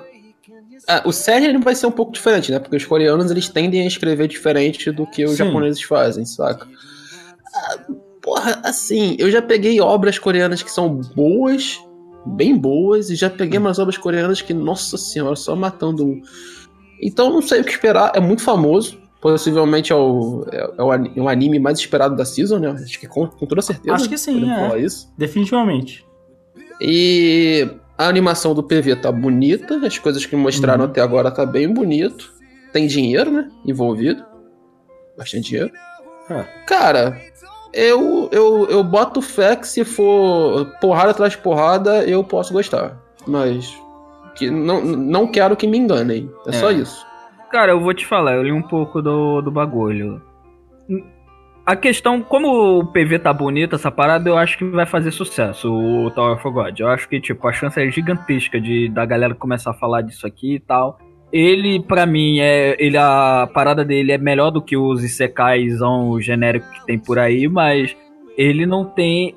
[0.89, 2.59] ah, o série vai ser um pouco diferente, né?
[2.59, 5.39] Porque os coreanos eles tendem a escrever diferente do que os Sim.
[5.39, 6.67] japoneses fazem, saca?
[7.55, 7.79] Ah,
[8.21, 11.79] porra, assim, eu já peguei obras coreanas que são boas,
[12.27, 16.23] bem boas, e já peguei umas obras coreanas que, nossa senhora, só matando um.
[17.01, 19.02] Então não sei o que esperar, é muito famoso.
[19.23, 22.71] Possivelmente é o, é, é o ani- é o anime mais esperado da season, né?
[22.73, 23.95] Acho que com, com toda certeza.
[23.95, 24.55] Acho que sim, é.
[24.55, 25.11] falar isso.
[25.17, 26.05] Definitivamente.
[26.81, 30.91] E a animação do PV tá bonita, as coisas que mostraram Uhum.
[30.91, 32.33] até agora tá bem bonito.
[32.73, 33.49] Tem dinheiro, né?
[33.65, 34.25] Envolvido.
[35.17, 35.71] Bastante dinheiro.
[36.29, 36.43] É.
[36.67, 37.17] Cara,
[37.73, 43.01] eu, eu, eu boto fé que se for porrada atrás de porrada, eu posso gostar.
[43.27, 43.73] Mas
[44.35, 46.29] que não, não quero que me enganem.
[46.47, 46.53] É, É.
[46.55, 47.07] só isso.
[47.53, 50.21] Cara, eu vou te falar, eu li um pouco do, do bagulho.
[51.65, 55.73] A questão, como o PV tá bonito, essa parada, eu acho que vai fazer sucesso,
[55.73, 56.81] o Tower of God.
[56.81, 60.27] Eu acho que, tipo, a chance é gigantesca de da galera começar a falar disso
[60.27, 60.99] aqui e tal.
[61.33, 62.75] Ele, pra mim, é.
[62.83, 67.47] Ele, a parada dele é melhor do que os Isekaizão genérico que tem por aí,
[67.49, 67.97] mas
[68.37, 69.35] ele não tem.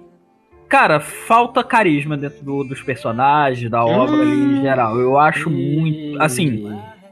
[0.68, 4.98] Cara, falta carisma dentro do- dos personagens, da obra ali em geral.
[5.00, 6.22] Eu acho muito.
[6.22, 6.68] Assim,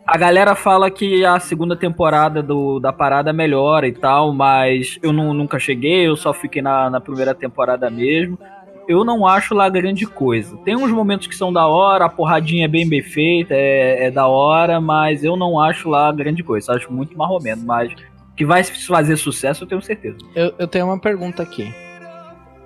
[0.06, 5.14] a galera fala que a segunda temporada do, da parada melhora e tal, mas eu
[5.14, 8.38] nu- nunca cheguei, eu só fiquei na, na primeira temporada mesmo.
[8.86, 10.58] Eu não acho lá grande coisa.
[10.58, 14.12] Tem uns momentos que são da hora, a porradinha é bem bem feita, é, é
[14.12, 16.74] da hora, mas eu não acho lá grande coisa.
[16.74, 17.94] Acho muito marromeno, mas
[18.36, 20.18] que vai fazer sucesso eu tenho certeza.
[20.36, 21.74] Eu, eu tenho uma pergunta aqui.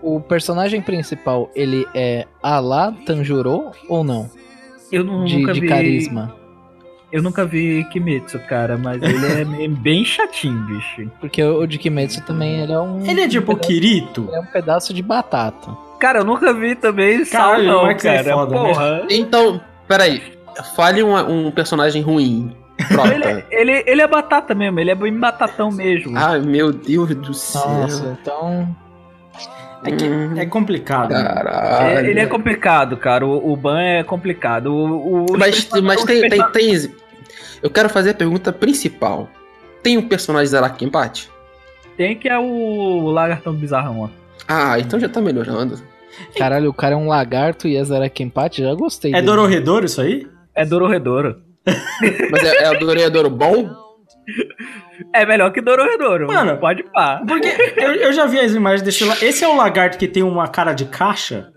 [0.02, 4.28] O personagem principal, ele é a lá Tanjuro ou não?
[4.92, 5.68] Eu nu- De, nunca de vi.
[5.68, 6.34] carisma.
[7.12, 11.10] Eu nunca vi Kimetsu, cara, mas ele é bem chatinho, bicho.
[11.20, 13.06] Porque o de Kimetsu também ele é um.
[13.06, 14.30] Ele é tipo um pedaço, Kirito.
[14.34, 15.72] é um pedaço de batata.
[16.00, 18.34] Cara, eu nunca vi também Sal, Caralho, não, como é é cara.
[18.34, 18.68] foda, né?
[18.68, 19.06] Porra.
[19.10, 20.22] Então, peraí.
[20.76, 22.56] Fale um, um personagem ruim.
[23.14, 26.18] Ele, ele, ele é batata mesmo, ele é bem batatão mesmo.
[26.18, 27.68] Ai, meu Deus do céu.
[27.68, 28.76] Nossa, então.
[29.84, 30.38] É, que Hum.
[30.38, 31.12] é complicado.
[31.14, 31.24] né?
[31.24, 31.98] Caralho.
[32.00, 33.26] É- ele é complicado, cara.
[33.26, 34.74] O, o Ban é complicado.
[34.74, 36.92] O, o- Mas, mas tem, tem, tem.
[37.62, 39.30] Eu quero fazer a pergunta principal.
[39.84, 41.30] Tem um personagem Zaraki empate?
[41.96, 44.10] tem que é o lagartão bizarrão, ó.
[44.48, 45.82] Ah, então já tá melhorando.
[46.38, 49.12] Caralho, o cara é um lagarto e é Zarakempate, já gostei.
[49.12, 49.26] É dele.
[49.26, 50.28] Dororedoro isso aí?
[50.54, 51.42] É Dororedoro.
[52.32, 53.70] Mas é, é adorador bom?
[55.14, 56.28] É melhor que Dororedoro.
[56.28, 56.58] Mano.
[56.58, 57.22] pode pá.
[57.28, 57.48] Porque
[57.78, 59.16] eu, eu já vi as imagens desse lá.
[59.22, 61.52] Esse é o lagarto que tem uma cara de caixa?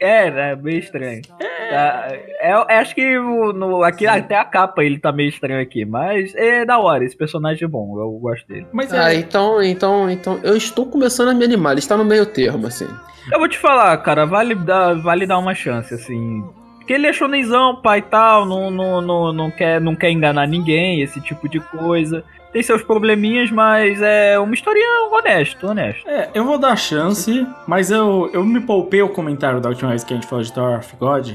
[0.00, 1.22] É, é meio estranho.
[1.38, 5.84] Tá, é, é, acho que no, aqui até a capa ele tá meio estranho aqui,
[5.84, 7.04] mas é da hora.
[7.04, 8.66] Esse personagem é bom, eu gosto dele.
[8.72, 9.16] Mas Ah, é.
[9.16, 10.40] então, então, então.
[10.42, 11.72] Eu estou começando a me animar.
[11.72, 12.88] Ele está no meio termo, assim.
[13.32, 16.44] Eu vou te falar, cara, vale dar, vale dar uma chance, assim.
[16.84, 20.46] Porque ele é shonenzão, pai e tal, não, não, não, não, quer, não quer enganar
[20.46, 22.22] ninguém, esse tipo de coisa.
[22.52, 26.06] Tem seus probleminhas, mas é uma historinha honesto, honesto.
[26.06, 30.04] É, eu vou dar chance, mas eu, eu me poupei o comentário da última vez
[30.04, 31.30] que a gente falou de Tower of God,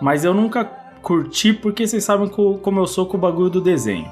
[0.00, 0.64] mas eu nunca
[1.02, 4.10] curti porque vocês sabem co- como eu sou com o bagulho do desenho.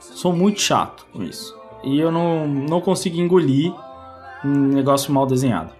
[0.00, 1.58] Sou muito chato com isso.
[1.82, 3.72] E eu não, não consigo engolir
[4.44, 5.70] um negócio mal desenhado.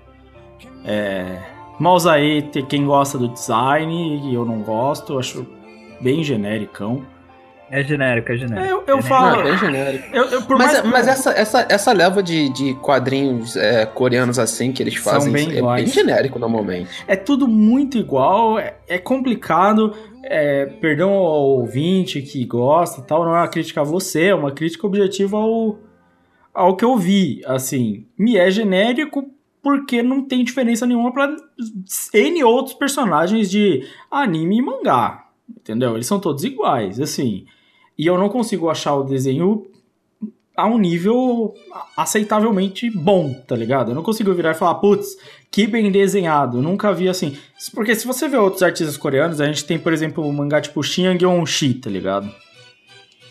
[0.83, 1.39] É.
[1.79, 5.47] Malzae tem quem gosta do design e eu não gosto, eu acho
[6.01, 7.03] bem genericão.
[7.71, 8.67] É genérico, é genérico.
[8.67, 9.37] É, eu, eu É falo.
[9.37, 10.05] Não, é bem genérico.
[10.15, 14.39] eu- eu- por Mas, mais- mas essa, essa, essa leva de, de quadrinhos é, coreanos
[14.39, 15.93] assim que eles fazem bem é bem iguais.
[15.93, 16.91] genérico normalmente.
[17.09, 19.93] É tudo muito igual, é, é complicado.
[20.27, 24.35] é, perdão ao ouvinte que gosta e tal, não é uma crítica a você, é
[24.35, 25.79] uma crítica objetiva ao,
[26.55, 27.43] ao que eu vi.
[27.47, 29.25] Assim, me é genérico
[29.65, 31.35] porque não tem diferença nenhuma para
[32.13, 35.25] N outros personagens de anime e mangá.
[35.49, 35.95] Entendeu?
[35.95, 37.47] Eles são todos iguais, assim.
[37.99, 39.67] E eu não consigo achar o desenho
[40.57, 41.55] a um nível
[41.97, 43.91] aceitavelmente bom, tá ligado?
[43.91, 45.17] Eu não consigo virar e falar, putz,
[45.51, 46.61] que bem desenhado.
[46.61, 47.37] Nunca vi assim.
[47.75, 50.83] Porque se você vê outros artistas coreanos, a gente tem, por exemplo, o mangá tipo
[50.83, 52.31] Shin Yeon-shi, tá ligado?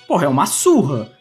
[0.07, 1.11] Porra, é uma surra.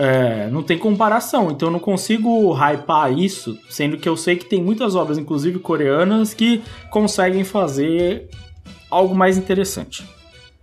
[0.00, 4.44] É, não tem comparação, então eu não consigo hypar isso, sendo que eu sei que
[4.44, 8.28] tem muitas obras, inclusive coreanas, que conseguem fazer
[8.88, 10.08] algo mais interessante.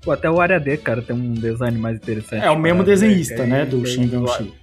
[0.01, 2.45] Pô, até o Área D, cara, tem um design mais interessante.
[2.45, 4.53] É o mesmo Cara, desenhista, né, aí do Shin Yeon-shi.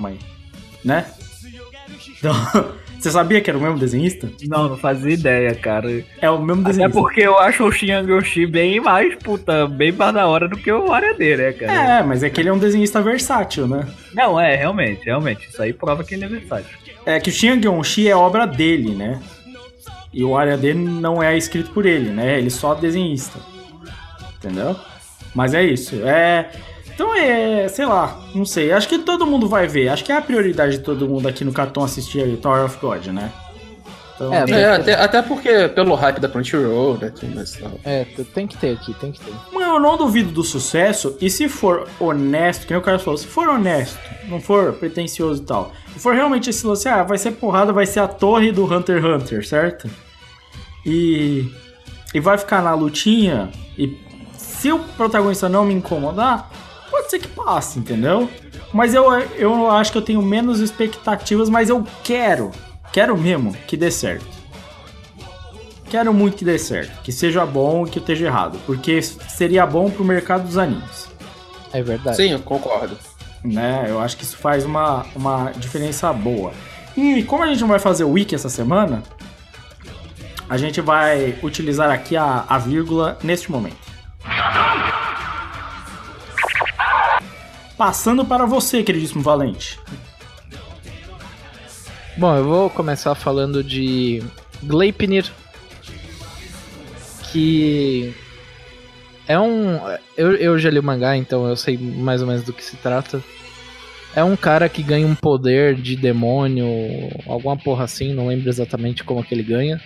[0.00, 0.18] Mas,
[0.84, 1.06] né?
[2.18, 2.34] Então,
[3.06, 4.28] você sabia que era o mesmo desenhista?
[4.48, 6.04] Não, não fazia ideia, cara.
[6.20, 6.98] É o mesmo desenhista.
[6.98, 10.72] porque eu acho o Shin Yoshi bem mais, puta, bem mais da hora do que
[10.72, 11.72] o Área D, né, cara?
[11.72, 13.86] É, mas é que ele é um desenhista versátil, né?
[14.12, 15.48] Não, é, realmente, realmente.
[15.48, 16.76] Isso aí prova que ele é versátil.
[17.04, 19.20] É que o Shin Yeon-shi é obra dele, né?
[20.12, 22.38] E o área dele não é escrito por ele, né?
[22.38, 23.38] Ele só desenhista.
[24.36, 24.74] Entendeu?
[25.32, 25.94] Mas é isso.
[26.04, 26.50] É.
[26.96, 28.72] Então é, sei lá, não sei.
[28.72, 29.90] Acho que todo mundo vai ver.
[29.90, 32.78] Acho que é a prioridade de todo mundo aqui no Caton assistir aí Tower of
[32.80, 33.30] God, né?
[34.14, 37.12] Então, É, É, até, até porque pelo hype da Crunchyroll, né?
[37.60, 37.72] tal.
[37.84, 39.32] É, tem que ter aqui, tem que ter.
[39.52, 43.18] Mas eu não duvido do sucesso, e se for honesto, que nem o cara falou,
[43.18, 47.18] se for honesto, não for pretencioso e tal, e for realmente esse lance, ah, vai
[47.18, 49.90] ser porrada, vai ser a torre do Hunter x Hunter, certo?
[50.84, 51.52] E,
[52.14, 53.98] e vai ficar na lutinha, e
[54.38, 56.50] se o protagonista não me incomodar,
[57.06, 58.28] pode ser que passe, entendeu?
[58.72, 62.50] Mas eu, eu acho que eu tenho menos expectativas, mas eu quero,
[62.92, 64.26] quero mesmo que dê certo.
[65.88, 69.64] Quero muito que dê certo, que seja bom e que eu esteja errado, porque seria
[69.64, 71.08] bom pro mercado dos animes,
[71.72, 72.16] É verdade.
[72.16, 72.98] Sim, eu concordo.
[73.44, 73.86] né?
[73.88, 76.52] Eu acho que isso faz uma, uma diferença boa.
[76.96, 79.02] E como a gente não vai fazer o wiki essa semana,
[80.48, 83.76] a gente vai utilizar aqui a, a vírgula neste momento.
[87.76, 89.78] Passando para você, queridíssimo Valente.
[92.16, 94.22] Bom, eu vou começar falando de
[94.62, 95.30] Gleipnir,
[97.30, 98.14] que
[99.28, 99.78] é um.
[100.16, 102.76] Eu, eu já li o mangá, então eu sei mais ou menos do que se
[102.76, 103.22] trata.
[104.14, 106.66] É um cara que ganha um poder de demônio,
[107.26, 109.78] alguma porra assim, não lembro exatamente como que ele ganha.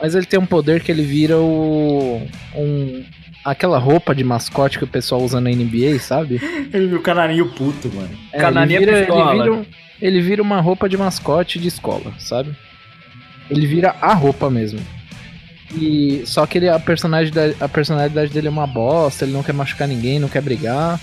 [0.00, 2.26] Mas ele tem um poder que ele vira o.
[2.56, 3.04] Um,
[3.44, 6.40] aquela roupa de mascote que o pessoal usa na NBA, sabe?
[6.72, 8.10] Ele viu o canarinho puto, mano.
[8.32, 9.64] É, Canarinha ele, vira, ele, vira, um-
[10.00, 12.54] ele vira uma roupa de mascote de escola, sabe?
[13.50, 14.80] Ele vira a roupa mesmo.
[15.74, 19.54] E só que ele, a, personalidade, a personalidade dele é uma bosta, ele não quer
[19.54, 21.00] machucar ninguém, não quer brigar.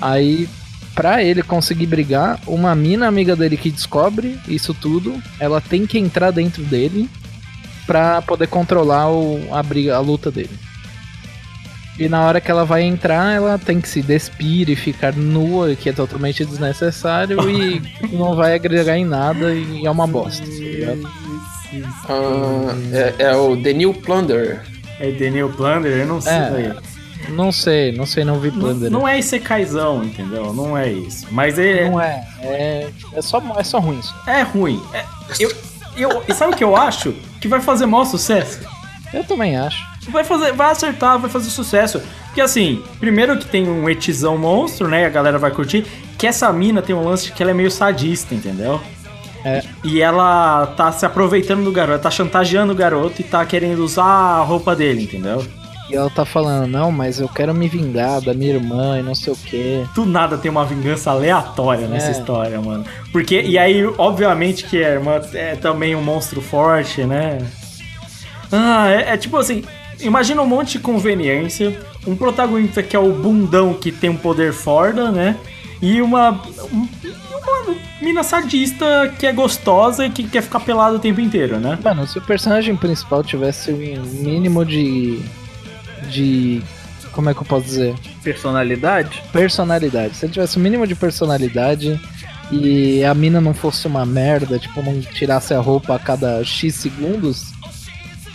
[0.00, 0.48] Aí,
[0.94, 5.98] pra ele conseguir brigar, uma mina amiga dele que descobre isso tudo, ela tem que
[5.98, 7.08] entrar dentro dele
[7.86, 10.50] pra poder controlar o, a briga, a luta dele.
[11.98, 15.74] E na hora que ela vai entrar, ela tem que se despir e ficar nua,
[15.74, 17.80] que é totalmente desnecessário e
[18.14, 20.44] não vai agregar em nada e é uma bosta.
[20.44, 21.08] tá ligado?
[22.08, 24.62] Ah, é, é o The New Plunder.
[25.00, 26.32] É Daniel Plunder, eu não sei.
[26.32, 26.76] É, velho.
[27.30, 28.90] Não sei, não sei, não vi Não, Plunder.
[28.90, 30.52] não é Isekai'zão, entendeu?
[30.52, 31.26] Não é isso.
[31.30, 34.14] Mas é, Não é, é, é, só, é só ruim isso.
[34.26, 34.80] é ruim.
[34.92, 35.04] É-
[35.40, 35.50] eu,
[35.96, 37.12] eu, e sabe o que eu acho?
[37.40, 38.60] Que vai fazer maior sucesso.
[39.12, 39.78] Eu também acho.
[40.10, 42.00] Vai fazer, vai acertar, vai fazer sucesso.
[42.26, 45.06] Porque assim, primeiro que tem um etizão monstro, né?
[45.06, 45.84] A galera vai curtir.
[46.18, 48.80] Que essa mina tem um lance que ela é meio sadista, entendeu?
[49.44, 49.62] É.
[49.84, 54.04] E ela tá se aproveitando do garoto, tá chantageando o garoto e tá querendo usar
[54.04, 55.44] a roupa dele, entendeu?
[55.88, 59.14] E ela tá falando, não, mas eu quero me vingar da minha irmã e não
[59.14, 59.84] sei o quê.
[59.94, 62.10] Do nada tem uma vingança aleatória nessa É.
[62.10, 62.84] história, mano.
[63.12, 67.38] Porque, e aí, obviamente que a irmã é também um monstro forte, né?
[68.52, 69.62] Ah, é, é tipo assim,
[70.00, 74.52] imagina um monte de conveniência, um protagonista que é o bundão que tem um poder
[74.52, 75.36] foda, né?
[75.82, 76.30] E uma,
[76.72, 81.58] um- uma mina sadista que é gostosa e que quer ficar pelada o tempo inteiro,
[81.58, 81.78] né?
[81.82, 85.20] Mano, se o personagem principal tivesse um mínimo de.
[86.10, 86.62] de.
[87.12, 87.94] como é que eu posso dizer?
[88.22, 89.22] Personalidade?
[89.32, 90.16] personalidade.
[90.16, 92.00] Se ele tivesse o mínimo de personalidade
[92.50, 96.74] e a mina não fosse uma merda, tipo, não tirasse a roupa a cada X
[96.74, 97.52] segundos,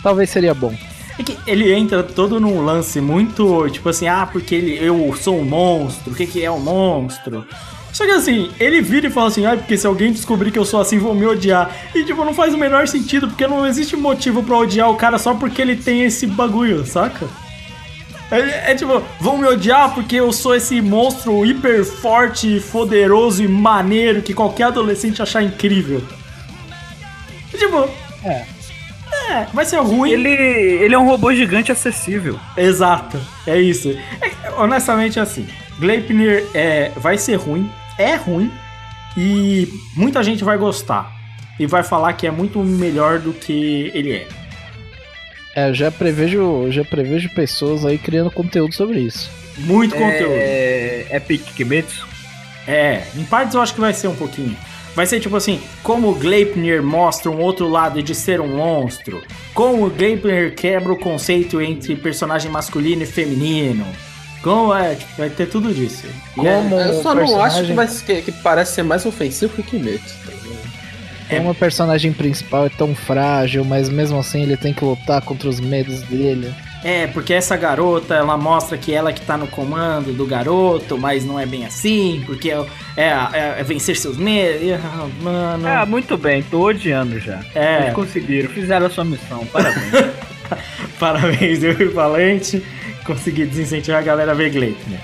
[0.02, 0.74] talvez seria bom.
[1.18, 5.38] É que ele entra todo num lance muito, tipo assim, ah, porque ele, eu sou
[5.38, 7.46] um monstro, o que, que é um monstro?
[7.92, 10.64] Só que assim, ele vira e fala assim, ah, porque se alguém descobrir que eu
[10.64, 11.70] sou assim, vão me odiar.
[11.94, 15.18] E tipo, não faz o menor sentido, porque não existe motivo pra odiar o cara
[15.18, 17.28] só porque ele tem esse bagulho, saca?
[18.30, 23.48] É, é tipo, vão me odiar porque eu sou esse monstro hiper forte, poderoso e
[23.48, 26.02] maneiro que qualquer adolescente achar incrível.
[27.50, 27.90] Tipo,
[28.24, 28.46] É.
[29.30, 30.10] é, vai ser ruim.
[30.10, 32.38] Ele, ele é um robô gigante acessível.
[32.56, 33.90] Exato, é isso.
[34.20, 35.46] É, honestamente, assim,
[35.78, 38.50] Gleipnir é, vai ser ruim, é ruim,
[39.16, 41.12] e muita gente vai gostar.
[41.58, 44.28] E vai falar que é muito melhor do que ele é.
[45.54, 49.30] É, eu já prevejo, já prevejo pessoas aí criando conteúdo sobre isso.
[49.58, 50.32] Muito conteúdo.
[50.32, 52.06] É, é Pique Kimetsu?
[52.66, 54.56] É, em partes eu acho que vai ser um pouquinho.
[54.94, 59.22] Vai ser tipo assim, como o Gleipnir mostra um outro lado de ser um monstro.
[59.54, 63.86] Como o Gleipnir quebra o conceito entre personagem masculino e feminino.
[64.42, 66.04] Como é, tipo, vai ter tudo disso.
[66.36, 68.82] E é- Como Eu só o não acho personagem- que, vai, que, que parece ser
[68.82, 70.14] mais ofensivo que o Kimetsu.
[70.26, 70.62] tá ligado?
[71.30, 75.48] Como o personagem principal é tão frágil, mas mesmo assim ele tem que lutar contra
[75.48, 76.52] os medos dele.
[76.84, 81.24] É, porque essa garota, ela mostra que ela que tá no comando do garoto, mas
[81.24, 82.64] não é bem assim, porque é,
[82.96, 84.62] é- é vencer seus medos.
[84.84, 85.68] Ah, Mano.
[85.68, 87.40] Ah, muito bem, tô odiando já.
[87.54, 87.82] É.
[87.82, 89.92] Eles conseguiram, fizeram a sua missão, parabéns.
[90.98, 92.62] Parabéns, eu e o Valente.
[93.06, 95.00] Consegui desincentivar a galera a ver Gleipnir.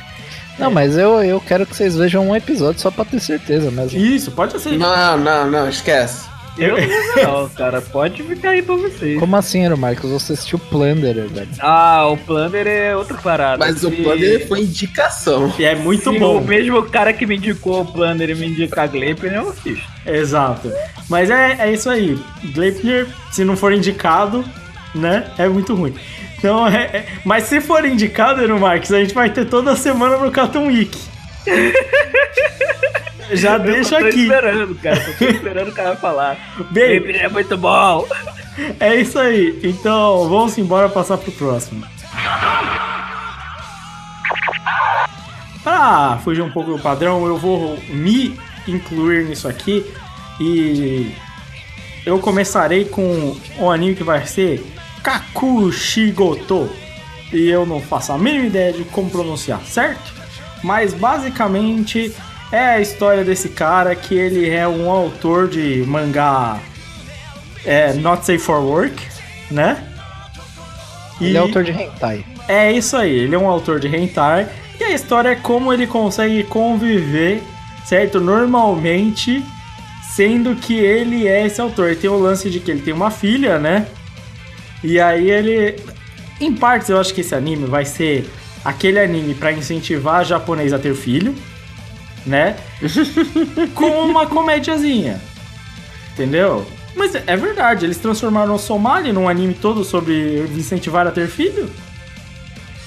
[0.58, 3.98] Não, mas eu, eu quero que vocês vejam um episódio só pra ter certeza mesmo.
[3.98, 4.76] Isso, pode ser.
[4.76, 6.26] Não, não, não, esquece.
[6.58, 6.76] Eu
[7.24, 9.18] não cara, pode ficar aí pra vocês.
[9.20, 10.10] Como assim, Ero Marcos?
[10.10, 11.48] Você assistiu Plunderer, velho?
[11.60, 13.58] Ah, o Plunder é outra parada.
[13.64, 15.52] Mas o Se- dele foi indicação.
[15.58, 16.38] E é muito se bom.
[16.38, 19.86] o mesmo cara que me indicou o Plunder me indica a Gleipnir, eu assisto.
[20.04, 20.72] Exato.
[21.08, 22.18] Mas é, é isso aí.
[22.52, 24.44] Gleipnir, se não for indicado,
[24.94, 25.94] né, é muito ruim.
[26.38, 30.16] Então, é, é- mas se for indicado, Eno Marques, a gente vai ter toda semana
[30.18, 30.96] no Cartoon Week.
[33.32, 34.22] Já deixa eu tô aqui.
[34.22, 35.14] esperando, cara.
[35.18, 36.36] Tô esperando o cara falar.
[36.70, 38.06] Bem, Gleipnir é muito bom.
[38.80, 39.58] é isso aí.
[39.62, 41.84] Então, vamos embora passar pro próximo.
[45.62, 49.84] Pra fugir um pouco do padrão, eu vou me incluir nisso aqui
[50.40, 51.12] e
[52.06, 54.64] eu começarei com um anime que vai ser
[55.02, 56.70] Kakushigoto.
[57.32, 60.14] E eu não faço a mínima ideia de como pronunciar, certo?
[60.62, 62.14] Mas basicamente
[62.50, 66.58] é a história desse cara que ele é um autor de mangá
[67.64, 69.06] é, Not Safe for Work,
[69.50, 69.84] né?
[71.20, 72.24] Ele é autor de hentai.
[72.46, 74.48] É isso aí, ele é um autor de hentai
[74.80, 77.42] e a história é como ele consegue conviver,
[77.84, 78.20] certo?
[78.20, 79.44] Normalmente,
[80.14, 81.94] sendo que ele é esse autor.
[81.96, 83.86] Tem o lance de que ele tem uma filha, né?
[84.82, 85.76] E aí ele.
[86.40, 88.30] Em partes, eu acho que esse anime vai ser
[88.64, 91.34] aquele anime pra incentivar japonês a ter filho,
[92.28, 92.56] né?
[93.74, 95.20] Com uma comédiazinha.
[96.12, 96.64] Entendeu?
[96.94, 101.70] Mas é verdade, eles transformaram o Somali num anime todo sobre incentivar a ter filho.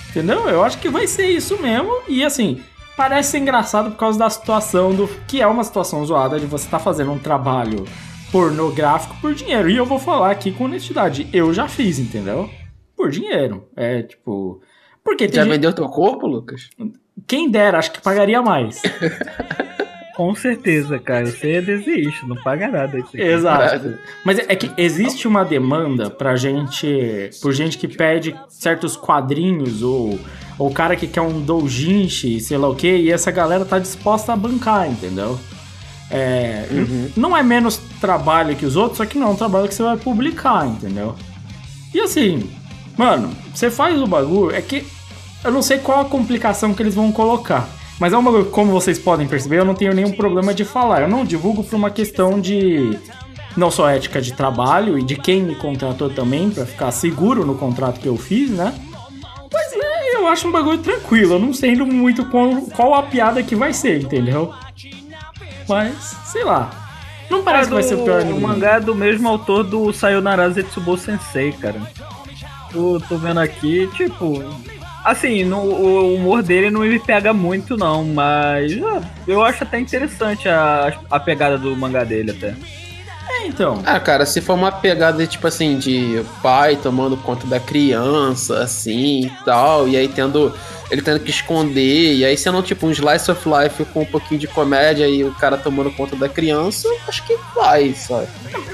[0.09, 0.47] Entendeu?
[0.49, 1.91] Eu acho que vai ser isso mesmo.
[2.07, 2.61] E assim,
[2.97, 5.07] parece ser engraçado por causa da situação do.
[5.27, 7.85] Que é uma situação zoada de você estar fazendo um trabalho
[8.31, 9.69] pornográfico por dinheiro.
[9.69, 11.29] E eu vou falar aqui com honestidade.
[11.31, 12.49] Eu já fiz, entendeu?
[12.97, 13.67] Por dinheiro.
[13.75, 14.61] É tipo.
[15.03, 16.69] Porque Já gente- vendeu teu corpo, Lucas?
[17.27, 18.81] Quem dera, acho que pagaria mais.
[20.15, 21.25] Com certeza, cara.
[21.25, 22.97] Você é desiste, não paga nada.
[22.99, 23.21] Isso aqui.
[23.21, 23.93] Exato.
[24.25, 30.19] Mas é que existe uma demanda pra gente, por gente que pede certos quadrinhos ou
[30.59, 34.33] o cara que quer um doujinshi, sei lá o que, e essa galera tá disposta
[34.33, 35.39] a bancar, entendeu?
[36.09, 39.67] É, n- Não é menos trabalho que os outros, só que não é um trabalho
[39.67, 41.15] que você vai publicar, entendeu?
[41.93, 42.49] E assim,
[42.97, 44.85] mano, você faz o bagulho, é que
[45.43, 47.67] eu não sei qual a complicação que eles vão colocar.
[47.99, 51.01] Mas é um bagulho, como vocês podem perceber, eu não tenho nenhum problema de falar.
[51.01, 52.97] Eu não divulgo por uma questão de
[53.55, 57.55] não só ética de trabalho e de quem me contratou também, pra ficar seguro no
[57.55, 58.73] contrato que eu fiz, né?
[59.53, 63.43] Mas é, eu acho um bagulho tranquilo, eu não sei muito qual, qual a piada
[63.43, 64.53] que vai ser, entendeu?
[65.67, 66.71] Mas, sei lá.
[67.29, 69.93] Não parece que vai ser o pior O do mangá é do mesmo autor do
[69.93, 71.81] Sayonara Zetsubo Sensei, cara.
[72.71, 74.43] Tô, tô vendo aqui, tipo.
[75.03, 79.79] Assim, no, o humor dele não me pega muito, não, mas ah, eu acho até
[79.79, 82.55] interessante a, a pegada do mangá dele até.
[83.31, 83.81] É, então.
[83.85, 89.25] Ah, cara, se for uma pegada tipo assim de pai tomando conta da criança, assim
[89.25, 90.53] e tal, e aí tendo.
[90.89, 94.37] Ele tendo que esconder, e aí sendo tipo um slice of life com um pouquinho
[94.41, 98.27] de comédia e o cara tomando conta da criança, acho que vai, sabe?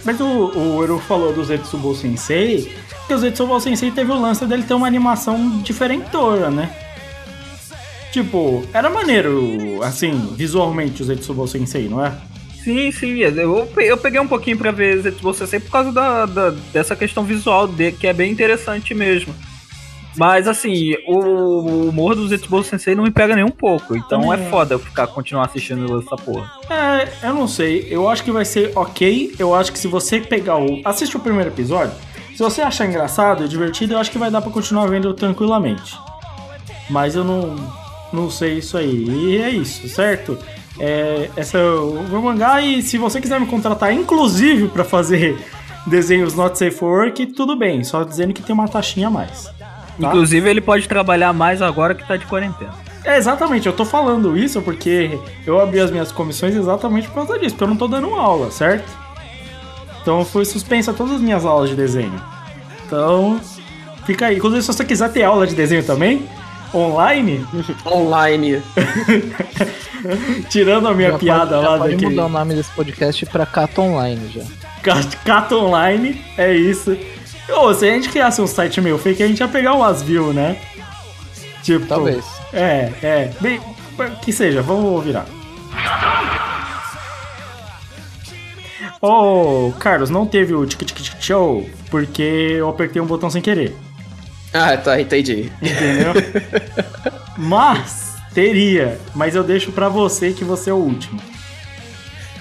[0.03, 2.75] Mas o, o Eru falou do Zetsubo Sensei,
[3.07, 6.69] Porque o Zetsubo Sensei teve o lance dele ter uma animação diferentora, né?
[8.11, 12.11] Tipo, era maneiro, assim, visualmente o Zetsubo Sensei, não é?
[12.63, 13.19] Sim, sim.
[13.19, 16.97] Eu, pe- eu peguei um pouquinho pra ver Zetsubo Sensei por causa da, da- dessa
[16.97, 19.33] questão visual, de, que é bem interessante mesmo.
[20.17, 23.95] Mas assim, o humor do Zetsubo Sensei não me pega nem um pouco.
[23.95, 24.49] Então é é.
[24.49, 26.51] foda eu ficar continuar assistindo essa porra.
[26.69, 27.87] É, eu não sei.
[27.89, 29.33] Eu acho que vai ser ok.
[29.39, 30.81] Eu acho que se você pegar o.
[30.83, 31.93] Assiste o primeiro episódio.
[32.37, 35.97] Se você achar engraçado e divertido, eu acho que vai dar pra continuar vendo tranquilamente.
[36.87, 37.55] Mas eu não.
[38.13, 39.05] Não sei isso aí.
[39.09, 40.37] E é isso, certo?
[40.79, 42.61] É, essa é o meu mangá.
[42.61, 45.35] E se você quiser me contratar, inclusive, pra fazer
[45.87, 47.83] desenhos not safe for work, tudo bem.
[47.83, 49.45] Só dizendo que tem uma taxinha a mais.
[49.57, 49.89] Tá?
[49.99, 52.75] Inclusive, ele pode trabalhar mais agora que tá de quarentena.
[53.03, 57.39] É, exatamente, eu tô falando isso porque eu abri as minhas comissões exatamente por causa
[57.39, 59.06] disso, porque eu não tô dando aula, certo?
[60.07, 62.13] Então foi suspensa todas as minhas aulas de desenho.
[62.85, 63.41] Então,
[64.05, 64.37] fica aí.
[64.37, 66.25] Inclusive, se você quiser ter aula de desenho também,
[66.73, 67.45] online,
[67.85, 68.63] Online.
[70.49, 72.11] tirando a minha Já piada pode, já lá pode daquele.
[72.11, 74.43] mudar o nome desse podcast pra Cato Online já.
[74.81, 76.97] Cat- Cat Online, é isso.
[77.49, 80.33] Ô, se a gente criasse um site meio fake, a gente ia pegar umas views,
[80.33, 80.55] né?
[81.63, 81.85] Tipo.
[81.85, 82.23] Talvez.
[82.53, 83.31] É, é.
[83.41, 83.59] Bem,
[84.23, 85.25] que seja, vamos virar.
[89.01, 92.21] Ô, Carlos, não teve o tic tic tic show porque
[92.57, 93.75] eu apertei um botão sem querer,
[94.53, 95.51] Ah, tá, entendi.
[95.61, 96.13] entendeu?
[97.37, 101.21] mas teria, mas eu deixo pra você que você é o último.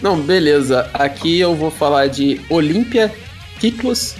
[0.01, 0.89] Não, beleza.
[0.93, 3.13] Aqui eu vou falar de Olympia
[3.59, 4.15] Kiklos,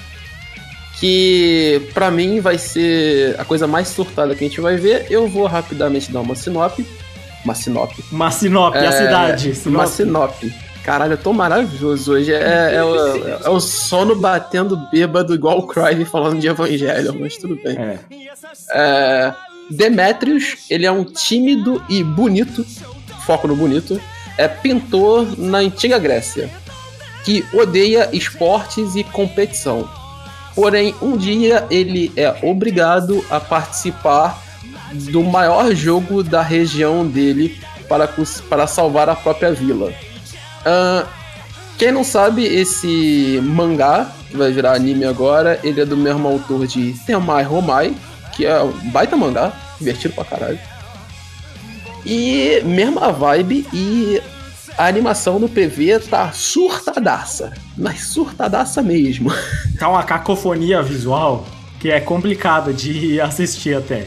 [0.99, 5.07] que pra mim vai ser a coisa mais surtada que a gente vai ver.
[5.11, 6.79] Eu vou rapidamente dar uma sinop.
[7.45, 7.93] Uma sinop.
[8.11, 9.53] Uma Sinop, a cidade.
[9.67, 10.35] Uma Sinop.
[10.87, 12.33] Caralho, eu tô maravilhoso hoje.
[12.33, 17.37] É, é o, é o sono batendo bêbado igual o Crive falando de evangelho, mas
[17.37, 17.77] tudo bem.
[17.77, 17.99] É.
[18.71, 19.35] É,
[19.69, 22.65] Demetrius, ele é um tímido e bonito,
[23.27, 24.01] foco no bonito,
[24.39, 26.49] é pintor na antiga Grécia,
[27.25, 29.91] que odeia esportes e competição.
[30.55, 34.41] Porém, um dia ele é obrigado a participar
[35.11, 37.59] do maior jogo da região dele
[37.89, 38.09] para,
[38.49, 39.93] para salvar a própria vila.
[40.67, 41.05] Ahn,
[41.79, 46.67] quem não sabe, esse mangá, que vai virar anime agora, ele é do mesmo autor
[46.67, 47.95] de Tenmai Romai,
[48.35, 50.59] que é um baita mangá, divertido pra caralho.
[52.05, 54.21] E mesma vibe e
[54.77, 59.31] a animação no PV tá surtadaça, mas surtadaça mesmo.
[59.79, 61.47] Tá uma cacofonia visual
[61.79, 64.07] que é complicada de assistir até.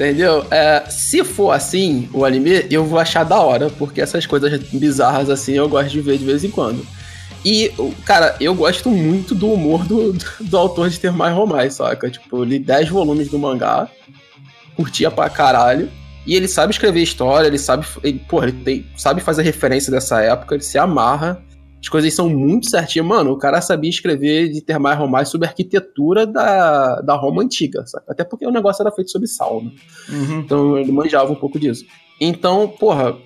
[0.00, 0.46] Entendeu?
[0.50, 5.28] É, se for assim, o anime, eu vou achar da hora, porque essas coisas bizarras
[5.28, 6.86] assim eu gosto de ver de vez em quando.
[7.44, 7.70] E,
[8.06, 12.08] cara, eu gosto muito do humor do, do autor de Ter Mais Romais, saca?
[12.10, 13.88] Tipo, eu li 10 volumes do mangá,
[14.74, 15.90] curtia pra caralho.
[16.26, 17.84] E ele sabe escrever história, ele sabe.
[18.02, 21.42] Ele, porra, ele tem- sabe fazer referência dessa época, ele se amarra.
[21.80, 23.06] As coisas são muito certinhas.
[23.06, 27.42] Mano, o cara sabia escrever de ter mais romais sobre a arquitetura da, da Roma
[27.42, 28.04] antiga, saca?
[28.12, 29.70] Até porque o negócio era feito sobre sal, né?
[30.10, 30.40] Uhum.
[30.40, 31.84] Então ele manjava um pouco disso.
[32.20, 33.16] Então, porra,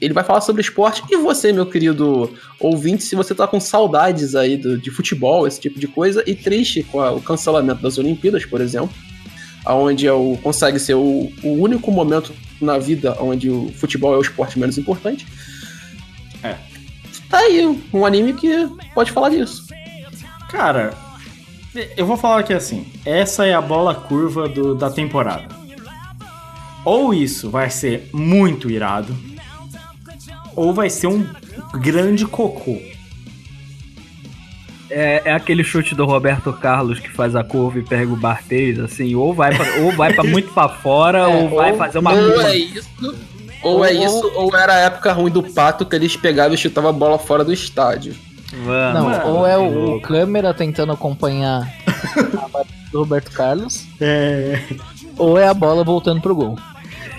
[0.00, 1.02] ele vai falar sobre esporte.
[1.10, 2.30] E você, meu querido
[2.60, 6.34] ouvinte, se você tá com saudades aí do- de futebol, esse tipo de coisa, e
[6.36, 8.90] triste com a- o cancelamento das Olimpíadas, por exemplo,
[9.66, 14.16] onde é o, consegue ser o, o único momento na vida onde o futebol é
[14.16, 15.26] o esporte menos importante.
[17.30, 17.36] É.
[17.36, 19.66] Tá aí um anime que pode falar disso.
[20.50, 20.92] Cara,
[21.96, 25.48] eu vou falar aqui assim: essa é a bola curva do- da temporada.
[26.84, 29.14] Ou isso vai ser muito irado,
[30.56, 31.26] ou vai ser um
[31.74, 32.78] grande cocô.
[34.92, 38.76] É, é aquele chute do Roberto Carlos que faz a curva e pega o Bartês,
[38.80, 42.32] assim, ou vai pra, ou vai pra muito pra fora, ou vai fazer uma ou
[42.32, 42.48] curva.
[42.50, 42.88] é isso,
[43.62, 46.90] ou é isso, ou era a época ruim do pato que eles pegavam e chutavam
[46.90, 48.14] a bola fora do estádio.
[48.52, 48.94] Vamos.
[48.94, 54.60] Não, mano, ou é o, o câmera tentando acompanhar a batida do Roberto Carlos, É.
[55.16, 56.58] ou é a bola voltando pro gol.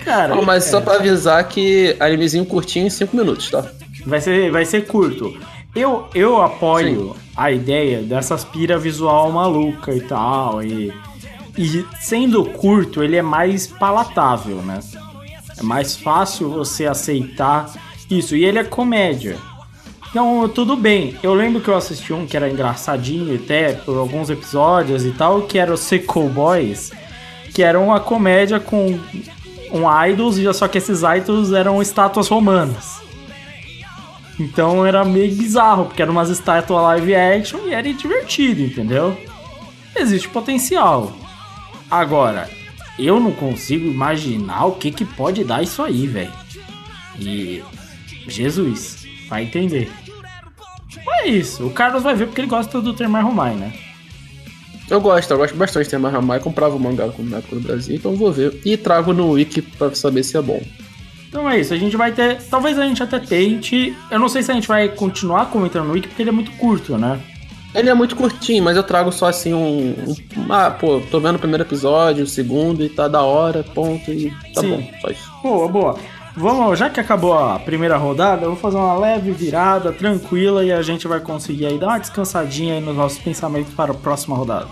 [0.04, 3.64] Cara, Não, mas só é, pra avisar que animezinho curtinho em 5 minutos, tá?
[4.04, 5.32] vai, ser, vai ser curto.
[5.74, 10.62] Eu, eu apoio a ideia dessas pira visual maluca e tal.
[10.62, 10.92] E,
[11.56, 14.80] e sendo curto, ele é mais palatável, né?
[15.58, 17.72] É mais fácil você aceitar
[18.10, 18.36] isso.
[18.36, 19.36] E ele é comédia.
[20.10, 21.16] Então, tudo bem.
[21.22, 25.42] Eu lembro que eu assisti um que era engraçadinho até por alguns episódios e tal,
[25.42, 26.92] que era o Sequel Boys,
[27.54, 28.98] que era uma comédia com
[29.72, 33.00] um idols, só que esses idols eram estátuas romanas.
[34.38, 39.16] Então era meio bizarro, porque eram umas estátuas live action e era divertido, entendeu?
[39.96, 41.12] existe potencial.
[41.90, 42.48] Agora,
[42.98, 46.32] eu não consigo imaginar o que que pode dar isso aí, velho.
[47.18, 47.62] E
[48.28, 49.90] Jesus, vai entender.
[51.08, 53.72] É isso, o Carlos vai ver porque ele gosta do Termar Romai, né?
[54.92, 56.38] Eu gosto, eu gosto bastante de ter mais Ramai.
[56.38, 58.60] Comprava o mangá na época no Brasil, então vou ver.
[58.62, 60.62] E trago no Wiki pra saber se é bom.
[61.28, 62.42] Então é isso, a gente vai ter.
[62.42, 63.96] Talvez a gente até tente.
[64.10, 66.50] Eu não sei se a gente vai continuar comentando no Wiki, porque ele é muito
[66.52, 67.18] curto, né?
[67.74, 69.94] Ele é muito curtinho, mas eu trago só assim um.
[70.06, 74.10] um- ah, pô, tô vendo o primeiro episódio, o segundo e tá da hora, ponto,
[74.12, 74.70] e tá Sim.
[74.76, 75.30] bom, só isso.
[75.42, 75.98] Boa, boa.
[76.36, 80.72] Vamos, já que acabou a primeira rodada, eu vou fazer uma leve virada, tranquila, e
[80.72, 84.34] a gente vai conseguir aí dar uma descansadinha aí nos nossos pensamentos para a próxima
[84.36, 84.68] rodada.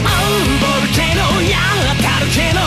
[0.00, 1.58] ボルケノや
[1.98, 2.60] 明るけの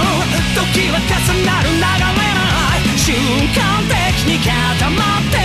[0.56, 1.12] 時は重
[1.46, 2.42] なる流れな
[2.78, 2.98] い。
[2.98, 3.16] 瞬
[3.54, 3.94] 間的
[4.26, 5.36] に固まって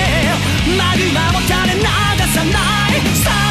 [0.76, 1.82] マグマを垂れ流
[2.32, 2.56] さな
[2.94, 3.47] い。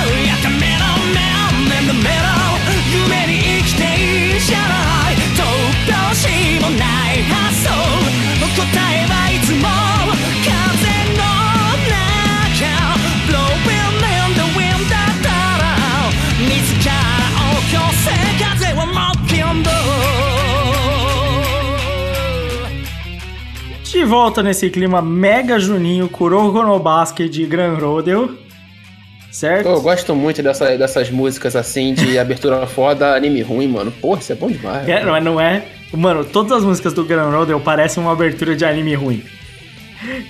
[24.07, 28.37] Volta nesse clima mega juninho, Kuroko no Basket de Gran Rodeo.
[29.31, 29.67] Certo?
[29.67, 33.91] Eu gosto muito dessa, dessas músicas assim, de abertura foda, anime ruim, mano.
[33.91, 34.87] Porra, isso é bom demais.
[34.87, 35.63] É, não, é- não é.
[35.93, 39.23] Mano, todas as músicas do Gran Rodeo parecem uma abertura de anime ruim.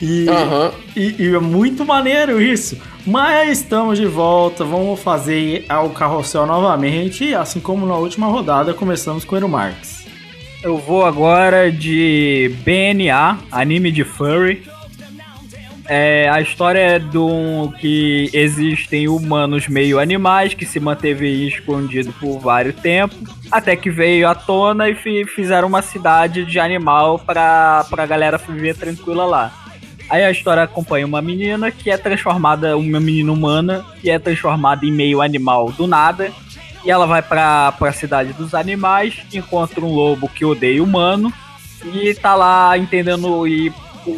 [0.02, 0.72] E, Aham.
[0.96, 2.78] e, e é muito maneiro isso.
[3.06, 7.34] Mas estamos de volta, vamos fazer o carrossel novamente.
[7.34, 10.06] Assim como na última rodada, começamos com o Ero Marx.
[10.64, 14.64] Eu vou agora de BNA, anime de furry.
[15.90, 22.40] É, a história é do que existem humanos meio animais que se manteve escondido por
[22.40, 23.18] vários tempos,
[23.50, 28.38] até que veio à tona e fi- fizeram uma cidade de animal pra, pra galera
[28.38, 29.54] viver tranquila lá.
[30.10, 34.86] Aí a história acompanha uma menina que é transformada, uma menina humana, que é transformada
[34.86, 36.32] em meio animal do nada,
[36.84, 41.32] e ela vai pra, pra cidade dos animais, encontra um lobo que odeia humano,
[41.86, 43.48] e tá lá entendendo.
[43.48, 43.72] E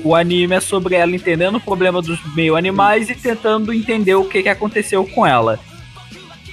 [0.03, 4.26] o anime é sobre ela entendendo o problema dos meio animais e tentando entender o
[4.26, 5.60] que, que aconteceu com ela.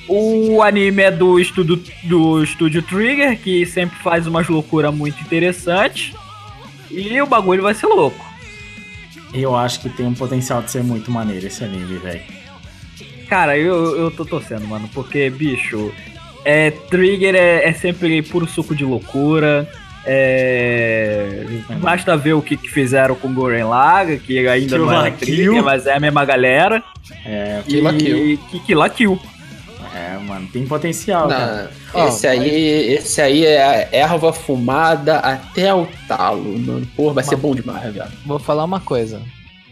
[0.08, 6.14] O anime é do estúdio, do estúdio Trigger, que sempre faz umas loucuras muito interessantes.
[6.90, 8.24] E o bagulho vai ser louco.
[9.34, 12.22] Eu acho que tem um potencial de ser muito maneiro esse anime, velho.
[13.28, 15.92] Cara, eu, eu tô torcendo, mano, porque, bicho,
[16.44, 19.68] é, Trigger é, é sempre puro suco de loucura.
[20.08, 21.44] É,
[21.80, 25.26] basta ver o que, que fizeram com Goren Laga, que ainda Kill não é Kill.
[25.26, 26.84] Trigger, mas é a mesma galera.
[27.24, 28.38] É, Kill e Kill.
[28.48, 29.20] que Kill la Kill.
[29.92, 31.70] é, mano, tem potencial, cara.
[31.92, 36.86] Não, esse, aí, esse aí é a erva fumada até o talo, mano.
[36.94, 38.08] Porra, vai ser bom demais, velho.
[38.24, 39.20] Vou falar uma coisa.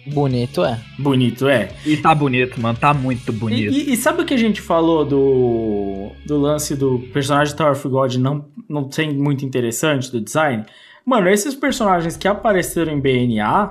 [0.06, 0.78] Bonito é.
[0.98, 1.70] Bonito, é.
[1.86, 3.72] E tá bonito, mano, tá muito E, bonito.
[3.72, 7.88] e- e sabe o que a gente falou do, do lance do personagem Tower of
[7.88, 10.64] God não, não ser muito interessante do design?
[11.06, 13.70] Mano, esses personagens que apareceram em BNA,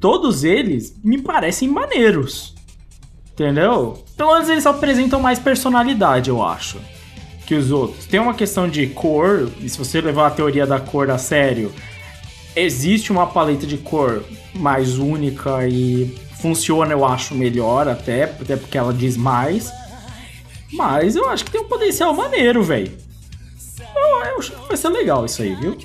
[0.00, 2.54] todos eles me parecem maneiros.
[3.32, 3.98] Entendeu?
[4.16, 6.78] Pelo menos eles apresentam mais personalidade, eu acho,
[7.46, 8.06] que os outros.
[8.06, 11.72] Tem uma questão de cor, e se você levar a teoria da cor a sério,
[12.56, 14.24] existe uma paleta de cor
[14.54, 19.72] mais única e funciona, eu acho, melhor até, até porque ela diz mais.
[20.72, 22.92] Mas eu acho que tem um potencial maneiro, velho.
[23.96, 25.76] Eu, acho que vai ser legal isso aí, viu?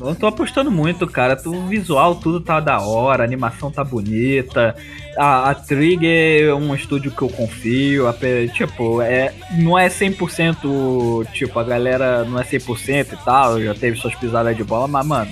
[0.00, 1.40] Eu tô apostando muito, cara.
[1.46, 4.74] O visual, tudo tá da hora, a animação tá bonita.
[5.16, 8.08] A, a Trigger é um estúdio que eu confio.
[8.08, 8.14] a
[8.52, 11.26] tipo, é, não é 100%.
[11.32, 13.60] Tipo, a galera não é 100% e tal.
[13.60, 15.30] Já teve suas pisadas de bola, mas, mano,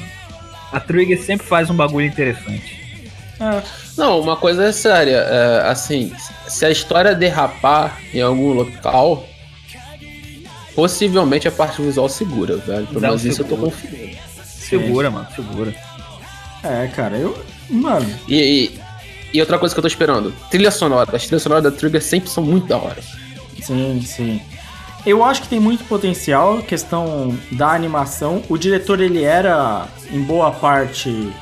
[0.72, 2.78] a Trigger sempre faz um bagulho interessante.
[3.40, 3.62] É,
[3.96, 5.16] Não, uma coisa é séria.
[5.18, 6.12] é, assim,
[6.48, 9.24] se a história derrapar em algum local,
[10.74, 12.86] possivelmente a parte visual segura, velho.
[12.86, 14.16] Pelo menos isso eu tô confiando.
[14.44, 15.74] Segura, mano, segura.
[16.62, 17.42] é, cara, eu.
[17.70, 18.80] Mano, E, e,
[19.34, 21.14] e outra coisa que eu tô esperando: trilha sonora.
[21.16, 23.00] As trilhas sonoras da Trigger sempre são muito da hora.
[23.62, 24.40] sim, sim.
[25.08, 28.42] Eu acho que tem muito potencial, questão da animação.
[28.46, 31.32] O diretor, ele era, em boa parte,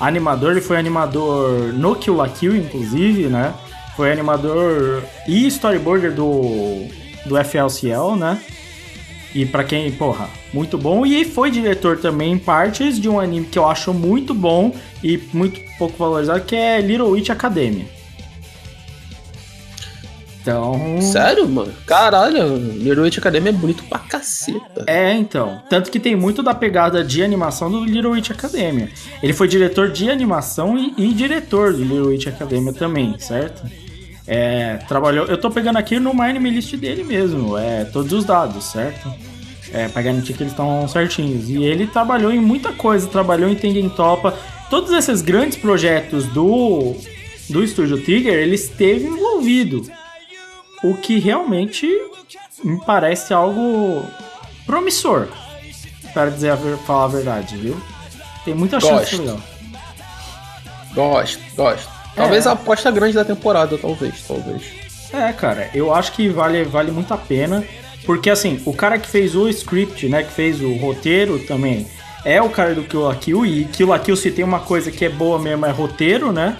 [0.00, 0.50] animador.
[0.50, 3.54] Ele foi animador no Kill la Kill, inclusive, né?
[3.94, 6.88] Foi animador e storyboarder do,
[7.24, 8.42] do FLCL, né?
[9.32, 11.06] E pra quem, porra, muito bom.
[11.06, 15.22] E foi diretor também em partes de um anime que eu acho muito bom e
[15.32, 17.86] muito pouco valorizado, que é Little Witch Academia.
[20.44, 21.00] Então.
[21.00, 21.72] Sério, mano?
[21.86, 24.84] Caralho, Little Witch Academia é bonito pra caceta.
[24.86, 25.62] É, então.
[25.70, 28.90] Tanto que tem muito da pegada de animação do Little Witch Academia.
[29.22, 33.62] Ele foi diretor de animação e, e diretor do Little Witch Academia também, certo?
[34.26, 35.24] É, trabalhou.
[35.24, 39.10] Eu tô pegando aqui no Anime List dele mesmo, é, todos os dados, certo?
[39.72, 41.48] É, pra garantir que eles estão certinhos.
[41.48, 44.34] E ele trabalhou em muita coisa, trabalhou em Tengen Topa.
[44.68, 46.94] Todos esses grandes projetos do,
[47.48, 50.03] do Estúdio Tiger, ele esteve envolvido.
[50.84, 51.88] O que realmente
[52.62, 54.06] me parece algo
[54.66, 55.28] promissor.
[56.12, 57.76] Para dizer a ver- falar a verdade, viu?
[58.44, 59.22] Tem muita chance Gosto.
[59.22, 59.40] legal.
[60.94, 61.88] Gosto, gosto.
[61.88, 62.16] É.
[62.16, 64.62] Talvez a aposta grande da temporada, talvez, talvez.
[65.12, 67.64] É, cara, eu acho que vale, vale muito a pena.
[68.04, 71.86] Porque, assim, o cara que fez o script, né, que fez o roteiro também,
[72.24, 73.46] é o cara do Kill la Kill.
[73.46, 76.56] E Kill la Kill, se tem uma coisa que é boa mesmo, é roteiro, né?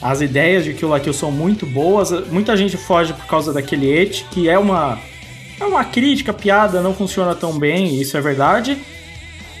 [0.00, 2.10] As ideias de Kill la Kill são muito boas.
[2.28, 4.98] Muita gente foge por causa daquele et, que é uma,
[5.58, 8.78] é uma crítica, piada, não funciona tão bem, isso é verdade.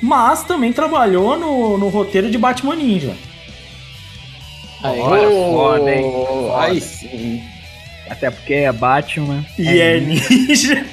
[0.00, 3.16] Mas também trabalhou no, no roteiro de Batman Ninja.
[4.82, 6.02] Aí, Olha, foda, hein?
[6.02, 6.62] Foda.
[6.62, 7.42] Aí sim.
[8.08, 9.44] Até porque é Batman.
[9.58, 10.86] E é, ninja.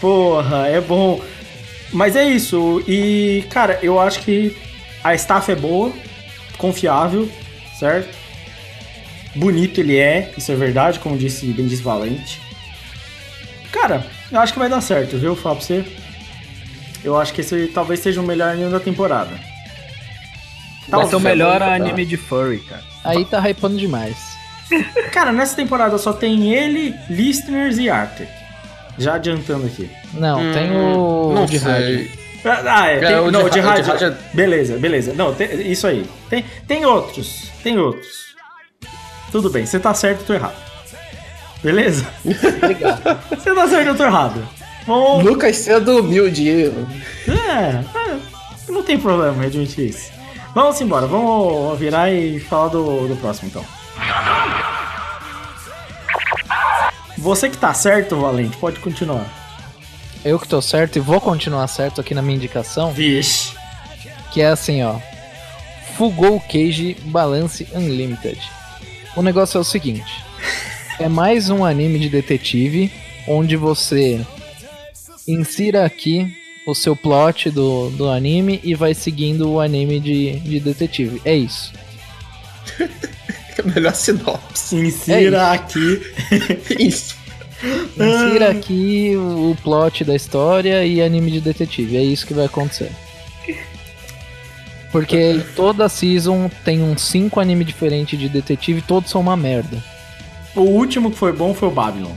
[0.00, 1.20] Porra, é bom.
[1.92, 2.82] Mas é isso.
[2.88, 4.56] E, cara, eu acho que
[5.04, 5.92] a staff é boa,
[6.56, 7.28] confiável,
[7.78, 8.21] certo?
[9.34, 12.40] Bonito ele é, isso é verdade, como disse bem disse Valente.
[13.70, 15.34] Cara, eu acho que vai dar certo, viu?
[15.34, 15.84] Falar pra você.
[17.02, 19.30] Eu acho que esse talvez seja o melhor anime da temporada.
[20.88, 21.74] Vai ser o Talvez, melhor tá.
[21.74, 22.82] anime de furry, cara.
[23.04, 24.16] aí tá hypando demais.
[25.12, 28.26] Cara, nessa temporada só tem ele, Listeners e Arthur.
[28.98, 29.90] Já adiantando aqui.
[30.14, 31.86] Não, Hum, tem o Não de rádio.
[31.86, 32.10] sei.
[32.44, 33.84] Ah, é, É, tem, o de não, o de o rádio.
[33.86, 35.12] rádio Beleza, beleza.
[35.14, 36.04] Não, tem- isso aí.
[36.28, 38.31] Tem, tem outros, tem outros.
[39.32, 40.54] Tudo bem, você tá certo, eu tô errado.
[41.62, 42.06] Beleza?
[42.24, 43.02] Obrigado.
[43.30, 44.46] Você tá certo, eu tô errado.
[44.84, 46.50] Bom, Lucas sendo humilde.
[46.50, 48.18] é, é,
[48.68, 50.10] não tem problema em admitir isso.
[50.54, 53.64] Vamos embora, vamos virar e falar do, do próximo então.
[57.16, 59.24] Você que tá certo, Valente, pode continuar.
[60.24, 63.54] Eu que tô certo e vou continuar certo aqui na minha indicação, Vixe.
[64.32, 64.96] que é assim, ó.
[65.96, 68.40] Fugou Cage Balance Unlimited.
[69.16, 70.24] O negócio é o seguinte:
[70.98, 72.90] é mais um anime de detetive
[73.26, 74.20] onde você
[75.26, 76.34] insira aqui
[76.66, 81.20] o seu plot do, do anime e vai seguindo o anime de, de detetive.
[81.24, 81.72] É isso.
[83.74, 84.76] Melhor sinopse.
[84.76, 86.00] Insira É aqui.
[86.78, 87.16] Isso.
[87.94, 91.96] Insira aqui o plot da história e anime de detetive.
[91.96, 92.90] É isso que vai acontecer.
[94.92, 99.82] Porque toda season tem uns 5 animes diferentes de detetive e todos são uma merda.
[100.54, 102.12] O último que foi bom foi o Babylon.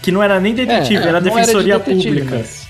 [0.00, 2.36] Que não era nem detetive, É, era defensoria de detetive, pública.
[2.38, 2.66] mas-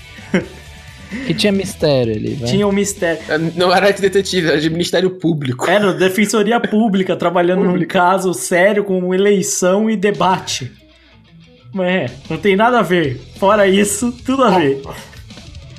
[1.25, 2.51] Que tinha mistério ali, velho.
[2.51, 3.21] Tinha um mistério.
[3.55, 5.69] Não era de detetive, era de Ministério Público.
[5.69, 10.69] Era defensoria pública, trabalhando num caso sério com eleição e debate.
[11.79, 13.21] É, não tem nada a ver.
[13.39, 14.81] Fora isso, tudo a ver.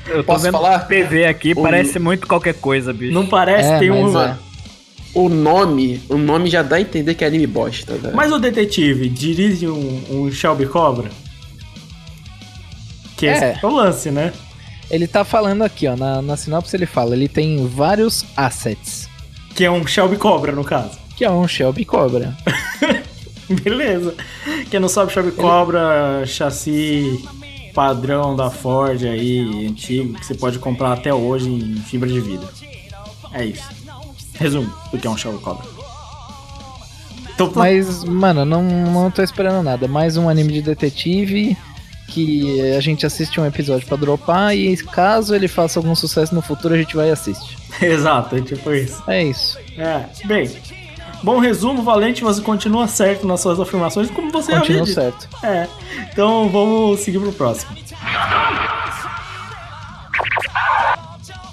[0.08, 0.80] Eu tô Posso vendo falar?
[0.86, 3.12] PV aqui, O- parece muito qualquer coisa, bicho.
[3.12, 4.18] Não parece É, ter um.
[4.20, 4.36] é.
[5.14, 8.14] O nome, o nome já dá a entender que é anime bosta, velho.
[8.14, 11.08] Mas o detetive dirige um, um Shelby Cobra?
[13.16, 13.58] Que esse É.
[13.62, 14.32] é o lance, né?
[14.90, 19.08] Ele tá falando aqui, ó, na, na sinopse ele fala, ele tem vários assets,
[19.54, 20.98] Que é um Shelby Cobra, no caso.
[21.16, 22.36] que é um Shelby Cobra.
[23.48, 24.14] Beleza.
[24.70, 27.18] Quem não sabe, Shelby Cobra, chassi
[27.72, 32.48] padrão da Ford aí, antigo, que você pode comprar até hoje em fibra de vidro.
[33.32, 33.68] É isso.
[34.34, 35.66] Resumo do que é um Shelby Cobra.
[37.34, 39.86] Então, Mas, mano, não, não tô esperando nada.
[39.86, 41.56] Mais um anime de detetive
[42.08, 46.42] que a gente assiste um episódio pra dropar e caso ele faça algum sucesso no
[46.42, 47.56] futuro, a gente vai e assiste.
[47.80, 49.02] Exato, é tipo isso.
[49.06, 49.58] É isso.
[49.76, 50.50] É, bem.
[51.22, 54.94] Bom resumo, Valente, você continua certo nas suas afirmações, como você Continua havia dito.
[54.94, 55.28] certo.
[55.42, 55.66] É.
[56.12, 57.76] Então vamos seguir pro próximo.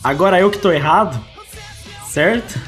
[0.04, 1.20] Agora eu que tô errado,
[2.08, 2.60] certo?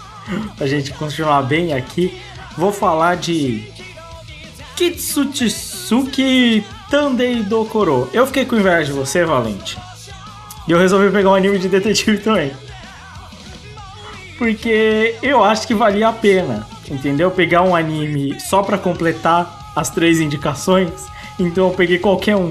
[0.56, 2.20] Pra gente continuar bem aqui,
[2.56, 3.66] vou falar de
[4.76, 8.08] Kitsutsuki Tandei Dokoro.
[8.12, 9.78] Eu fiquei com inveja de você, Valente.
[10.66, 12.52] E eu resolvi pegar um anime de detetive também.
[14.38, 17.30] Porque eu acho que valia a pena, entendeu?
[17.30, 20.90] Pegar um anime só pra completar as três indicações.
[21.38, 22.50] Então eu peguei qualquer um.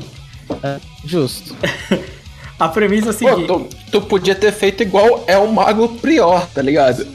[1.05, 1.55] Justo.
[2.59, 3.47] A premissa é a Pô, seguinte.
[3.47, 7.05] tu, tu podia ter feito igual é o Mago Prior, tá ligado?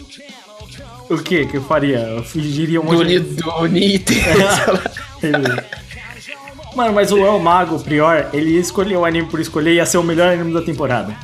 [1.08, 2.00] O que que eu faria?
[2.00, 3.20] Eu fingiria um monte de...
[3.20, 4.20] do Nite.
[6.76, 9.96] Mano, mas o El Mago, Prior, ele ia escolher o anime por escolher, ia ser
[9.96, 11.16] o melhor anime da temporada.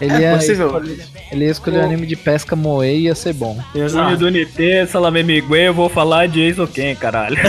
[0.00, 0.66] Ele É possível.
[0.68, 3.58] escolher, ele ia escolher o anime de pesca moe e ia ser bom.
[3.74, 7.36] Uni do Nite, Salame Miguel, eu vou falar de Ace Ken, caralho.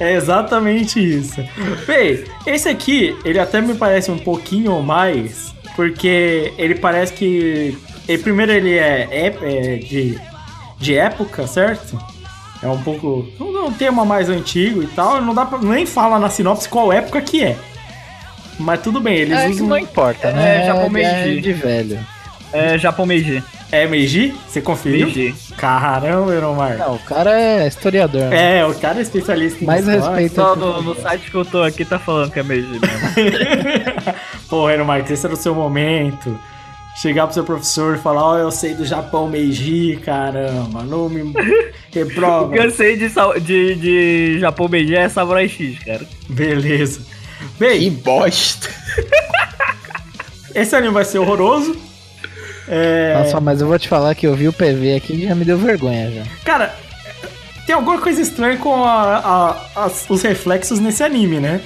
[0.00, 1.40] É exatamente isso.
[1.86, 7.78] Bem, esse aqui, ele até me parece um pouquinho mais, porque ele parece que.
[8.08, 10.18] Ele, primeiro, ele é, é- é de,
[10.78, 11.96] de época, certo?
[12.60, 13.28] É um pouco.
[13.40, 15.20] Um, um tema mais antigo e tal.
[15.22, 15.58] Não dá pra.
[15.58, 17.56] Nem fala na sinopse qual época que é.
[18.58, 19.66] Mas tudo bem, eles É, usam.
[19.66, 20.66] não importa, É, né?
[20.66, 21.98] japonês é de- de velho.
[22.52, 23.42] É Japão Meiji.
[23.70, 24.34] É Meiji?
[24.46, 25.06] Você conferiu?
[25.06, 25.34] Meiji.
[25.56, 26.76] Caramba, Euromar.
[26.76, 28.24] Não, o cara é historiador.
[28.28, 28.58] né?
[28.58, 30.34] É, o cara é especialista em Mais respeito.
[30.34, 32.82] Só no, no site que eu tô aqui tá falando que é Meiji mesmo.
[34.50, 36.38] Pô, Euromar, esse era o seu momento.
[36.94, 41.22] Chegar pro seu professor e falar, ó, eu sei do Japão Meiji, caramba, não me
[41.32, 41.34] O
[41.90, 42.52] reprova.
[42.52, 46.02] que eu sei de, sal- de, de Japão Meiji é Samurai X, cara.
[46.28, 47.00] Beleza.
[47.58, 48.68] Que Bem, bosta.
[50.54, 51.76] esse anime vai ser horroroso.
[52.68, 55.34] É, Nossa, mas eu vou te falar que eu vi o PV aqui e já
[55.34, 56.22] me deu vergonha já.
[56.44, 56.74] Cara,
[57.66, 59.18] tem alguma coisa estranha com a-
[59.76, 61.60] a- as- os reflexos nesse anime, né?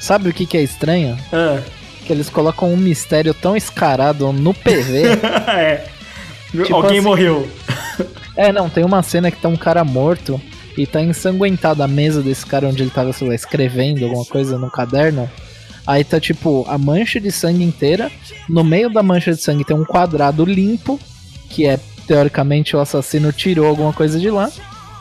[0.00, 1.16] Sabe o que, que é estranho?
[1.32, 1.60] Ah,
[2.04, 5.02] Que eles colocam um mistério tão escarado no PV.
[5.48, 5.84] é.
[6.50, 7.48] Tipo Alguém assim- morreu.
[8.36, 10.40] é, não, tem uma cena que tá um cara morto
[10.76, 14.58] e tá ensanguentado a mesa desse cara onde ele tava, sei lá, escrevendo alguma coisa
[14.58, 15.30] no caderno.
[15.86, 18.10] Aí tá tipo a mancha de sangue inteira.
[18.48, 20.98] No meio da mancha de sangue tem um quadrado limpo,
[21.48, 24.50] que é teoricamente o assassino tirou alguma coisa de lá.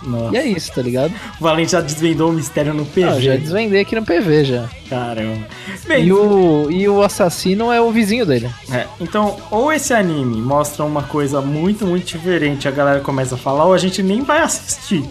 [0.03, 0.35] Nossa.
[0.35, 1.14] E é isso, tá ligado?
[1.39, 3.03] O Valente já desvendou o mistério no PV.
[3.03, 4.69] Ah, eu já desvendei aqui no PV já.
[4.89, 5.45] Caramba.
[5.88, 8.49] Bem, E o, e o assassino é o vizinho dele.
[8.72, 13.38] É, então, ou esse anime mostra uma coisa muito, muito diferente, a galera começa a
[13.38, 15.03] falar, ou a gente nem vai assistir.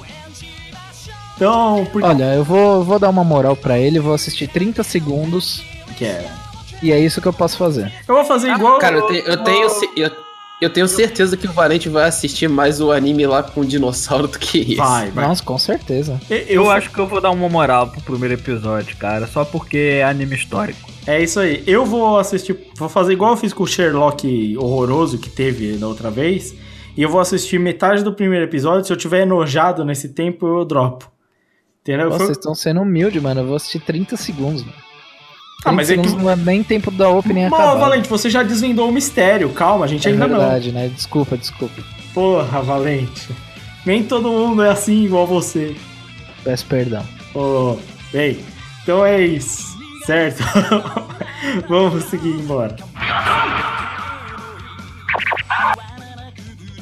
[1.41, 5.65] Então, por Olha, eu vou, vou dar uma moral pra ele, vou assistir 30 segundos
[5.97, 6.31] que é?
[6.83, 7.91] e é isso que eu posso fazer.
[8.07, 8.79] Eu vou fazer igual.
[8.79, 10.11] Cara, eu tenho, eu tenho, eu,
[10.61, 14.29] eu tenho certeza que o Valente vai assistir mais o anime lá com o dinossauro
[14.29, 14.75] do que esse.
[14.75, 15.27] Vai, vai.
[15.27, 16.21] Nossa, com certeza.
[16.29, 19.79] Eu, Eu acho que eu vou dar uma moral pro primeiro episódio, cara, só porque
[19.79, 20.91] é anime histórico.
[21.07, 21.65] É isso aí.
[21.67, 22.55] Eu vou assistir.
[22.77, 26.55] Vou fazer igual eu fiz com o Sherlock horroroso que teve da outra vez.
[26.95, 28.85] E eu vou assistir metade do primeiro episódio.
[28.85, 31.11] Se eu tiver enojado nesse tempo, eu dropo.
[31.83, 32.09] Entendeu?
[32.11, 33.41] Foi- vocês estão sendo humildes, mano.
[33.41, 34.73] Eu vou assistir 30 segundos, mano.
[34.75, 34.89] 30
[35.65, 36.03] Ah, mas é que.
[36.03, 37.75] segundos não é nem tempo da opening Não, acabar.
[37.77, 39.49] Valente, você já desvendou o mistério.
[39.51, 40.89] Calma, a gente É ainda verdade, né?
[40.89, 41.75] Desculpa, desculpa.
[41.79, 42.13] não.
[42.15, 43.29] Porra, Valente.
[43.87, 45.75] Nem todo mundo é assim igual você.
[46.45, 47.05] Peço perdão.
[47.35, 47.77] Ô,
[48.13, 48.39] bem,
[48.83, 49.77] então é isso,
[50.07, 50.43] certo?
[51.69, 52.75] Vamos seguir embora.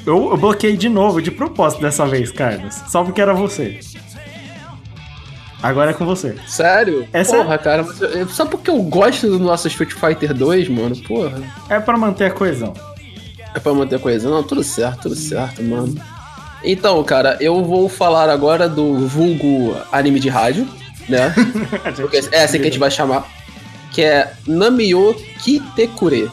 [0.06, 2.74] Eu, eu bloqueei de novo, de propósito dessa vez, Carlos.
[2.88, 3.78] Só porque era você.
[5.62, 6.36] Agora é com você.
[6.47, 7.09] Sério?
[7.12, 7.85] Essa- Porra, cara,
[8.28, 11.40] só porque eu gosto do nosso Street Fighter 2, mano, porra.
[11.68, 12.72] É pra manter a coesão.
[13.55, 14.28] É pra manter a coisa.
[14.30, 15.94] Não, tudo certo, tudo certo, mano.
[16.62, 20.68] Então, cara, eu vou falar agora do vulgo anime de rádio,
[21.09, 21.35] né?
[21.97, 23.26] Porque é assim que a gente vai chamar.
[23.93, 26.30] Que é Namio Kitekure.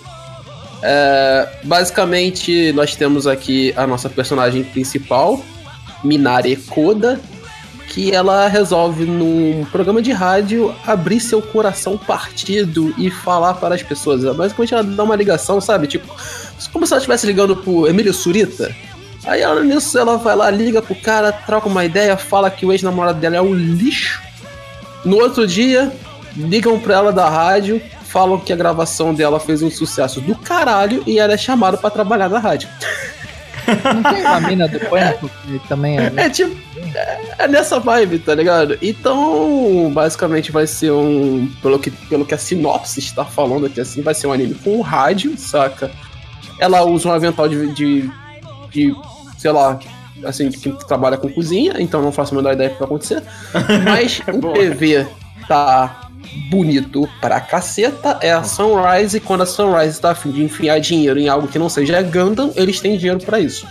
[0.83, 5.41] É, basicamente, nós temos aqui a nossa personagem principal,
[6.03, 7.19] Minare Koda,
[7.95, 13.81] que ela resolve num programa de rádio abrir seu coração partido e falar para as
[13.81, 14.21] pessoas.
[14.35, 15.87] Basicamente, ela dá uma ligação, sabe?
[15.87, 16.13] Tipo,
[16.73, 18.75] como se ela estivesse ligando pro Emílio Surita.
[19.25, 22.73] Aí ela, nisso ela vai lá, liga pro cara, troca uma ideia, fala que o
[22.73, 24.21] ex-namorado dela é um lixo.
[25.05, 25.89] No outro dia,
[26.35, 31.01] ligam pra ela da rádio, falam que a gravação dela fez um sucesso do caralho
[31.07, 32.67] e ela é chamada pra trabalhar na rádio.
[33.93, 36.11] Não tem uma mina do Pânico que também é.
[36.15, 36.55] É tipo.
[36.95, 38.77] É, é nessa vibe, tá ligado?
[38.81, 41.51] Então, basicamente vai ser um.
[41.61, 44.81] Pelo que, pelo que a sinopse está falando aqui, assim, vai ser um anime com
[44.81, 45.91] rádio, saca?
[46.59, 47.73] Ela usa um avental de.
[47.73, 48.09] de,
[48.69, 48.95] de
[49.37, 49.79] sei lá.
[50.23, 52.87] Assim, de quem trabalha com cozinha, então não faço a menor ideia do que vai
[52.87, 53.21] acontecer.
[53.83, 54.53] Mas o Boa.
[54.55, 55.05] PV
[55.47, 56.04] tá
[56.49, 58.17] bonito pra caceta.
[58.21, 61.59] É a Sunrise, e quando a Sunrise tá afim de enfiar dinheiro em algo que
[61.59, 63.67] não seja Gundam, eles têm dinheiro pra isso.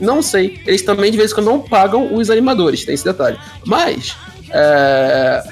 [0.00, 0.60] Não sei.
[0.66, 3.38] Eles também de vez em quando não pagam os animadores, tem esse detalhe.
[3.64, 4.16] Mas,
[4.50, 5.42] é,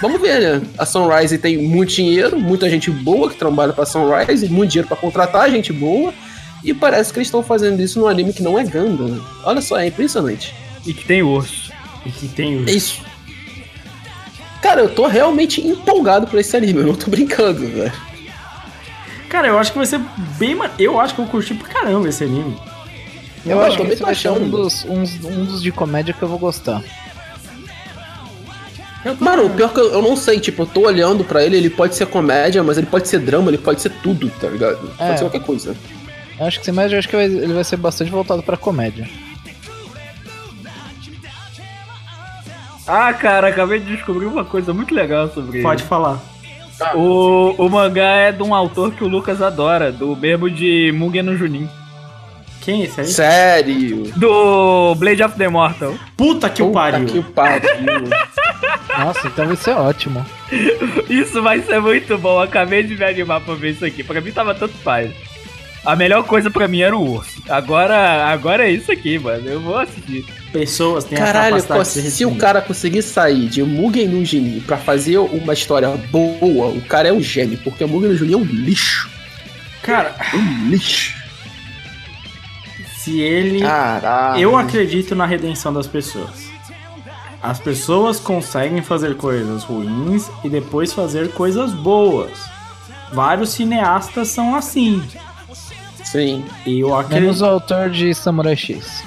[0.00, 0.62] vamos ver, né?
[0.76, 4.96] A Sunrise tem muito dinheiro, muita gente boa que trabalha pra Sunrise, muito dinheiro pra
[4.96, 6.12] contratar gente boa.
[6.64, 9.24] E parece que eles estão fazendo isso num anime que não é Gundam.
[9.44, 10.54] Olha só, é impressionante.
[10.84, 11.72] E que tem urso.
[12.04, 12.68] E que tem o.
[12.68, 13.00] É isso.
[14.62, 17.92] Cara, eu tô realmente empolgado por esse anime, eu não tô brincando, velho.
[19.28, 20.00] Cara, eu acho que vai ser
[20.38, 20.58] bem.
[20.78, 22.56] Eu acho que eu curti pra caramba esse anime.
[23.46, 26.22] Eu Eu acho que esse vai ser um dos, uns- um dos de comédia que
[26.22, 26.82] eu vou gostar.
[29.20, 31.70] Mano, o pior que eu, eu não sei, tipo, eu tô olhando pra ele, ele
[31.70, 34.90] pode ser comédia, mas ele pode ser drama, ele pode ser tudo, tá ligado?
[34.98, 35.06] É.
[35.06, 35.76] Pode ser qualquer coisa.
[36.38, 38.56] Eu acho que sim, mas eu acho que vai- ele vai ser bastante voltado pra
[38.56, 39.08] comédia.
[42.88, 45.88] Ah, cara, acabei de descobrir uma coisa muito legal sobre Pode ele.
[45.88, 46.18] falar.
[46.94, 51.22] O, o mangá é de um autor que o Lucas adora, do mesmo de Mugen
[51.22, 51.68] no Junin.
[52.60, 53.06] Quem é esse aí?
[53.06, 54.12] Sério.
[54.16, 55.94] Do Blade of the Immortal.
[56.16, 57.06] Puta que o Puta pariu.
[57.06, 57.68] que pariu.
[58.98, 60.24] Nossa, então vai ser ótimo.
[61.08, 62.40] Isso vai ser muito bom.
[62.40, 64.02] Acabei de me animar pra ver isso aqui.
[64.04, 65.10] Pra mim tava tanto faz.
[65.88, 67.42] A melhor coisa pra mim era o urso.
[67.48, 69.48] Agora, agora é isso aqui, mano.
[69.48, 70.22] Eu vou assistir.
[70.52, 74.22] Pessoas têm a Caralho, capacidade de ser se o cara conseguir sair de Mugen no
[74.22, 78.34] Genie pra fazer uma história boa, o cara é um gênio, porque Mugen no Genie
[78.34, 79.08] é um lixo.
[79.80, 81.16] Cara, Um lixo.
[82.98, 83.60] se ele.
[83.60, 84.38] Caralho.
[84.42, 86.50] Eu acredito na redenção das pessoas.
[87.42, 92.38] As pessoas conseguem fazer coisas ruins e depois fazer coisas boas.
[93.10, 95.02] Vários cineastas são assim.
[96.12, 96.44] Sim.
[96.66, 97.40] E eu Menos acredito.
[97.42, 99.02] o autor de Samurai X.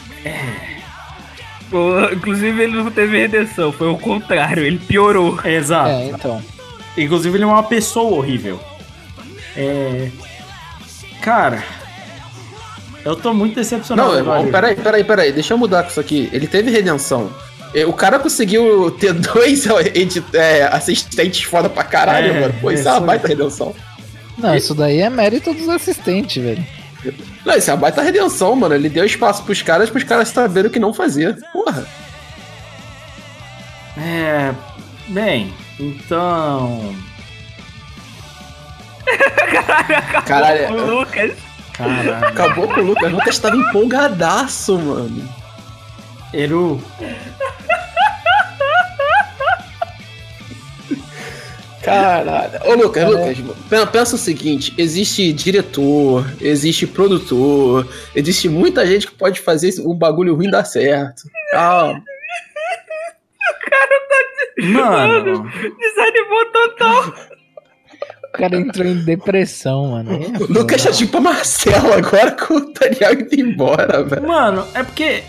[1.72, 3.72] O- Inclusive, ele não teve redenção.
[3.72, 4.64] Foi o contrário.
[4.64, 5.40] Ele piorou.
[5.46, 5.90] Exato.
[5.90, 6.42] É, então.
[6.98, 8.60] Inclusive, ele é uma pessoa horrível.
[9.56, 10.10] É.
[11.22, 11.64] Cara.
[13.04, 14.16] Eu tô muito decepcionado.
[14.24, 14.52] Não, o anime.
[14.52, 16.30] peraí, peraí, peraí, deixa eu mudar com isso aqui.
[16.32, 17.32] Ele teve redenção.
[17.74, 19.66] É, O cara conseguiu ter dois
[20.34, 22.54] é, assistentes foda pra caralho, É, mano.
[22.62, 23.74] Pô, isso é é, uma baita redenção.
[24.38, 26.64] Não, isso daí é mérito dos assistentes, velho.
[27.46, 28.76] Não, isso é uma baita redenção, mano.
[28.76, 31.36] Ele deu espaço pros caras, pros caras saberem o que não fazer.
[31.52, 31.86] Porra.
[33.98, 34.54] É.
[35.10, 36.96] Bem, então.
[40.26, 41.32] Caralho, O Lucas.
[41.74, 42.26] Caralho.
[42.28, 43.12] acabou com o Lucas.
[43.12, 45.28] O Lucas tava empolgadaço, mano.
[46.34, 46.82] Eru.
[51.84, 52.60] Caralho.
[52.66, 53.38] Ô, Lucas, Lucas,
[53.70, 59.94] pen- pensa o seguinte: existe diretor, existe produtor, existe muita gente que pode fazer um
[59.96, 61.24] bagulho ruim dar certo.
[61.52, 62.02] Calma.
[64.60, 65.44] Mano.
[65.50, 67.14] Desanimou total.
[68.24, 70.12] O cara entrou em depressão, mano.
[70.14, 74.28] É O Lucas tá tipo Marcelo agora com o Daniel indo embora, velho.
[74.28, 75.24] Mano, é porque.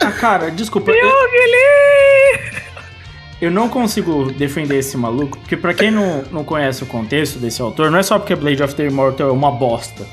[0.00, 0.90] Ah, cara, desculpa.
[0.90, 1.48] Eu, eu
[3.50, 7.90] não consigo defender esse maluco, porque pra quem não, não conhece o contexto desse autor,
[7.90, 10.04] não é só porque Blade of the Immortal é uma bosta.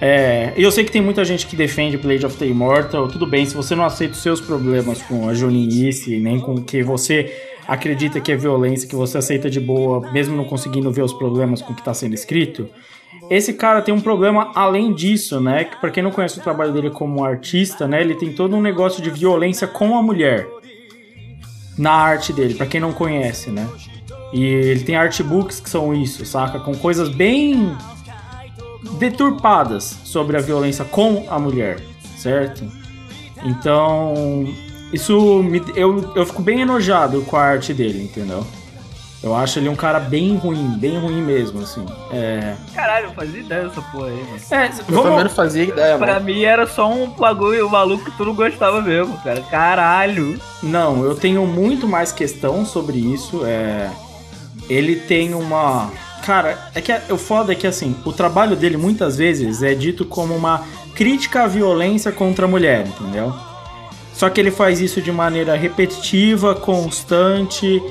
[0.00, 3.44] É, eu sei que tem muita gente que defende Blade of the Immortal, tudo bem,
[3.44, 7.32] se você não aceita os seus problemas com a Joninice, nem com que você
[7.66, 11.60] acredita que é violência, que você aceita de boa, mesmo não conseguindo ver os problemas
[11.60, 12.68] com o que tá sendo escrito,
[13.30, 15.64] esse cara tem um problema além disso, né?
[15.64, 18.00] Que pra quem não conhece o trabalho dele como artista, né?
[18.00, 20.46] Ele tem todo um negócio de violência com a mulher
[21.76, 23.68] na arte dele, pra quem não conhece, né?
[24.32, 26.58] E ele tem artbooks que são isso, saca?
[26.58, 27.76] Com coisas bem
[28.98, 31.80] deturpadas sobre a violência com a mulher,
[32.16, 32.64] certo?
[33.44, 34.46] Então,
[34.92, 38.46] isso me, eu, eu fico bem enojado com a arte dele, entendeu?
[39.24, 41.82] Eu acho ele um cara bem ruim, bem ruim mesmo, assim.
[42.12, 44.36] É, Caralho, eu fazia ideia dessa porra aí, mano.
[44.50, 46.26] é Eu também não fazia ideia, Pra mano.
[46.26, 49.40] mim era só um bagulho, um maluco que tu não gostava mesmo, cara.
[49.50, 50.38] Caralho.
[50.62, 53.46] Não, eu tenho muito mais questão sobre isso.
[53.46, 53.88] É,
[54.68, 55.90] ele tem uma.
[56.26, 60.04] Cara, é que o foda é que assim, o trabalho dele muitas vezes é dito
[60.04, 60.62] como uma
[60.94, 63.34] crítica à violência contra a mulher, entendeu?
[64.12, 67.82] Só que ele faz isso de maneira repetitiva, constante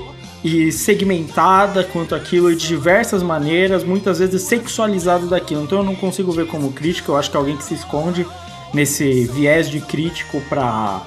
[0.43, 5.63] e segmentada quanto aquilo de diversas maneiras, muitas vezes sexualizado daquilo.
[5.63, 8.27] Então eu não consigo ver como crítica, eu acho que alguém que se esconde
[8.73, 11.03] nesse viés de crítico pra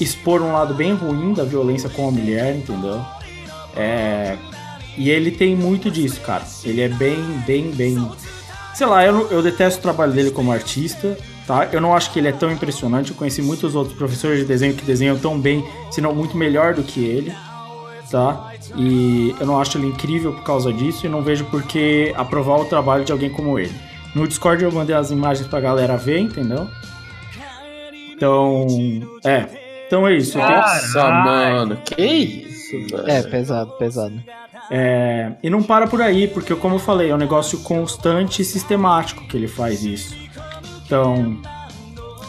[0.00, 3.04] expor um lado bem ruim da violência com a mulher, entendeu?
[3.76, 4.38] É,
[4.96, 6.44] e ele tem muito disso, cara.
[6.64, 8.10] Ele é bem, bem, bem.
[8.74, 11.68] Sei lá, eu, eu detesto o trabalho dele como artista, tá?
[11.70, 13.10] Eu não acho que ele é tão impressionante.
[13.10, 16.74] Eu conheci muitos outros professores de desenho que desenham tão bem, se não muito melhor
[16.74, 17.34] do que ele,
[18.10, 18.49] tá?
[18.76, 22.58] E eu não acho ele incrível por causa disso e não vejo por que aprovar
[22.60, 23.74] o trabalho de alguém como ele.
[24.14, 26.68] No Discord eu mandei as imagens pra galera ver, entendeu?
[28.12, 28.66] Então,
[29.24, 29.46] é.
[29.86, 30.32] Então é isso.
[30.38, 31.76] tenho- Nossa, mano.
[31.84, 33.10] Que isso, velho.
[33.10, 34.14] É, pesado, pesado.
[34.70, 38.44] É, e não para por aí, porque como eu falei, é um negócio constante e
[38.44, 40.14] sistemático que ele faz isso.
[40.86, 41.38] Então,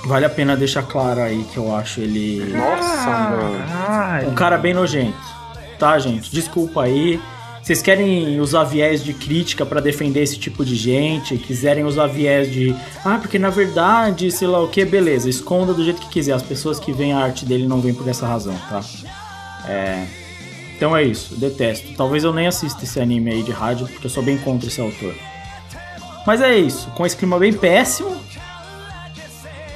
[0.05, 4.29] vale a pena deixar claro aí que eu acho ele Nossa, mano.
[4.29, 5.30] um cara bem nojento.
[5.81, 6.31] Tá, gente?
[6.31, 7.19] Desculpa aí.
[7.63, 11.37] Vocês querem usar viés de crítica pra defender esse tipo de gente?
[11.37, 12.75] Quiserem usar viés de.
[13.03, 16.33] Ah, porque na verdade, sei lá o que, beleza, esconda do jeito que quiser.
[16.33, 18.81] As pessoas que veem a arte dele não vêm por essa razão, tá?
[19.67, 20.05] É.
[20.75, 21.93] Então é isso, detesto.
[21.95, 24.81] Talvez eu nem assista esse anime aí de rádio, porque eu sou bem contra esse
[24.81, 25.15] autor.
[26.25, 28.15] Mas é isso, com esse clima bem péssimo.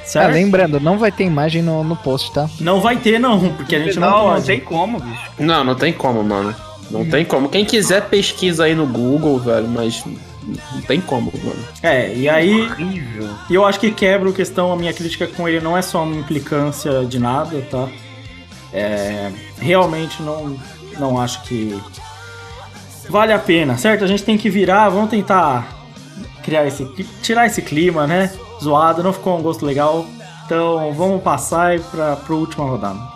[0.06, 0.32] Ah, Certo?
[0.34, 2.48] lembrando, não vai ter imagem no, no post, tá?
[2.60, 4.46] Não vai ter, não, porque a gente não, não, não pode.
[4.46, 5.20] tem como, bicho.
[5.38, 6.54] Não, não tem como, mano.
[6.90, 7.48] Não tem como.
[7.48, 10.04] Quem quiser pesquisa aí no Google, velho, mas
[10.46, 11.58] não tem como, mano.
[11.82, 12.62] É, e aí.
[12.70, 13.28] Horrível.
[13.50, 16.04] E eu acho que quebra a questão, a minha crítica com ele não é só
[16.04, 17.88] uma implicância de nada, tá?
[18.72, 20.56] É, realmente não,
[20.98, 21.76] não acho que
[23.08, 24.04] vale a pena, certo?
[24.04, 25.66] A gente tem que virar, vamos tentar
[26.44, 26.84] criar esse,
[27.22, 28.30] tirar esse clima, né?
[28.62, 30.06] Zoado, não ficou um gosto legal.
[30.44, 33.15] Então vamos passar pra, pra última rodada.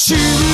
[0.00, 0.49] choose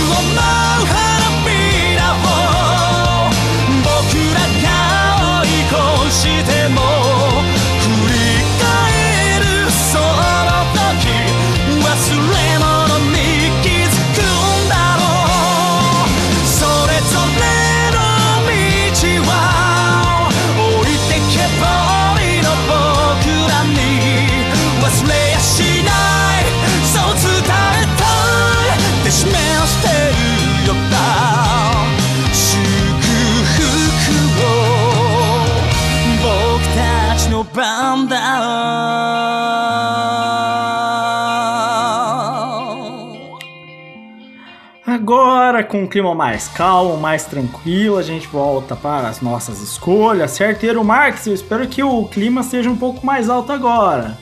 [45.67, 50.31] com um clima mais calmo, mais tranquilo, a gente volta para as nossas escolhas.
[50.31, 54.17] Certeiro Marx, eu espero que o clima seja um pouco mais alto agora.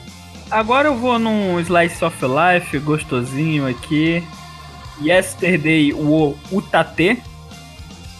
[0.51, 4.23] Agora eu vou num Slice of Life gostosinho aqui.
[5.01, 7.21] Yesterday o Utate.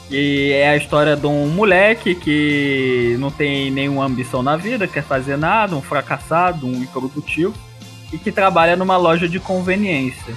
[0.08, 5.04] Que é a história de um moleque que não tem nenhuma ambição na vida, quer
[5.04, 7.56] fazer nada, um fracassado, um improdutivo,
[8.14, 10.36] e que trabalha numa loja de conveniência.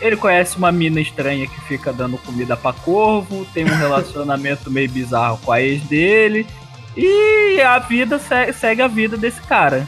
[0.00, 4.88] Ele conhece uma mina estranha que fica dando comida pra corvo, tem um relacionamento meio
[4.90, 6.46] bizarro com a ex dele,
[6.96, 9.86] e a vida se- segue a vida desse cara.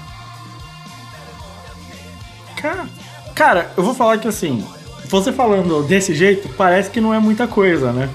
[2.56, 2.86] Cara,
[3.34, 4.64] cara, eu vou falar que assim,
[5.06, 8.08] você falando desse jeito, parece que não é muita coisa, né?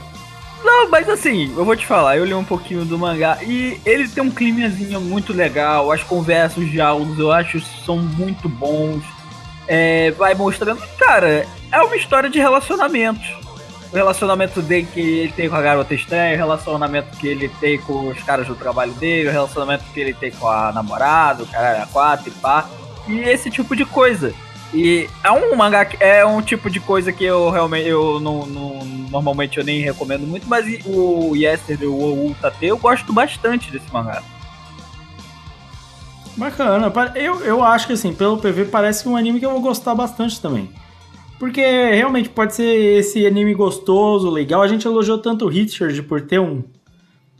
[0.63, 4.07] Não, mas assim, eu vou te falar, eu li um pouquinho do mangá e ele
[4.07, 9.03] tem um climazinho muito legal, as conversas, os diálogos eu acho são muito bons.
[9.67, 13.25] É, vai mostrando, cara, é uma história de relacionamentos.
[13.91, 17.77] O relacionamento dele que ele tem com a garota estranha, o relacionamento que ele tem
[17.79, 21.47] com os caras do trabalho dele, o relacionamento que ele tem com a namorada, o
[21.47, 22.65] cara a quatro e pá.
[23.07, 24.33] E esse tipo de coisa.
[24.73, 28.45] E é um mangá que é um tipo de coisa que eu realmente eu não,
[28.45, 33.85] não- normalmente eu nem recomendo muito, mas o Yesterday, o Utate, eu gosto bastante desse
[33.93, 34.21] mangá.
[36.35, 36.91] Bacana.
[37.15, 40.41] Eu, eu acho que assim, pelo PV parece um anime que eu vou gostar bastante
[40.41, 40.69] também.
[41.40, 44.62] Porque realmente pode ser esse anime gostoso, legal.
[44.62, 46.64] A gente elogiou tanto o Richard por ter um,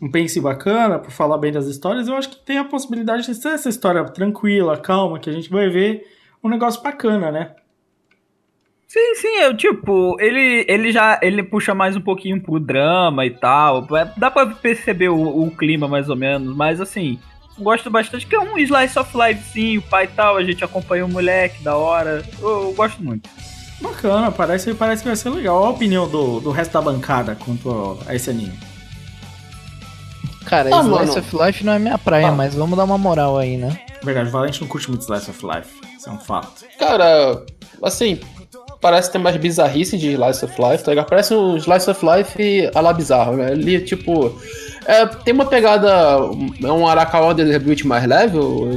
[0.02, 2.08] um pense bacana, por falar bem das histórias.
[2.08, 5.50] Eu acho que tem a possibilidade de ser essa história tranquila, calma, que a gente
[5.50, 6.06] vai ver
[6.44, 7.52] um negócio bacana, né?
[8.88, 13.32] Sim, sim, eu tipo, ele, ele já ele puxa mais um pouquinho pro drama e
[13.32, 13.88] tal.
[13.98, 17.20] É, Dá pra perceber o, o clima mais ou menos, mas assim,
[17.58, 20.64] gosto bastante que é um slice of life sim, o pai e tal, a gente
[20.64, 22.24] acompanha o moleque da hora.
[22.40, 23.30] Eu, eu gosto muito.
[23.82, 25.58] Bacana, parece, parece que vai ser legal.
[25.58, 28.58] Olha a opinião do, do resto da bancada quanto a esse anime.
[30.46, 31.18] Cara, Ah, Slice mano.
[31.20, 32.32] of Life não é minha praia, Ah.
[32.32, 33.80] mas vamos dar uma moral aí, né?
[34.04, 35.70] Verdade, o Valente não curte muito Slice of Life.
[35.98, 36.66] Isso é um fato.
[36.78, 37.44] Cara,
[37.82, 38.20] assim,
[38.86, 41.08] parece ter mais bizarrice de Slice of Life, tá ligado?
[41.08, 43.52] Parece um Slice of Life a la bizarro, né?
[43.52, 44.40] Ele, tipo,
[44.86, 45.90] é, tem uma pegada,
[46.64, 48.70] é um Arakawa The Rebuild mais leve, ou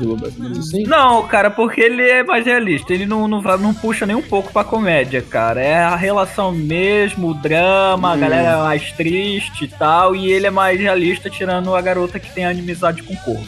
[0.58, 0.84] assim?
[0.84, 2.94] Não, cara, porque ele é mais realista.
[2.94, 5.60] Ele não, não, não puxa nem um pouco pra comédia, cara.
[5.60, 8.20] É a relação mesmo, o drama, a Hum.
[8.20, 10.16] galera é mais triste e tal.
[10.16, 13.46] E ele é mais realista, tirando a garota que tem animizade com o corpo.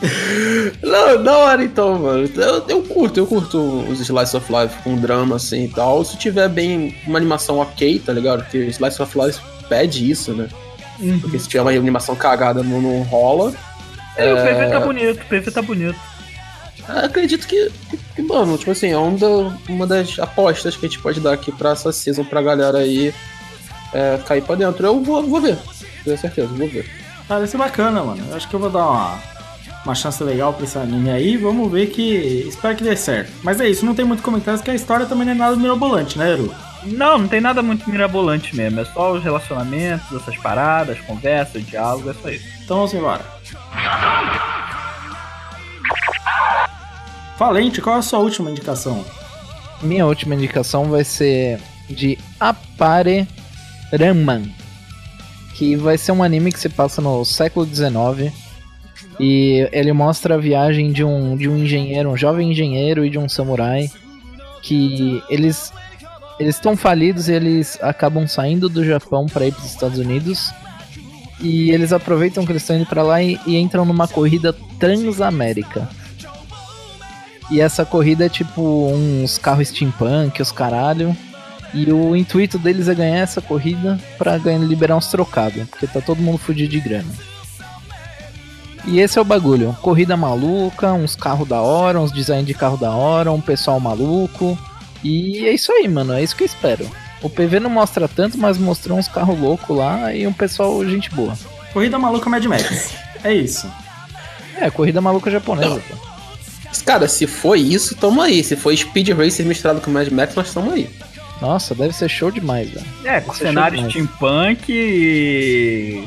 [0.81, 2.29] Não, da hora então, mano.
[2.35, 3.57] Eu, eu curto, eu curto
[3.89, 6.03] os Slice of Life com drama assim e tal.
[6.03, 8.43] Se tiver bem uma animação ok, tá ligado?
[8.43, 9.39] Porque Slice of Life
[9.69, 10.47] pede isso, né?
[11.21, 13.53] Porque se tiver uma animação cagada não, não rola.
[14.15, 15.99] É, o PV tá bonito, o PV tá bonito.
[16.87, 20.89] Acredito que, que, que, mano, tipo assim, é um da- uma das apostas que a
[20.89, 23.13] gente pode dar aqui pra essa season pra galera aí
[23.93, 24.85] é, cair pra dentro.
[24.85, 25.57] Eu vou, vou ver,
[26.03, 26.85] tenho certeza, vou ver.
[27.27, 28.21] Parece bacana, mano.
[28.29, 29.17] Eu acho que eu vou dar uma,
[29.85, 31.37] uma chance legal pra esse anime aí.
[31.37, 32.45] Vamos ver que.
[32.47, 33.31] Espero que dê certo.
[33.43, 36.17] Mas é isso, não tem muito comentários, que a história também não é nada mirabolante,
[36.17, 36.53] né, Eru?
[36.83, 38.79] Não, não tem nada muito mirabolante mesmo.
[38.79, 42.45] É só os relacionamentos, essas paradas, conversas, diálogo, é só isso.
[42.63, 43.23] Então vamos embora.
[47.37, 49.03] Valente, qual é a sua última indicação?
[49.81, 53.27] Minha última indicação vai ser de Apare
[53.91, 54.43] Raman,
[55.53, 58.33] que vai ser um anime que se passa no século XIX
[59.19, 63.17] e ele mostra a viagem de um, de um engenheiro, um jovem engenheiro e de
[63.17, 63.89] um samurai
[64.61, 65.71] que eles
[66.39, 70.51] eles estão falidos e eles acabam saindo do Japão para ir para os Estados Unidos
[71.39, 75.87] e eles aproveitam que eles estão indo para lá e, e entram numa corrida transamérica.
[77.51, 81.15] E essa corrida é tipo uns carros steampunk, os caralho.
[81.73, 85.99] E o intuito deles é ganhar essa corrida pra ganhar, liberar uns trocados, porque tá
[85.99, 87.11] todo mundo fudido de grana.
[88.85, 92.77] E esse é o bagulho, corrida maluca, uns carros da hora, uns design de carro
[92.77, 94.57] da hora, um pessoal maluco.
[95.03, 96.89] E é isso aí, mano, é isso que eu espero.
[97.21, 101.09] O PV não mostra tanto, mas mostrou uns carros loucos lá e um pessoal gente
[101.09, 101.37] boa.
[101.71, 102.93] Corrida Maluca Mad Max.
[103.23, 103.71] É isso.
[104.57, 105.81] É, corrida maluca japonesa.
[106.85, 108.43] Cara, se foi isso, tamo aí.
[108.43, 110.89] Se foi Speed Racer misturado com Mad Max, nós estamos aí.
[111.41, 112.85] Nossa, deve ser show demais, velho.
[113.05, 116.03] É, com Isso cenário steampunk e.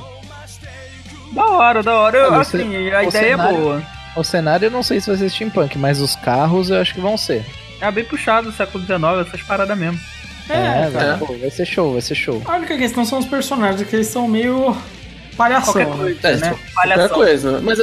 [1.37, 2.19] Da hora, da hora.
[2.19, 3.83] Eu, Ah, você- assim, a o ideia cenário- é boa.
[4.17, 7.01] O cenário eu não sei se vai ser steampunk, mas os carros eu acho que
[7.01, 7.45] vão ser.
[7.81, 10.01] É bem puxado, século XIX, essas paradas mesmo.
[10.49, 12.41] É, É, velho, pô, vai ser show, vai ser show.
[12.47, 14.75] A única questão são os personagens, que eles são meio
[15.37, 15.97] palhação, Qualquer né?
[15.97, 16.51] coisa, É, né?
[16.51, 17.17] tipo, Qualquer Palhação.
[17.17, 17.61] coisa.
[17.63, 17.79] Mas,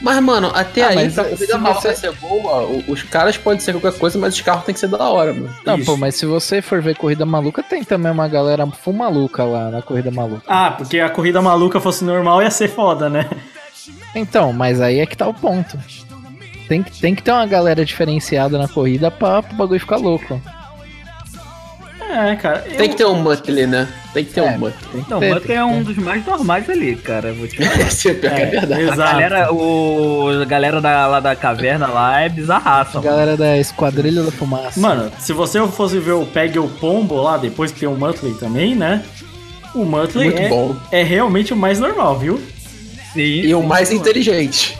[0.00, 3.36] mas mano, até Ah, aí, mas pra se corrida maluca você- ser boa, os caras
[3.36, 5.54] podem ser qualquer coisa, mas os carros tem que ser da hora, mano.
[5.64, 5.86] Não, Isso.
[5.86, 9.70] pô, mas se você for ver Corrida Maluca, tem também uma galera full maluca lá
[9.70, 10.42] na Corrida Maluca.
[10.46, 13.28] Ah, porque a corrida maluca fosse normal ia ser foda, né?
[14.14, 15.78] Então, mas aí é que tá o ponto.
[16.68, 20.40] Tem que, tem que ter uma galera diferenciada na corrida pra o bagulho ficar louco.
[22.10, 22.60] É, cara.
[22.60, 23.86] Tem eu- que ter um Muttley, né?
[24.14, 24.44] Tem que ter É.
[24.44, 25.04] um Muttley.
[25.08, 27.32] Não, o Muttley é um dos mais normais ali, cara.
[27.34, 27.80] Vou te falar.
[27.86, 28.88] Esse é pior que é verdade.
[28.90, 33.02] A galera, o, a galera da, lá da caverna lá é bizarraça, mano.
[33.10, 34.80] Galera da Esquadrilha da Fumaça.
[34.80, 38.32] Mano, se você fosse ver o Peg o Pombo lá, depois que tem o Muttley
[38.34, 39.02] também, né?
[39.74, 42.40] O Muttley é, é realmente o mais normal, viu?
[43.12, 44.00] Sim, E o sim, mais mano.
[44.00, 44.77] inteligente.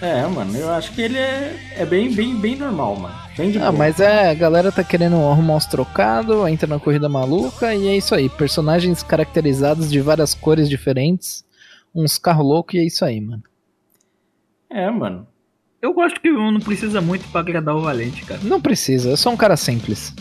[0.00, 3.14] É, mano, eu acho que ele é, é bem, bem, bem normal, mano.
[3.36, 3.72] Bem de Ah, boa.
[3.72, 7.96] mas é, a galera tá querendo arrumar uns trocados, entra na corrida maluca e é
[7.96, 8.28] isso aí.
[8.28, 11.44] Personagens caracterizados de várias cores diferentes,
[11.92, 13.42] uns carros loucos e é isso aí, mano.
[14.70, 15.26] É, mano.
[15.82, 18.40] Eu gosto que não precisa muito pra agradar o Valente, cara.
[18.44, 20.12] Não precisa, eu sou um cara simples.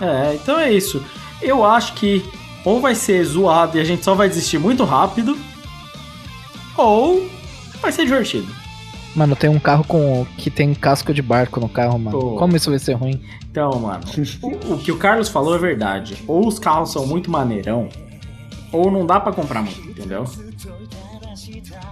[0.00, 1.04] É, então é isso.
[1.40, 2.24] Eu acho que
[2.64, 5.36] ou vai ser zoado e a gente só vai desistir muito rápido,
[6.76, 7.28] ou
[7.80, 8.61] vai ser divertido.
[9.14, 12.18] Mano, tem um carro com que tem casco de barco no carro, mano.
[12.18, 12.36] Pô.
[12.36, 13.20] Como isso vai ser ruim?
[13.50, 14.02] Então, mano,
[14.40, 16.16] o, o que o Carlos falou é verdade.
[16.26, 17.88] Ou os carros são muito maneirão,
[18.72, 20.24] ou não dá pra comprar muito, entendeu?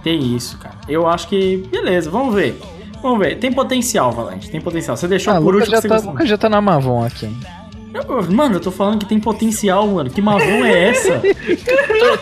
[0.03, 0.75] Tem isso, cara.
[0.87, 1.57] Eu acho que.
[1.71, 2.59] Beleza, vamos ver.
[3.01, 3.37] Vamos ver.
[3.37, 4.49] Tem potencial, Valente.
[4.49, 4.95] Tem potencial.
[4.97, 7.29] Você deixou Ah, por último já, tá, já tá na Mavon aqui.
[7.93, 10.09] Eu- Mano, eu tô falando que tem potencial, mano.
[10.09, 11.21] Que mavon é essa?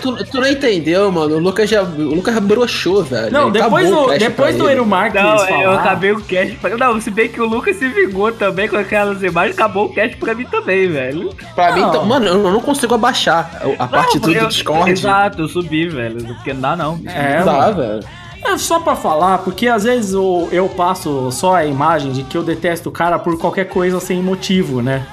[0.02, 1.36] tu, tu- tu não entendeu, mano.
[1.36, 1.84] O Lucas já.
[1.84, 3.32] O Lucas broxou, velho.
[3.32, 4.74] Não, depois do, depois do ele.
[4.74, 6.56] Eru Marques Não, falar, eu acabei o cast.
[6.56, 9.94] pra- Não, se bem que o Lucas se vingou também com aquelas imagens, acabou o
[9.94, 11.30] cast pra mim também, velho.
[11.54, 11.92] Pra mim, Não.
[11.92, 14.90] tá- mano, eu não consigo abaixar a, a partitura eu- do Discord.
[14.92, 16.24] Exato, eu subi, velho.
[16.36, 17.00] Porque não dá não.
[17.06, 18.00] É, Não dá, velho.
[18.44, 22.38] É só pra falar, porque às vezes eu, eu passo só a imagem de que
[22.38, 25.06] eu detesto o cara por qualquer coisa sem motivo, né?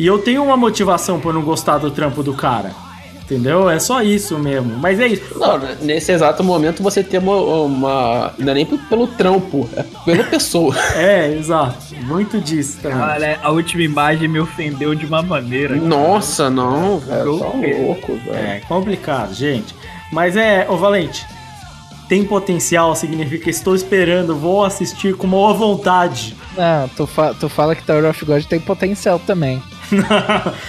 [0.00, 2.70] E eu tenho uma motivação por não gostar do trampo do cara.
[3.22, 3.68] Entendeu?
[3.68, 4.78] É só isso mesmo.
[4.78, 5.38] Mas é isso.
[5.38, 7.36] Não, nesse exato momento você tem uma.
[7.36, 10.74] uma não é nem pelo, trampo, é pela pessoa.
[10.96, 11.76] É, exato.
[12.06, 12.98] Muito disso também.
[12.98, 15.74] Olha, a última imagem me ofendeu de uma maneira.
[15.74, 15.86] cara.
[15.86, 17.38] Nossa, não, velho.
[17.38, 18.36] Tá louco, velho.
[18.36, 19.74] É complicado, gente.
[20.10, 21.26] Mas é, ô Valente,
[22.08, 26.34] tem potencial, significa que estou esperando, vou assistir com maior vontade.
[26.56, 29.62] Não, tu, fa tu fala que Tower of God tem potencial também.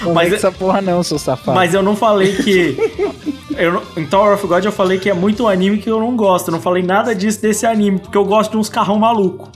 [0.02, 1.56] Não Mas é- essa porra não, seu safado.
[1.56, 2.78] Mas eu não falei que.
[3.58, 6.48] Eu, em Tower of God eu falei que é muito anime que eu não gosto.
[6.48, 9.52] Eu não falei nada disso desse anime, porque eu gosto de uns carrão maluco.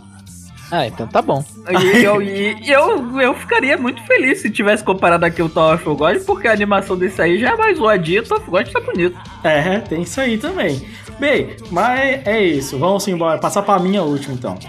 [0.69, 1.43] Ah, então tá bom.
[1.69, 5.85] E eu, e eu, eu ficaria muito feliz se tivesse comparado aqui o Tower of
[5.85, 8.81] God, porque a animação desse aí já é mais zoadinha, o Tower of God tá
[8.81, 9.17] bonito.
[9.43, 10.85] É, tem isso aí também.
[11.17, 12.77] Bem, mas é isso.
[12.77, 13.39] Vamos embora.
[13.39, 14.59] Passar pra minha última então.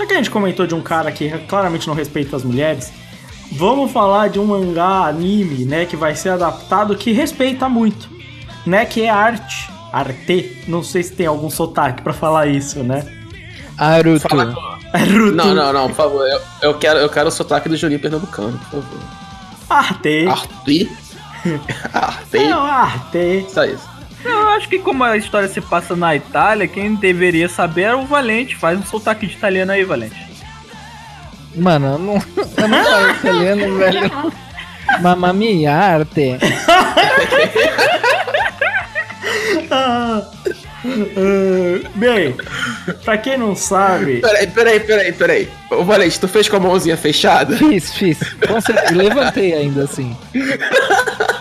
[0.00, 2.90] Já que a gente comentou de um cara que claramente não respeita as mulheres,
[3.52, 8.08] vamos falar de um mangá anime, né, que vai ser adaptado que respeita muito,
[8.64, 9.68] né, que é arte.
[9.92, 10.64] Arte.
[10.66, 13.04] Não sei se tem algum sotaque pra falar isso, né?
[13.76, 14.26] Aruto.
[14.26, 15.32] Fala Ruto.
[15.32, 16.26] Não, não, não, por favor.
[16.26, 19.00] Eu, eu quero, eu quero o sotaque do Juninho Pernambucano, por favor.
[19.68, 20.26] Arte.
[20.26, 20.90] Arti?
[21.92, 22.38] Arti?
[22.38, 23.44] Não, arte.
[23.50, 23.89] Só isso.
[24.24, 28.04] Eu acho que como a história se passa na Itália, quem deveria saber é o
[28.06, 28.56] Valente.
[28.56, 30.16] Faz um sotaque de italiano aí, Valente.
[31.56, 32.14] Mano, eu não,
[32.56, 34.32] eu não falo italiano, velho.
[35.00, 36.36] Mamma mia, arte.
[39.70, 40.22] Ah,
[41.94, 42.34] bem,
[43.04, 45.48] pra quem não sabe, Peraí, peraí, peraí, peraí.
[45.70, 47.56] Ô, Valente, tu fez com a mãozinha fechada?
[47.56, 48.18] Fiz, fiz.
[48.46, 48.94] Com certeza.
[48.94, 50.16] Levantei ainda assim.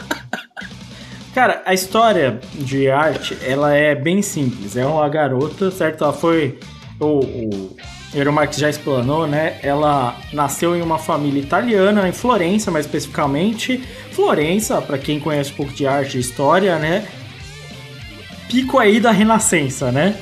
[1.33, 4.75] cara, a história de arte, ela é bem simples.
[4.75, 6.03] É uma garota, certo?
[6.03, 6.59] Ela foi.
[6.99, 7.77] O, o
[8.13, 9.57] Euromarx já explanou, né?
[9.61, 13.81] Ela nasceu em uma família italiana, em Florença, mais especificamente.
[14.11, 17.07] Florença, pra quem conhece um pouco de arte e história, né?
[18.49, 20.19] Pico aí da Renascença, né?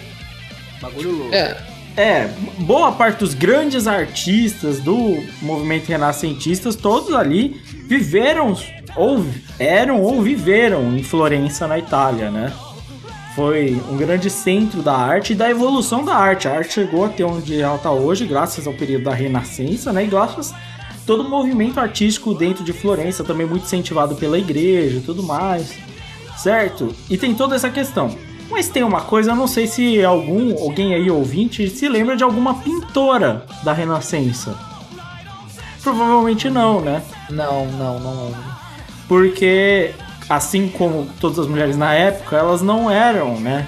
[0.82, 1.34] Bagulho louco.
[1.34, 1.58] É.
[1.98, 2.30] É,
[2.60, 8.56] boa parte dos grandes artistas do movimento renascentistas, todos ali viveram,
[8.96, 9.26] ou
[9.60, 12.54] eram ou viveram em Florença, na Itália, né?
[13.36, 16.48] Foi um grande centro da arte e da evolução da arte.
[16.48, 20.04] A arte chegou até onde ela está hoje, graças ao período da Renascença, né?
[20.04, 20.58] E graças a
[21.06, 25.76] todo o movimento artístico dentro de Florença, também muito incentivado pela igreja e tudo mais,
[26.36, 26.96] certo?
[27.10, 28.16] E tem toda essa questão.
[28.50, 32.24] Mas tem uma coisa, eu não sei se algum, alguém aí ouvinte se lembra de
[32.24, 34.58] alguma pintora da Renascença.
[35.84, 37.04] Provavelmente não, né?
[37.30, 38.57] Não, não, não.
[39.08, 39.94] Porque,
[40.30, 43.66] assim como todas as mulheres na época, elas não eram, né?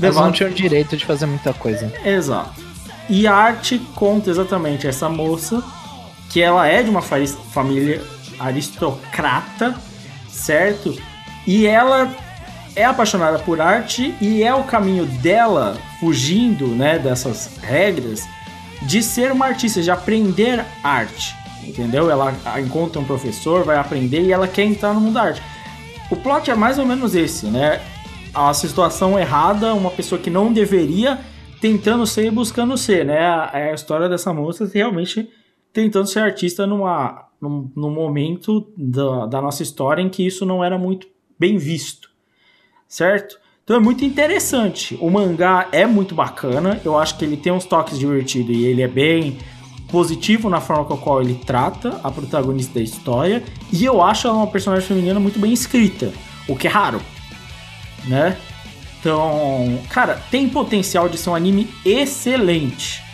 [0.00, 1.92] Eles não tinham direito de fazer muita coisa.
[2.04, 2.62] Exato.
[3.08, 5.62] E a arte conta exatamente essa moça,
[6.30, 8.02] que ela é de uma família
[8.38, 9.74] aristocrata,
[10.28, 10.96] certo?
[11.46, 12.10] E ela
[12.74, 18.26] é apaixonada por arte e é o caminho dela, fugindo né, dessas regras,
[18.82, 21.36] de ser uma artista, de aprender arte.
[21.66, 22.10] Entendeu?
[22.10, 25.42] Ela encontra um professor, vai aprender e ela quer entrar no mundo da arte.
[26.10, 27.80] O plot é mais ou menos esse, né?
[28.32, 31.18] A situação errada, uma pessoa que não deveria
[31.60, 33.16] tentando ser e buscando ser, né?
[33.52, 35.28] É a história dessa moça realmente
[35.72, 40.62] tentando ser artista numa, num, num momento da, da nossa história em que isso não
[40.62, 41.06] era muito
[41.38, 42.10] bem visto,
[42.86, 43.38] certo?
[43.64, 44.96] Então é muito interessante.
[45.00, 48.82] O mangá é muito bacana, eu acho que ele tem uns toques divertidos e ele
[48.82, 49.38] é bem
[49.94, 53.44] positivo na forma com a qual ele trata a protagonista da história.
[53.72, 56.12] E eu acho ela uma personagem feminina muito bem escrita,
[56.48, 57.00] o que é raro,
[58.06, 58.36] né?
[58.98, 63.04] Então, cara, tem potencial de ser um anime excelente.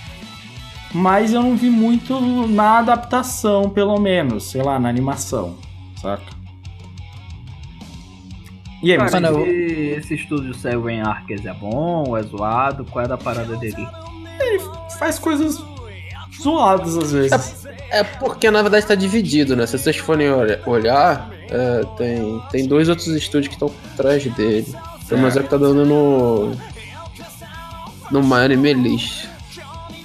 [0.95, 5.57] Mas eu não vi muito na adaptação, pelo menos, sei lá, na animação,
[6.01, 6.33] saca?
[8.83, 12.87] E aí, Cara, Mano, esse, esse estúdio Seven Arcs é bom, é zoado?
[12.87, 13.87] Qual é da parada dele?
[14.99, 15.59] faz coisas
[16.41, 17.67] zoadas às vezes.
[17.91, 19.67] É porque na verdade tá dividido, né?
[19.67, 24.25] Se vocês forem olha- olhar, é, tem, tem dois outros estúdios que estão por trás
[24.35, 24.73] dele.
[25.09, 26.53] Pelo menos é o que tá dando no.
[28.11, 29.27] No My Anime List.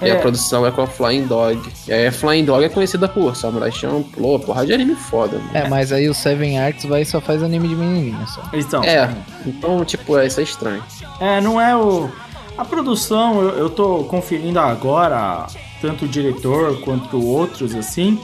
[0.01, 0.11] E É.
[0.11, 1.59] a produção é com a Flying Dog.
[1.87, 5.37] E aí a Flying Dog é conhecida por Samurai Champloo, porra de anime foda.
[5.37, 5.49] Mano.
[5.53, 8.41] É, mas aí o Seven Arts vai e só faz anime de menininha só.
[8.53, 9.09] Então, É,
[9.45, 10.83] então, tipo, é, isso é estranho.
[11.19, 12.09] É, não é o.
[12.57, 15.45] A produção, eu, eu tô conferindo agora,
[15.85, 18.19] tanto o diretor quanto outros, assim.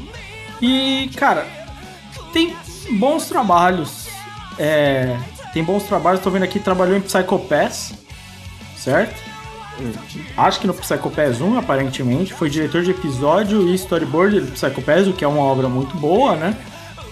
[0.61, 1.45] E, cara,
[2.33, 2.55] tem
[2.93, 4.07] bons trabalhos.
[4.57, 5.15] É,
[5.53, 7.93] tem bons trabalhos, tô vendo aqui, trabalhou em Psycho Pass,
[8.75, 9.15] certo?
[10.38, 12.33] Acho que no Psycho Pass 1, aparentemente.
[12.33, 15.95] Foi diretor de episódio e storyboard do Psycho Pass, o que é uma obra muito
[15.97, 16.55] boa, né?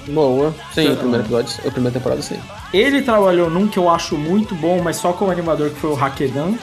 [0.07, 0.53] Boa.
[0.73, 2.39] Sim, Então- o primeiro episódio, a primeira temporada, sim.
[2.73, 6.03] Ele trabalhou num que eu acho muito bom, mas só como animador, que foi o
[6.03, 6.53] Hakedan.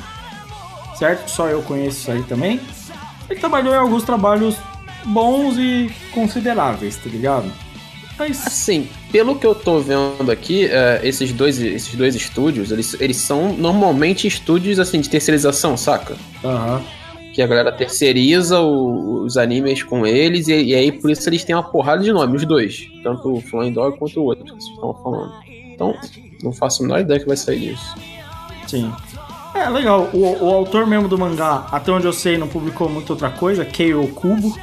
[0.96, 1.28] Certo?
[1.30, 2.58] Só eu conheço isso aí também.
[3.30, 4.56] Ele trabalhou em alguns trabalhos
[5.04, 7.50] bons e consideráveis, tá ligado?
[8.18, 8.46] Mas.
[8.46, 13.16] Assim, pelo que eu tô vendo aqui, é, esses, dois, esses dois estúdios, eles, eles
[13.18, 16.16] são normalmente estúdios assim de terceirização, saca?
[16.44, 16.82] Aham.
[17.34, 21.44] que a galera terceiriza o- os animes com eles, e, e aí por isso eles
[21.44, 22.88] têm uma porrada de nome, os dois.
[23.02, 25.32] Tanto o Flying Dog quanto o outro que vocês estão falando.
[25.74, 25.94] Então,
[26.42, 27.94] não faço a menor ideia que vai sair disso.
[28.66, 28.90] Sim.
[29.64, 30.08] É, legal.
[30.12, 33.64] O, o autor mesmo do mangá, até onde eu sei, não publicou muita outra coisa.
[33.64, 34.56] Keio Kubo.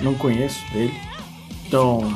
[0.00, 0.94] Não conheço ele.
[1.66, 2.12] Então.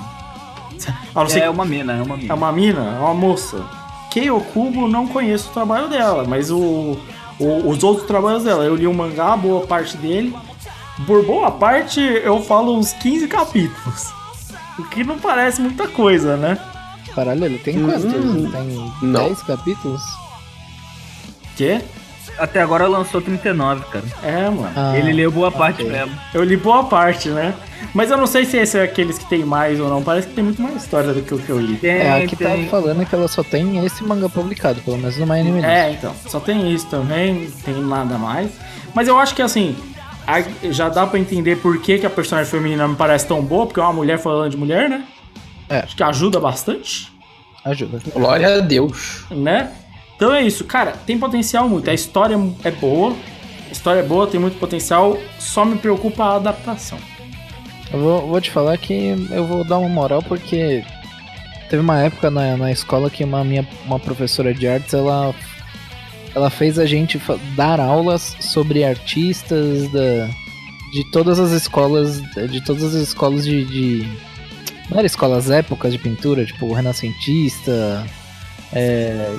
[1.15, 2.33] A não ser É uma mina, é uma mina.
[2.33, 3.65] É uma mina, é uma moça.
[4.11, 6.97] Keio Kubo, não conheço o trabalho dela, mas o,
[7.39, 8.65] o- os outros trabalhos dela.
[8.65, 10.35] Eu li o mangá, boa parte dele.
[11.07, 14.13] Por boa parte, eu falo uns 15 capítulos.
[14.79, 16.59] O que não parece muita coisa, né?
[17.15, 18.05] Caralho, ele tem quantos?
[18.05, 19.25] Hum, tem não.
[19.25, 20.03] 10 capítulos?
[21.57, 21.81] Quê?
[22.39, 24.05] Até agora lançou 39, cara.
[24.23, 24.71] É, mano.
[24.77, 25.91] Ah, Ele leu boa parte ok.
[25.91, 26.15] mesmo.
[26.35, 27.55] Eu li boa parte, né?
[27.95, 30.03] Mas eu não sei se esse é aqueles que tem mais ou não.
[30.03, 31.77] Parece que tem muito mais história do que o que eu li.
[31.77, 32.65] Tem, É, aqui tem.
[32.65, 35.65] tá falando que ela só tem esse manga publicado, pelo menos no My Anime.
[35.65, 36.15] É, então.
[36.27, 38.51] Só tem isso também, não tem nada mais.
[38.95, 39.75] Mas eu acho que assim,
[40.71, 43.81] já dá pra entender por que, que a personagem feminina me parece tão boa, porque
[43.81, 45.05] é uma mulher falando de mulher, né?
[45.71, 45.79] É.
[45.79, 47.11] Acho que ajuda bastante,
[47.65, 47.99] Ajuda.
[48.15, 49.25] Glória a Deus.
[49.31, 49.71] né?
[50.17, 51.91] Então é isso, cara, tem potencial muito.
[51.91, 53.15] A história é boa,
[53.69, 56.99] a história é boa, tem muito potencial, só me preocupa a adaptação.
[57.93, 60.83] Eu vou, vou te falar que eu vou dar uma moral porque
[61.69, 65.35] teve uma época na, na escola que uma minha uma professora de artes ela
[66.35, 67.21] ela fez a gente
[67.55, 70.29] dar aulas sobre artistas da
[70.93, 74.09] de todas as escolas de todas as escolas de, de
[74.91, 78.05] não era escolas épocas de pintura tipo renascentista
[78.73, 79.35] é,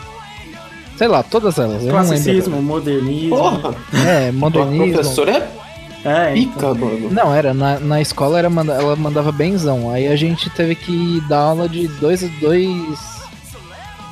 [0.97, 3.37] sei lá todas elas Classicismo, modernismo.
[3.37, 3.75] Porra,
[4.05, 5.67] é a modernismo professora é
[6.03, 7.09] É, pica, mano.
[7.11, 9.91] Não, era, na, na escola era manda- ela mandava benzão.
[9.91, 12.71] Aí a gente teve que dar aula de dois, dois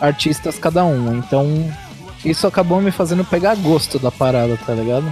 [0.02, 1.18] artistas cada um.
[1.18, 1.72] Então
[2.24, 5.12] isso acabou me fazendo pegar gosto da parada, tá ligado?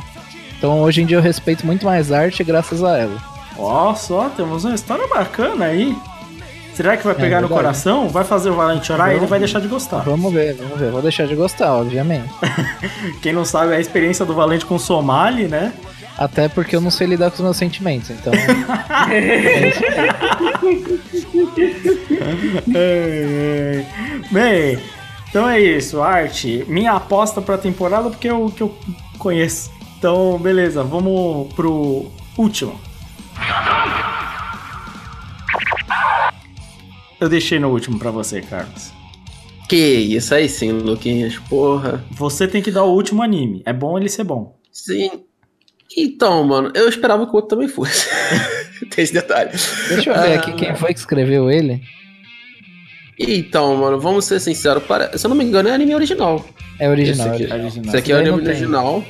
[0.57, 3.17] Então hoje em dia eu respeito muito mais arte graças a ela.
[3.57, 5.95] Ó, só, temos uma história bacana aí.
[6.75, 7.53] Será que vai pegar no verdade.
[7.61, 8.09] coração?
[8.09, 9.99] Vai fazer o Valente chorar e ele vai deixar de gostar.
[9.99, 10.91] Vamos ver, vamos ver.
[10.91, 12.29] Vou deixar de gostar, obviamente.
[13.21, 15.71] Quem não sabe é a experiência do Valente com o Somali, né?
[16.17, 18.33] Até porque eu não sei lidar com os meus sentimentos, então.
[22.73, 23.85] É, é.
[24.31, 24.79] Bem,
[25.29, 26.63] então é isso, arte.
[26.67, 28.75] Minha aposta pra temporada porque é o que eu
[29.17, 29.71] conheço.
[29.97, 32.79] Então, beleza, vamos pro último.
[37.23, 38.91] Eu deixei no último pra você, Carlos.
[39.69, 42.03] Que isso aí sim, Luquinhas, porra.
[42.11, 43.61] Você tem que dar o último anime.
[43.65, 44.57] É bom ele ser bom.
[44.71, 45.09] Sim.
[45.97, 48.09] Então, mano, eu esperava que o outro também fosse.
[48.93, 49.51] Tem esse detalhe.
[49.87, 50.35] Deixa eu ver Ah.
[50.35, 51.81] aqui quem foi que escreveu ele.
[53.17, 54.83] Então, mano, vamos ser sinceros.
[54.83, 55.17] Para...
[55.17, 56.43] Se eu não me engano, é anime original.
[56.79, 57.27] É original.
[57.35, 57.87] Esse aqui, é original.
[57.87, 59.03] Esse aqui é anime não tem- original.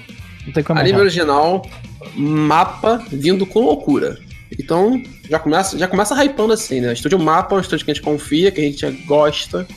[0.46, 1.02] Não tem como Anime errar.
[1.02, 1.70] original,
[2.16, 4.20] mapa vindo com loucura.
[4.60, 6.94] Então, já começa, já começa hypando assim, né?
[6.94, 9.68] Estúdio Mapa é um estúdio que a gente confia, que a gente gosta,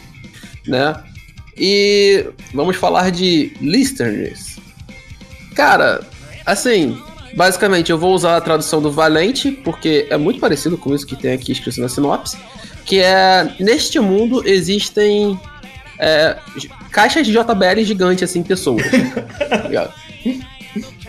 [0.67, 0.95] né?
[1.57, 4.57] E vamos falar de Listeners.
[5.55, 6.01] Cara,
[6.45, 7.01] assim,
[7.35, 11.17] basicamente eu vou usar a tradução do Valente, porque é muito parecido com isso que
[11.17, 12.37] tem aqui escrito na sinopse,
[12.85, 15.39] que é, neste mundo existem
[15.99, 16.37] é,
[16.91, 18.83] caixas de JBL gigantes, assim, pessoas.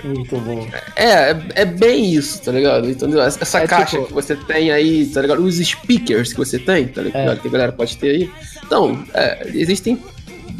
[0.03, 0.67] Muito bom.
[0.95, 2.89] É, é, é bem isso, tá ligado?
[2.89, 3.21] Entendeu?
[3.21, 5.43] Essa, essa É caixa tipo- que você tem aí, tá ligado?
[5.43, 7.31] Os speakers que você tem, tá ligado?
[7.31, 7.35] É.
[7.35, 8.31] Que a galera pode ter aí.
[8.65, 9.99] Então, é, existem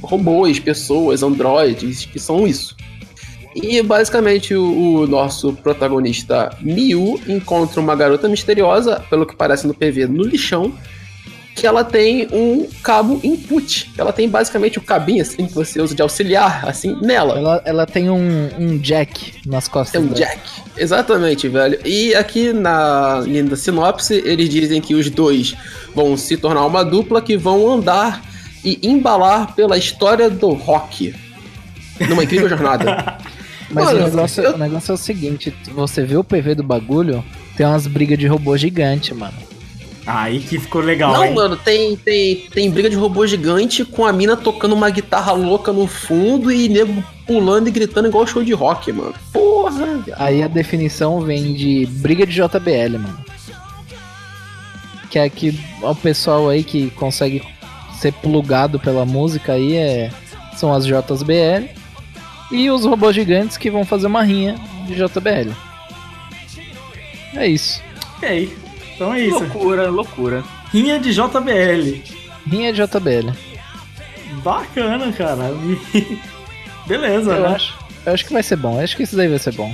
[0.01, 2.75] robôs, pessoas, androides que são isso.
[3.55, 9.73] E basicamente o, o nosso protagonista Miu encontra uma garota misteriosa, pelo que parece no
[9.73, 10.71] PV, no lixão,
[11.57, 13.91] que ela tem um cabo input.
[13.97, 17.35] Ela tem basicamente o cabinho assim que você usa de auxiliar, assim, nela.
[17.35, 20.15] Ela, ela tem um, um jack nas costas É um dela.
[20.19, 20.39] Jack.
[20.77, 21.79] Exatamente, velho.
[21.83, 25.55] E aqui na linda sinopse, eles dizem que os dois
[25.95, 28.23] vão se tornar uma dupla que vão andar
[28.63, 31.15] e embalar pela história do rock.
[32.07, 33.17] Numa incrível jornada.
[33.71, 36.63] Mas Mano, o, negócio, eu- o negócio é o seguinte, você vê o PV do
[36.63, 37.21] bagulho,
[37.57, 39.33] tem umas brigas de robô gigante, mano.
[40.07, 41.33] Aí que ficou legal, Não, hein?
[41.33, 45.73] mano, tem, tem, tem briga de robô gigante com a mina tocando uma guitarra louca
[45.73, 49.13] no fundo e nego pulando e gritando igual show de rock, mano.
[49.33, 50.01] Porra.
[50.15, 53.25] Aí a definição vem de briga de JBL, mano.
[55.09, 57.43] Que é que o pessoal aí que consegue
[57.99, 60.09] ser plugado pela música aí é,
[60.55, 61.67] são as JBL
[62.49, 64.55] e os robôs gigantes que vão fazer uma rinha
[64.85, 65.51] de JBL.
[67.35, 67.81] É isso.
[68.21, 68.66] E aí?
[68.97, 69.37] Então é isso.
[69.39, 70.43] Loucura, loucura.
[70.73, 72.01] Rinha de JBL.
[72.49, 73.31] Rinha de JBL.
[74.43, 75.51] Bacana, cara.
[76.87, 77.55] Beleza, Eu né?
[77.55, 77.77] acho.
[78.05, 78.77] Eu acho que vai ser bom.
[78.77, 79.73] Eu acho que isso daí vai ser bom.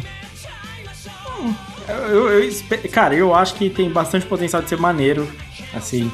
[1.87, 1.95] Eu,
[2.29, 5.29] eu- eu cara, eu acho que tem bastante potencial de ser maneiro.
[5.73, 6.11] Assim.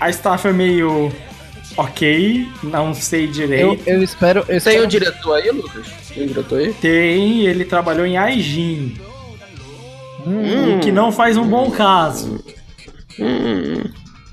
[0.00, 1.12] A staff é meio.
[1.76, 3.82] Ok, não sei Eu, direito.
[3.88, 4.40] eu espero.
[4.40, 5.86] Eu Tem espero o diretor aí, Lucas?
[6.14, 6.72] Tem o diretor aí?
[6.74, 8.94] Tem, ele trabalhou em Aijin,
[10.26, 12.42] Hum, o que não faz um bom caso.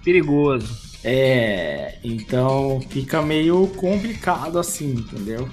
[0.04, 0.80] Perigoso.
[1.04, 5.50] É, então fica meio complicado assim, entendeu?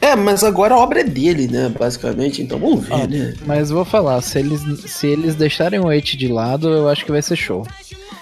[0.00, 1.72] É, mas agora a obra é dele, né?
[1.78, 3.34] Basicamente, então vamos ver, ó, né?
[3.46, 4.60] mas vou falar, se eles,
[4.90, 7.66] se eles deixarem o Eight de lado, eu acho que vai ser show.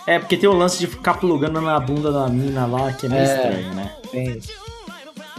[0.07, 3.09] É, porque tem o lance de ficar plugando na bunda da mina lá, que é
[3.09, 3.35] meio É.
[3.37, 3.91] estranho, né?
[4.13, 4.41] Tem.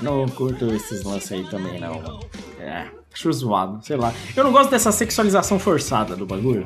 [0.02, 2.19] Não curto esses lances aí também, não, mano.
[2.60, 4.11] É, acho zoado, sei lá.
[4.35, 6.65] Eu não gosto dessa sexualização forçada do bagulho.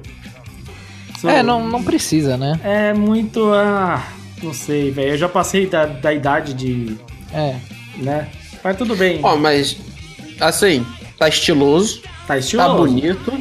[1.19, 2.59] Sou- É, não, não precisa, né?
[2.63, 3.51] É muito.
[3.53, 4.03] Ah,
[4.41, 5.09] não sei, velho.
[5.13, 6.97] Eu já passei da, da idade de.
[7.33, 7.55] É.
[7.97, 8.29] né?
[8.63, 9.19] Mas tudo bem.
[9.23, 9.77] Ó, mas
[10.39, 10.85] assim,
[11.17, 12.75] tá estiloso, tá tá estiloso.
[12.77, 13.33] bonito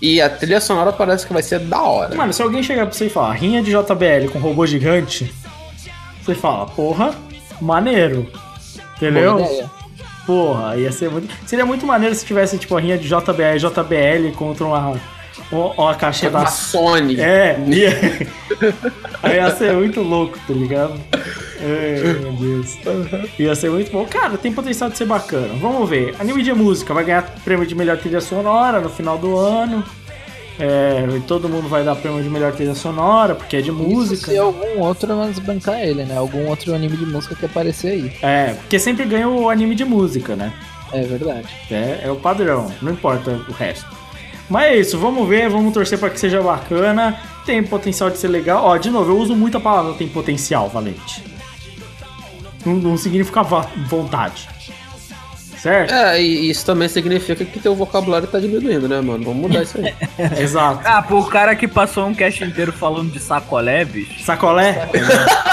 [0.00, 2.14] e a trilha sonora parece que vai ser da hora.
[2.14, 5.32] Mano, se alguém chegar pra você e falar rinha de JBL com robô gigante,
[6.22, 7.14] você fala, porra,
[7.60, 8.30] maneiro.
[8.96, 9.68] Entendeu?
[10.26, 11.34] Porra, ia ser muito.
[11.46, 15.00] Seria muito maneiro se tivesse, tipo, a rinha de JBL, JBL contra uma,
[15.50, 16.46] uma caixinha Uma da.
[16.46, 17.20] Sony.
[17.20, 17.90] É, ia...
[19.22, 20.94] aí ia ser muito louco, tá ligado?
[21.62, 22.76] Ai, meu Deus.
[23.38, 24.04] Ia ser muito bom.
[24.06, 25.54] Cara, tem potencial de ser bacana.
[25.60, 26.14] Vamos ver.
[26.18, 29.84] Anime de música vai ganhar prêmio de melhor trilha sonora no final do ano.
[30.58, 33.78] É, e todo mundo vai dar prêmio de melhor trilha sonora, porque é de Isso
[33.78, 34.30] música.
[34.30, 36.16] se algum outro não desbancar ele, né?
[36.16, 38.12] Algum outro anime de música que aparecer aí.
[38.22, 40.52] É, porque sempre ganha o anime de música, né?
[40.92, 41.48] É verdade.
[41.70, 43.86] É, é o padrão, não importa o resto.
[44.48, 47.18] Mas é isso, vamos ver, vamos torcer para que seja bacana.
[47.46, 48.62] Tem potencial de ser legal.
[48.64, 51.24] Ó, de novo, eu uso muito a palavra tem potencial, Valente.
[52.64, 54.48] Não, não significa vontade.
[55.62, 55.94] Certo?
[55.94, 59.22] É, e isso também significa que teu vocabulário tá diminuindo, né, mano?
[59.24, 59.94] Vamos mudar isso aí.
[60.42, 60.80] Exato.
[60.84, 64.22] Ah, pro cara que passou um cast inteiro falando de sacolé, bicho.
[64.24, 64.88] Sacolé?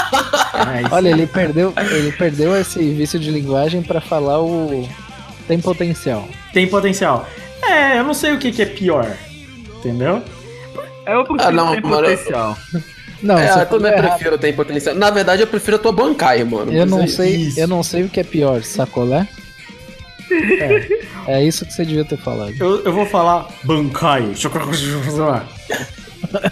[0.76, 0.94] É isso.
[0.94, 4.86] Olha, ele perdeu, ele perdeu esse vício de linguagem pra falar o
[5.48, 6.28] tem potencial.
[6.52, 7.26] Tem potencial.
[7.62, 9.10] É, eu não sei o que, que é pior.
[9.78, 10.22] Entendeu?
[11.06, 12.58] Eu prefiro Ah, não, mano, potencial.
[13.22, 14.08] Não, é, eu também errado.
[14.10, 14.94] prefiro tem potencial.
[14.94, 16.72] Na verdade, eu prefiro a tua bancai, mano.
[16.72, 17.08] Eu não aí.
[17.08, 17.60] sei, Isso.
[17.60, 19.28] eu não sei o que é pior, sacolé?
[21.26, 21.42] É.
[21.44, 22.52] isso que você devia ter falado.
[22.58, 24.32] Eu, eu vou falar Bankai.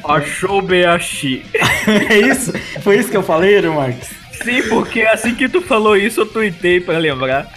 [0.04, 1.44] Achou Beashi.
[2.10, 2.52] é isso?
[2.82, 4.08] Foi isso que eu falei, né, Marcos?
[4.42, 7.50] Sim, porque assim que tu falou isso, eu tuitei pra lembrar.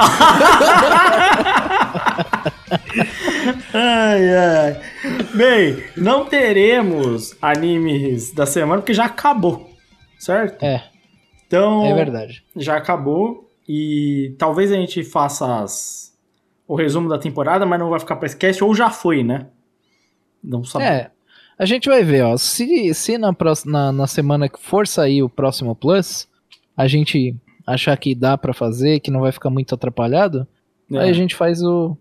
[3.73, 4.81] Ai, ai.
[5.33, 9.69] Bem, não teremos animes da semana porque já acabou,
[10.19, 10.63] certo?
[10.63, 10.83] É,
[11.47, 12.43] Então, é verdade.
[12.55, 16.00] já acabou e talvez a gente faça as-
[16.71, 19.47] o resumo da temporada, mas não vai ficar pra esse cast, ou já foi, né?
[20.41, 20.85] Não sabe.
[20.85, 21.11] É,
[21.59, 22.37] a gente vai ver, ó.
[22.37, 26.29] Se, se na, próxima, na, na semana que for sair o próximo Plus,
[26.77, 27.35] a gente
[27.67, 30.47] achar que dá pra fazer, que não vai ficar muito atrapalhado,
[30.89, 31.97] É, aí a gente faz o,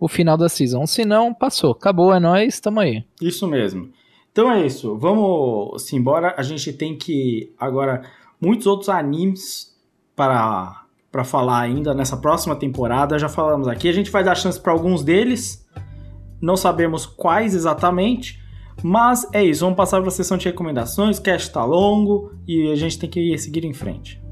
[0.00, 0.86] o final da season.
[0.86, 1.72] Se não, passou.
[1.72, 3.04] Acabou, é nóis, tamo aí.
[3.20, 3.92] Isso mesmo.
[4.32, 4.96] Então é isso.
[4.96, 6.34] Vamos embora.
[6.38, 8.10] A gente tem que agora
[8.40, 9.76] muitos outros animes
[10.16, 10.81] para
[11.12, 13.18] para falar ainda nessa próxima temporada.
[13.18, 13.86] Já falamos aqui.
[13.86, 15.64] A gente vai dar chance para alguns deles.
[16.40, 18.40] Não sabemos quais exatamente.
[18.82, 19.60] Mas é isso.
[19.60, 21.18] Vamos passar para a sessão de recomendações.
[21.18, 24.22] O cast tá longo e a gente tem que seguir em frente.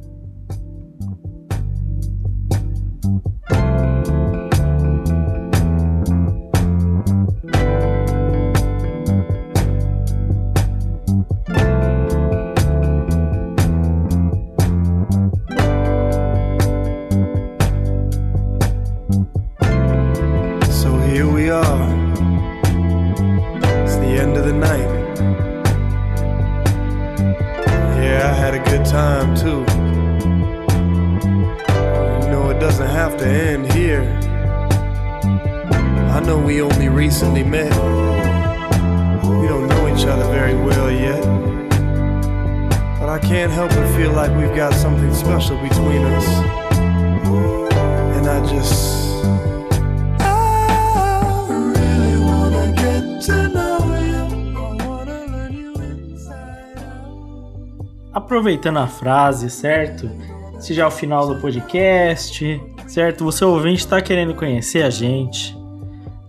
[58.40, 60.10] Aproveitando a frase, certo?
[60.58, 63.22] Se já é o final do podcast, certo?
[63.22, 65.54] Você ouvinte está querendo conhecer a gente,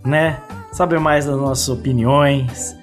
[0.06, 0.42] né?
[0.74, 2.76] Saber mais das nossas opiniões.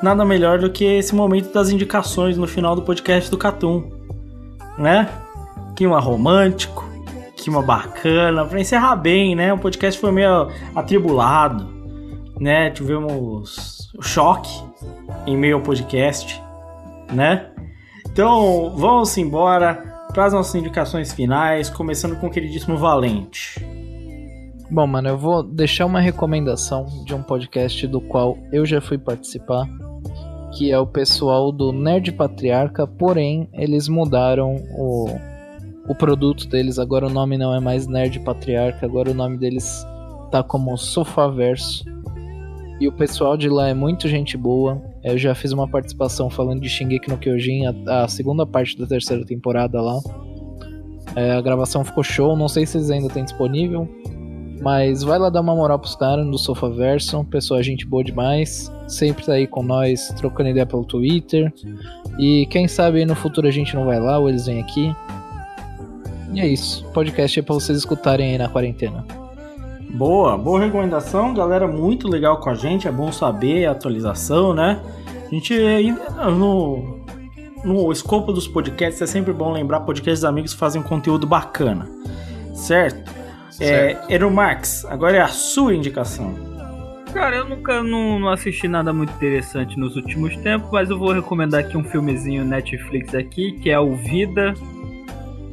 [0.00, 3.90] Nada melhor do que esse momento das indicações no final do podcast do Catum,
[4.78, 5.08] né?
[5.74, 6.88] Clima romântico,
[7.38, 9.52] clima bacana, pra encerrar bem, né?
[9.52, 11.66] O podcast foi meio atribulado,
[12.38, 12.70] né?
[12.70, 14.62] Tivemos choque
[15.26, 16.40] em meio ao podcast,
[17.12, 17.49] né?
[18.20, 19.76] Então, vamos embora
[20.12, 23.58] para as nossas indicações finais, começando com o queridíssimo Valente.
[24.70, 28.98] Bom, mano, eu vou deixar uma recomendação de um podcast do qual eu já fui
[28.98, 29.66] participar,
[30.52, 35.06] que é o pessoal do Nerd Patriarca, porém eles mudaram o,
[35.88, 39.82] o produto deles, agora o nome não é mais Nerd Patriarca, agora o nome deles
[40.30, 41.86] tá como Sofaverso.
[42.78, 44.89] E o pessoal de lá é muito gente boa.
[45.02, 48.86] Eu já fiz uma participação falando de Shingeki no Kyojin, a, a segunda parte da
[48.86, 49.98] terceira temporada lá.
[51.16, 53.88] É, a gravação ficou show, não sei se eles ainda têm disponível.
[54.60, 57.24] Mas vai lá dar uma moral pros caras do Sofaverso.
[57.24, 58.70] Pessoa, gente boa demais.
[58.86, 61.50] Sempre tá aí com nós, trocando ideia pelo Twitter.
[62.18, 64.94] E quem sabe no futuro a gente não vai lá ou eles vêm aqui.
[66.34, 66.84] E é isso.
[66.92, 69.04] Podcast é pra vocês escutarem aí na quarentena.
[69.94, 74.80] Boa, boa recomendação, galera muito legal com a gente, é bom saber a atualização, né?
[75.26, 75.54] A gente
[76.36, 77.00] no,
[77.64, 81.88] no escopo dos podcasts é sempre bom lembrar podcasts amigos fazem um conteúdo bacana,
[82.54, 83.10] certo?
[83.50, 84.10] Certo.
[84.10, 86.34] É, Eromax, agora é a sua indicação.
[87.12, 91.12] Cara, eu nunca não, não assisti nada muito interessante nos últimos tempos, mas eu vou
[91.12, 94.54] recomendar aqui um filmezinho Netflix aqui, que é o Vida,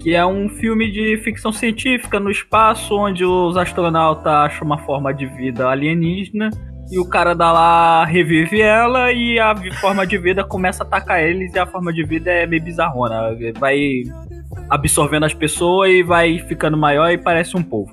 [0.07, 5.13] que é um filme de ficção científica no espaço, onde os astronautas acham uma forma
[5.13, 6.49] de vida alienígena,
[6.89, 11.21] e o cara dá lá, revive ela, e a forma de vida começa a atacar
[11.21, 13.35] eles, e a forma de vida é meio bizarrona.
[13.59, 14.03] Vai
[14.69, 17.91] absorvendo as pessoas e vai ficando maior e parece um povo.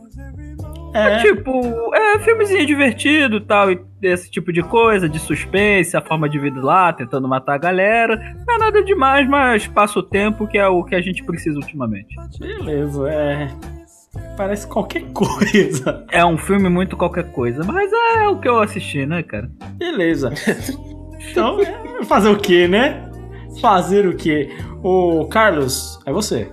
[0.95, 3.81] É, É, tipo, é filmezinho divertido tal, e
[4.12, 8.16] esse tipo de coisa, de suspense, a forma de vida lá, tentando matar a galera.
[8.47, 11.59] Não é nada demais, mas passa o tempo que é o que a gente precisa
[11.59, 12.14] ultimamente.
[12.39, 13.48] beleza, é.
[14.36, 16.05] Parece qualquer coisa.
[16.10, 19.51] É um filme muito qualquer coisa, mas é o que eu assisti, né, cara?
[19.76, 20.32] Beleza.
[21.31, 23.10] Então, é, fazer o que, né?
[23.60, 24.51] Fazer o que?
[24.82, 26.52] Ô, Carlos, é você.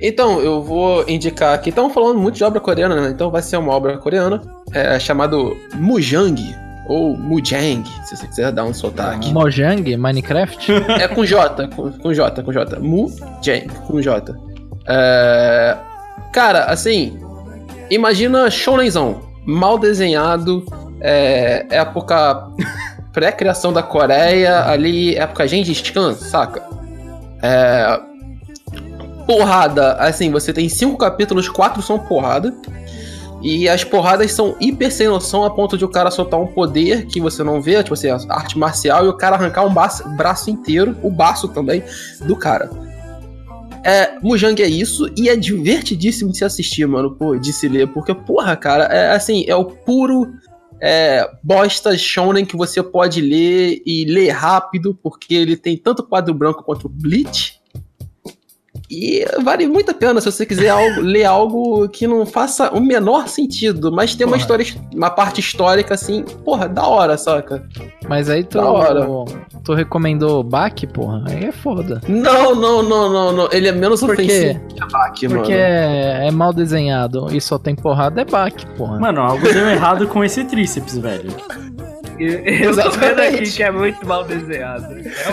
[0.00, 1.70] Então, eu vou indicar aqui.
[1.70, 3.10] Estamos falando muito de obra coreana, né?
[3.10, 4.42] Então vai ser uma obra coreana
[4.72, 6.56] é, chamado Mujang.
[6.88, 9.32] Ou Mujang, se você quiser dar um sotaque.
[9.32, 10.72] Mojang, Minecraft?
[11.00, 12.78] É com J, com, com J, com J.
[12.80, 14.34] Mujang, com J.
[14.88, 15.76] É,
[16.32, 17.18] Cara, assim,
[17.90, 20.64] imagina Shonenzão, mal desenhado,
[20.98, 22.48] é, época
[23.12, 26.62] pré-criação da Coreia, ali, época Gengis Khan, saca?
[27.42, 28.00] É,
[29.26, 32.54] porrada, assim, você tem cinco capítulos, quatro são porrada.
[33.42, 37.06] E as porradas são hiper sem noção a ponto de o cara soltar um poder
[37.06, 40.50] que você não vê, tipo assim, arte marcial, e o cara arrancar um baço- braço
[40.50, 41.82] inteiro, o baço também,
[42.24, 42.70] do cara.
[43.84, 47.88] É, Mujang é isso, e é divertidíssimo de se assistir, mano, pô, de se ler,
[47.88, 50.32] porque, porra, cara, é assim, é o puro
[50.80, 56.32] é, bosta shonen que você pode ler e ler rápido, porque ele tem tanto quadro
[56.34, 57.61] branco quanto Bleach.
[58.94, 62.78] E vale muito a pena se você quiser algo- ler algo que não faça o
[62.80, 67.64] menor sentido, mas tem uma história, uma parte histórica assim, porra, da hora, saca?
[68.06, 69.06] Mas aí tu, Da hora.
[69.64, 71.24] tu recomendou Bak, porra?
[71.26, 72.02] Aí é foda.
[72.06, 73.48] Não, não, não, não, não.
[73.50, 75.40] Ele é menos Por ofensivo que a Baki, mano.
[75.40, 79.00] Porque é, é mal desenhado e só tem porrada, é Bak, porra.
[79.00, 81.30] Mano, algo deu errado com esse tríceps, velho.
[82.22, 83.36] Eu, eu tô vendo Exatamente.
[83.42, 84.86] aqui que é muito mal desenhado.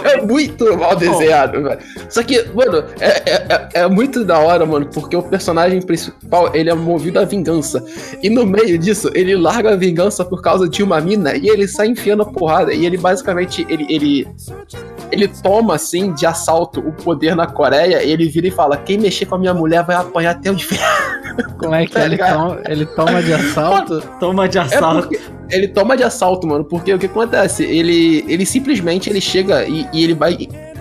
[0.03, 1.79] É muito mal desenhado, velho.
[2.09, 6.55] Só que, mano, é, é, é- é muito da hora, mano, porque o personagem principal,
[6.55, 7.83] ele é movido à vingança.
[8.23, 11.67] E no meio disso, ele larga a vingança por causa de uma mina e ele
[11.67, 12.73] sai enfiando a porrada.
[12.73, 14.27] E ele basicamente, ele, ele,
[15.11, 18.97] ele toma, assim, de assalto o poder na Coreia e ele vira e fala, quem
[18.97, 21.18] mexer com a minha mulher vai apanhar até o inferno.
[21.57, 22.33] Como é que tá ele, ligado?
[22.37, 24.01] toma, ele toma de assalto?
[24.19, 25.07] Toma de É assalto.
[25.07, 25.19] porque
[25.49, 27.63] ele toma de assalto, mano, porque o que acontece?
[27.63, 30.37] Ele, ele simplesmente ele chega e, e ele vai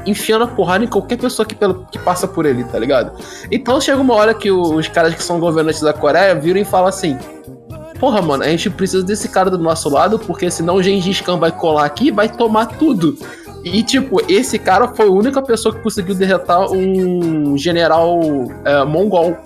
[0.06, 3.12] enfiando a porrada em qualquer pessoa que, pelo- que passa por ele, tá ligado?
[3.50, 6.88] Então chega uma hora que os caras que são governantes da Coreia viram e falam
[6.88, 7.18] assim:
[7.98, 11.36] Porra, mano, a gente precisa desse cara do nosso lado, porque senão o Gengis Khan
[11.38, 13.16] vai colar aqui e vai tomar tudo.
[13.64, 18.18] E, tipo, esse cara foi a única pessoa que conseguiu derrotar um general
[18.64, 19.36] é, mongol.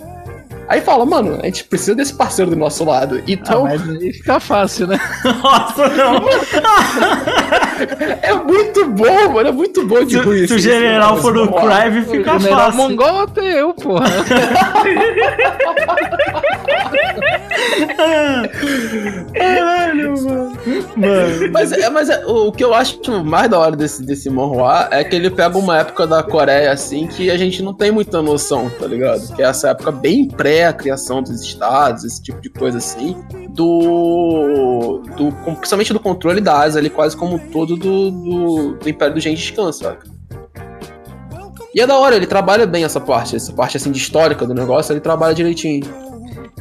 [0.68, 3.16] Aí fala, mano, a gente precisa desse parceiro do nosso lado.
[3.18, 4.98] Ah, Então, mas aí fica fácil, né?
[5.42, 6.22] Nossa, não.
[8.22, 9.48] É muito bom, mano.
[9.48, 10.46] É muito bom de Se, ruim.
[10.46, 12.88] se o general for o esse- Crive, fica o general fácil.
[12.90, 14.06] mongol até eu, porra.
[20.96, 24.30] Mano, Mas, é, mas é, o, o que eu acho mais da hora desse, desse
[24.30, 27.90] manhua é que ele pega uma época da Coreia, assim, que a gente não tem
[27.90, 29.34] muita noção, tá ligado?
[29.34, 33.16] Que é essa época bem pré-criação dos estados, esse tipo de coisa assim.
[33.50, 35.02] Do.
[35.16, 39.20] do principalmente do controle da Ásia, ali, quase como todo do, do, do Império do
[39.20, 40.10] Gengis Khan, saca?
[41.74, 44.54] E é da hora, ele trabalha bem essa parte, essa parte assim de histórica do
[44.54, 46.01] negócio, ele trabalha direitinho.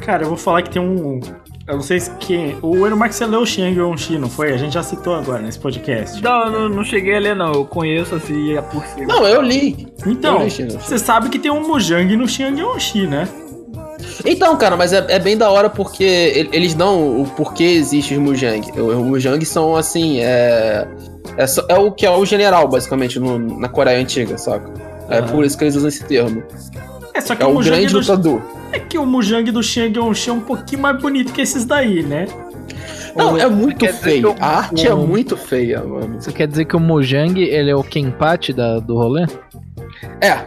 [0.04, 1.20] Cara, eu vou falar que tem um.
[1.66, 2.56] Eu não sei se quem.
[2.60, 4.52] O Eromark você leu o Xiang Yongxi, não foi?
[4.52, 6.22] A gente já citou agora nesse podcast.
[6.22, 7.52] Não, não, não cheguei a ler, não.
[7.52, 9.06] Eu conheço assim é por cima.
[9.06, 9.86] Não, eu li.
[10.06, 13.28] Então, Eu li você sabe que tem um Mujang no Xiang Yongxi, né?
[14.26, 18.14] Então, cara, mas é, é bem da hora porque ele- eles dão o porquê existe
[18.14, 18.60] os Mujang.
[18.78, 20.86] Os Mujang são assim, é.
[21.36, 24.68] É, só- é o que é o general, basicamente, no- na Coreia Antiga, saca?
[25.08, 25.28] É Aham.
[25.28, 26.42] por isso que eles usam esse termo.
[27.14, 28.42] É só que É o o Mujang grande do, lutador.
[28.72, 32.02] É que o Mujang do Xiang Yongxi é um pouquinho mais bonito que esses daí,
[32.02, 32.26] né?
[33.14, 34.30] Não, é muito quer dizer feio.
[34.32, 36.20] o- A arte é muito feia, mano.
[36.20, 39.26] Você quer dizer que o Mojang, ele é o Kenpachi da, do rolê?
[40.20, 40.46] É,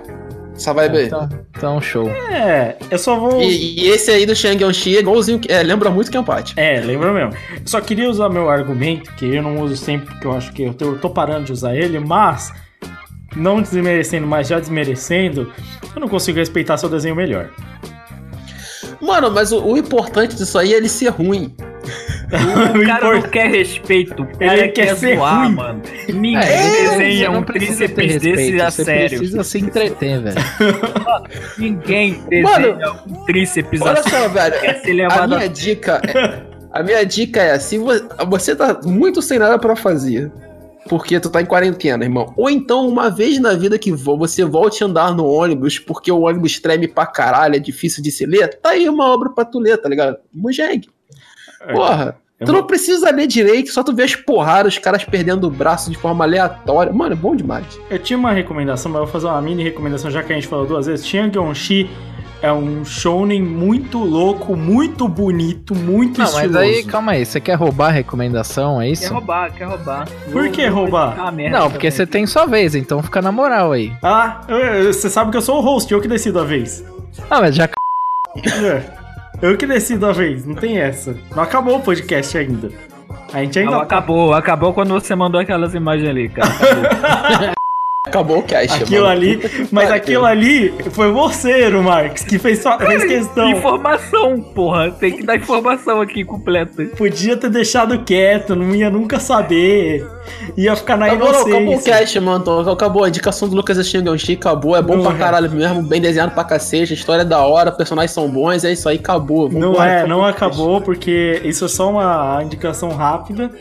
[0.55, 1.05] essa vibe aí.
[1.05, 2.09] Então, então show.
[2.09, 3.39] É, eu só vou.
[3.41, 5.39] E, e esse aí do Shang Yongxi é igualzinho.
[5.47, 6.53] É, lembra muito Kenpachi.
[6.57, 7.33] É, lembra mesmo.
[7.53, 10.63] Eu só queria usar meu argumento, que eu não uso sempre, porque eu acho que
[10.63, 12.51] eu tô, eu tô parando de usar ele, mas,
[13.35, 15.51] não desmerecendo, mas já desmerecendo,
[15.95, 17.49] eu não consigo respeitar seu desenho melhor.
[19.01, 21.53] Mano, mas o, o importante disso aí é ele ser ruim.
[22.25, 24.23] O O cara não quer respeito.
[24.23, 25.53] O cara Ele quer ser zoar, ruim.
[25.55, 25.81] mano.
[26.09, 29.19] Ninguém você desenha um tríceps desse a você sério.
[29.19, 30.35] precisa se entreter, velho.
[31.57, 34.09] Ninguém desenha um tríceps Olha assim.
[34.09, 34.59] só, velho.
[34.59, 36.41] Quer ser A levado a minha dica é,
[36.71, 37.91] a minha dica é, se vo-
[38.27, 40.31] você tá muito sem nada pra fazer,
[40.87, 44.43] porque tu tá em quarentena, irmão, ou então uma vez na vida que vo- você
[44.45, 48.25] volte a andar no ônibus, porque o ônibus treme pra caralho, é difícil de se
[48.25, 50.17] ler, tá aí uma obra pra tu ler, tá ligado?
[50.33, 50.81] Mujang.
[51.71, 52.17] Porra.
[52.37, 55.49] Eu Tu não precisa ler direito, só tu vê as porradas, os caras perdendo o
[55.49, 56.91] braço de forma aleatória.
[56.91, 57.65] Mano, é bom demais.
[57.89, 60.45] Eu tinha uma recomendação, mas eu vou fazer uma mini recomendação, já que a gente
[60.47, 61.05] falou duas vezes.
[61.07, 61.89] Xiang Yongxi
[62.41, 66.57] é um shounen muito louco, muito bonito, muito Não, mas estiloso.
[66.59, 69.13] aí, calma aí, você quer roubar a recomendação, é Quer isso?
[69.13, 70.07] roubar, quer roubar.
[70.31, 71.15] Por que roubar?
[71.31, 71.91] Não, porque também.
[71.91, 73.91] você tem sua vez, então fica na moral aí.
[74.03, 74.41] Ah,
[74.85, 76.83] você sabe que eu sou o host, eu que decido a vez.
[77.29, 77.67] Ah, mas já
[78.35, 78.83] É,
[79.41, 81.15] eu que decido a vez, não tem essa.
[81.35, 82.69] Não acabou o podcast ainda.
[83.33, 86.49] A gente ainda Não, tá- acabou, acabou quando você mandou aquelas imagens ali, cara.
[88.05, 88.39] Acabou.
[88.39, 89.11] O cast, Aquilo mano.
[89.11, 93.49] ali, mas aquilo ali foi você, Ero Marques, que fez, só, fez questão.
[93.49, 94.91] Informação, porra.
[94.91, 96.85] Tem que dar informação aqui completa.
[96.97, 100.05] Podia ter deixado quieto, não ia nunca saber.
[100.55, 101.93] Ia ficar na Acabou, acabou o inocência.
[101.93, 102.39] cast, mano.
[102.41, 103.03] Então, acabou.
[103.03, 104.75] A indicação do Lucas Xingãoxi acabou.
[104.75, 105.17] É bom Não pra é.
[105.17, 105.81] caralho mesmo.
[105.83, 106.93] Bem desenhado pra cacete.
[106.93, 107.71] A história é da hora.
[107.71, 108.63] Personagens são bons.
[108.63, 108.97] É isso aí.
[108.97, 109.49] Acabou.
[109.49, 113.51] Não Vambora, é, não o acabou, porque isso é só uma indicação rápida,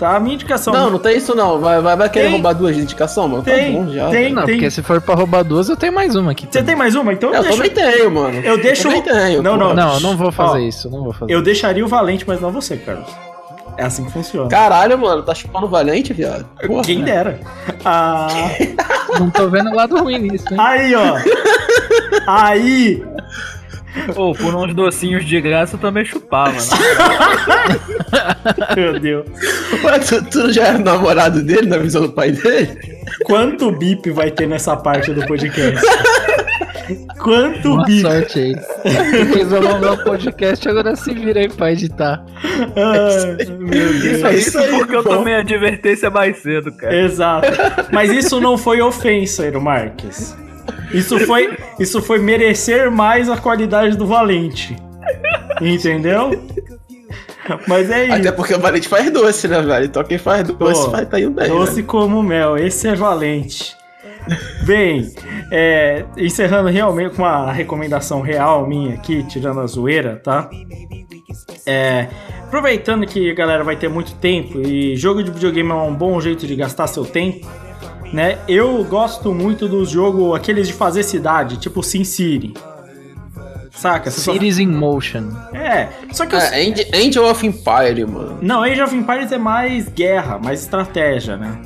[0.00, 0.16] tá?
[0.16, 0.72] A minha indicação...
[0.72, 1.60] Não, não tem isso não.
[1.60, 2.32] Vai, vai, vai querer Tem.
[2.32, 3.42] roubar duas de indicação, mano?
[3.42, 4.08] Tem, tá bom já.
[4.10, 4.32] tem.
[4.32, 6.48] Não, porque se for pra roubar duas, eu tenho mais uma aqui.
[6.50, 7.12] Você tem mais uma?
[7.12, 7.56] Então Eu deixa...
[7.56, 8.40] também tenho, mano.
[8.40, 9.42] Eu deixo- também tenho.
[9.42, 9.74] Não, não.
[9.74, 11.32] Não, eu não vou fazer Ó, isso, não vou fazer.
[11.32, 13.06] Eu deixaria o Valente, mas não você, Carlos.
[13.76, 14.48] É assim que funciona.
[14.48, 15.22] Caralho, mano.
[15.22, 16.44] Tá chupando valente, viado.
[16.66, 16.82] Porra.
[16.82, 17.38] Quem dera.
[17.84, 18.26] Ah,
[19.18, 20.56] Não tô vendo o lado ruim nisso, hein?
[20.60, 21.16] aí, ó.
[22.26, 23.02] Aí,
[24.14, 26.58] Pô, por uns docinhos de graça eu também chupava, né?
[28.76, 29.26] meu Deus.
[29.82, 32.78] Mas tu, tu já era namorado dele na visão do pai dele?
[33.24, 35.80] Quanto bip vai ter nessa parte do podcast?
[37.18, 38.00] Quanto Boa bip?
[38.00, 38.54] sorte aí.
[38.54, 42.24] Tu quis alongar o podcast, agora se vira aí pra editar.
[42.76, 44.24] Ai, meu Deus.
[44.24, 46.94] É Isso porque eu tomei a advertência mais cedo, cara.
[46.96, 47.48] Exato.
[47.92, 50.36] Mas isso não foi ofensa, Eero Marques.
[50.92, 54.76] Isso foi, isso foi merecer mais a qualidade do Valente.
[55.60, 56.30] Entendeu?
[57.66, 58.14] Mas é isso.
[58.14, 59.86] Até porque o valente faz doce, né, velho?
[59.86, 61.48] Então quem faz doce Pô, vai tá indo bem.
[61.48, 61.86] Doce né?
[61.86, 63.76] como mel, esse é valente.
[64.64, 65.10] Bem,
[65.50, 70.48] é, encerrando realmente com uma recomendação real minha aqui, tirando a zoeira, tá?
[71.66, 72.06] É,
[72.44, 76.20] aproveitando que a galera vai ter muito tempo e jogo de videogame é um bom
[76.20, 77.46] jeito de gastar seu tempo,
[78.12, 78.38] né?
[78.48, 82.54] Eu gosto muito dos jogos, aqueles de fazer cidade, tipo Sin City.
[83.70, 84.10] Saca?
[84.10, 85.30] Você só- Cities in Motion.
[85.54, 88.38] É, só que eu- É, Angel- Angel of Empire, mano.
[88.42, 91.58] Não, Age of Empires é mais guerra, mais estratégia, né?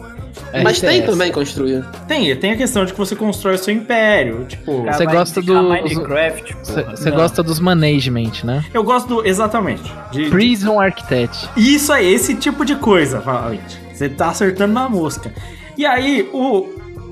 [0.62, 1.84] Mas tem também construir.
[2.06, 4.44] Tem, tem a questão de que você constrói o seu império.
[4.44, 6.56] Tipo, Você gosta do- Minecraft.
[6.62, 8.64] Você gosta dos management, né?
[8.72, 9.26] eu gosto do.
[9.26, 9.82] Exatamente.
[10.12, 11.48] De, de- Prison Architect.
[11.56, 13.80] isso aí, esse tipo de coisa, Valente.
[13.92, 15.32] Você tá acertando na mosca.
[15.76, 16.62] E aí, o,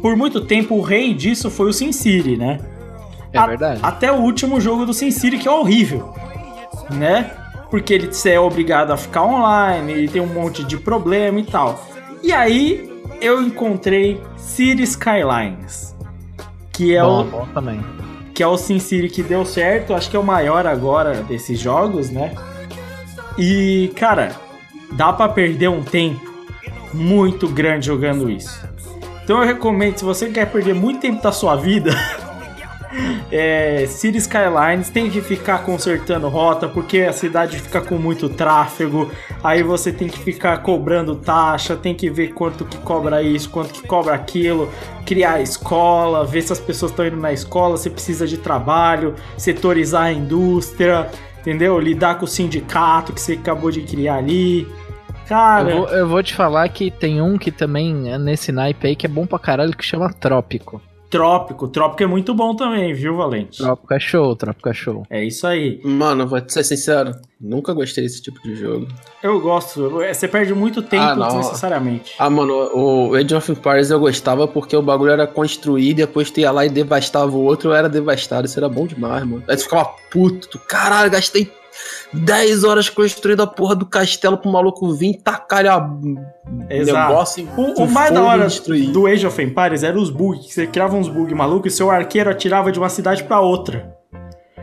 [0.01, 2.60] por muito tempo, o rei disso foi o Sin City, né?
[3.32, 3.80] É A- verdade.
[3.82, 6.12] Até o último jogo do Sin City, que é horrível.
[6.90, 7.30] Né?
[7.70, 11.82] porque ele é obrigado a ficar online e tem um monte de problema e tal.
[12.22, 12.86] E aí
[13.18, 15.97] eu encontrei City Skylines,
[16.70, 17.80] que é bom, o bom também.
[18.34, 21.59] que é o Sin City que deu certo, acho que é o maior agora desses
[21.59, 22.34] jogos, né?
[23.39, 24.32] E, cara,
[24.93, 26.30] dá pra perder um tempo
[26.93, 28.60] muito grande jogando isso.
[29.24, 31.93] Então eu recomendo, se você quer perder muito tempo da sua vida,
[33.31, 39.10] é, City Skylines tem que ficar consertando rota, porque a cidade fica com muito tráfego,
[39.43, 43.73] aí você tem que ficar cobrando taxa, tem que ver quanto que cobra isso, quanto
[43.73, 44.69] que cobra aquilo,
[45.06, 50.05] criar escola, ver se as pessoas estão indo na escola, se precisa de trabalho, setorizar
[50.05, 51.09] a indústria,
[51.39, 51.78] entendeu?
[51.78, 54.66] Lidar com o sindicato que você acabou de criar ali.
[55.32, 58.86] Cara, Eu vou, eu vou te falar que tem um que também é nesse naipe
[58.86, 60.80] aí que é bom pra caralho que chama Trópico.
[61.09, 63.59] Trópico, Trópico é muito bom também, viu, Valente?
[63.59, 65.02] Trópico é show, Trópico é show.
[65.10, 65.78] É isso aí.
[65.84, 68.88] Mano, vou te ser sincero, nunca gostei desse tipo de jogo.
[69.22, 69.90] Eu gosto.
[69.90, 71.26] Você perde muito tempo Ah, não.
[71.28, 72.14] desnecessariamente.
[72.18, 76.30] Ah, mano, o Age of Empires eu gostava porque o bagulho era construído e depois
[76.30, 78.46] tu ia lá e devastava o outro, eu era devastado.
[78.46, 79.42] Isso era bom demais, mano.
[79.46, 81.44] Aí tu ficava puto, tu, caralho, gastei
[82.12, 85.89] 10 horas construindo a porra do castelo pro maluco vir tacar a
[86.70, 87.09] Exato.
[87.09, 88.90] negócio e O, o mais da hora destruir.
[88.90, 91.90] do Age of Empires era os bugs, que você criava uns bugs malucos e seu
[91.90, 93.94] arqueiro atirava de uma cidade pra outra.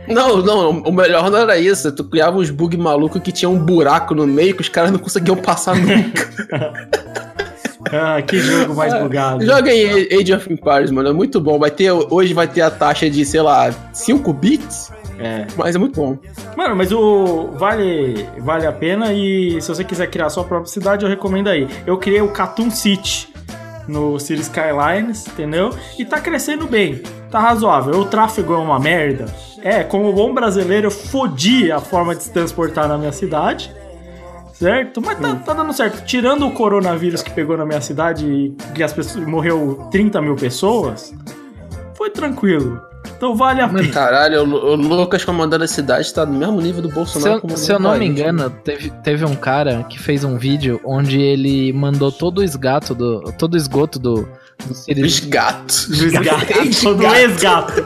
[0.08, 1.92] Não, não, o melhor não era isso.
[1.92, 4.98] Tu criava uns bug malucos que tinha um buraco no meio que os caras não
[4.98, 6.90] conseguiam passar nunca.
[7.92, 9.46] Ah, que jogo mais bugado.
[9.46, 11.10] Joga em Age of Empires, mano.
[11.10, 11.60] É muito bom.
[11.60, 15.46] Vai ter, hoje vai ter a taxa de, sei lá, 5 bits, É.
[15.58, 16.18] mas é muito bom.
[16.56, 20.72] Mano, mas o vale, vale a pena e se você quiser criar a sua própria
[20.72, 21.68] cidade, eu recomendo aí.
[21.86, 23.28] Eu criei o Cartoon City
[23.88, 25.72] no City Skylines, entendeu?
[25.98, 28.00] E tá crescendo bem, tá razoável.
[28.00, 29.26] O tráfego é uma merda.
[29.62, 33.74] É, como bom brasileiro, eu fodi a forma de se transportar na minha cidade.
[34.54, 35.02] Certo?
[35.02, 36.04] Mas tá, tá dando certo.
[36.06, 40.36] Tirando o coronavírus que pegou na minha cidade e que as pessoas morreu 30 mil
[40.36, 41.14] pessoas,
[42.00, 42.82] foi tranquilo.
[43.16, 43.88] Então vale a pena.
[43.90, 47.42] Caralho, o, o Lucas comandando a cidade tá no mesmo nível do Se Bolsonaro eu,
[47.42, 48.10] comandando se eu o não me país.
[48.12, 52.96] engano, teve, teve um cara que fez um vídeo onde ele mandou todo o esgato
[52.96, 53.22] do.
[53.38, 54.28] todo o esgoto do,
[54.66, 55.22] do Cities.
[55.22, 55.88] Esgato.
[55.90, 57.86] Do esgato, do esgato.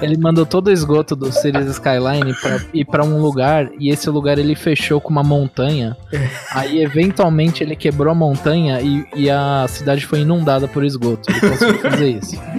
[0.00, 4.08] Ele mandou todo o esgoto do Cities Skyline pra ir pra um lugar e esse
[4.10, 5.96] lugar ele fechou com uma montanha.
[6.52, 11.30] Aí eventualmente ele quebrou a montanha e, e a cidade foi inundada por esgoto.
[11.30, 12.40] Ele conseguiu fazer isso.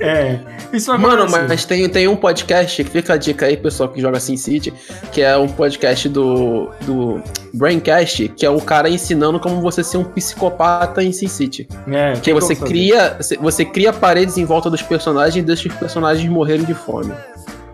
[0.00, 0.38] É.
[0.72, 1.48] Isso Mano, acontece.
[1.48, 4.72] mas tem, tem um podcast, fica a dica aí, pessoal que joga SimCity,
[5.12, 7.22] que é um podcast do, do
[7.52, 11.68] Braincast, que é o cara ensinando como você ser um psicopata em SimCity.
[11.88, 16.28] É, Que você cria, você cria paredes em volta dos personagens e deixa os personagens
[16.30, 17.12] morrerem de fome.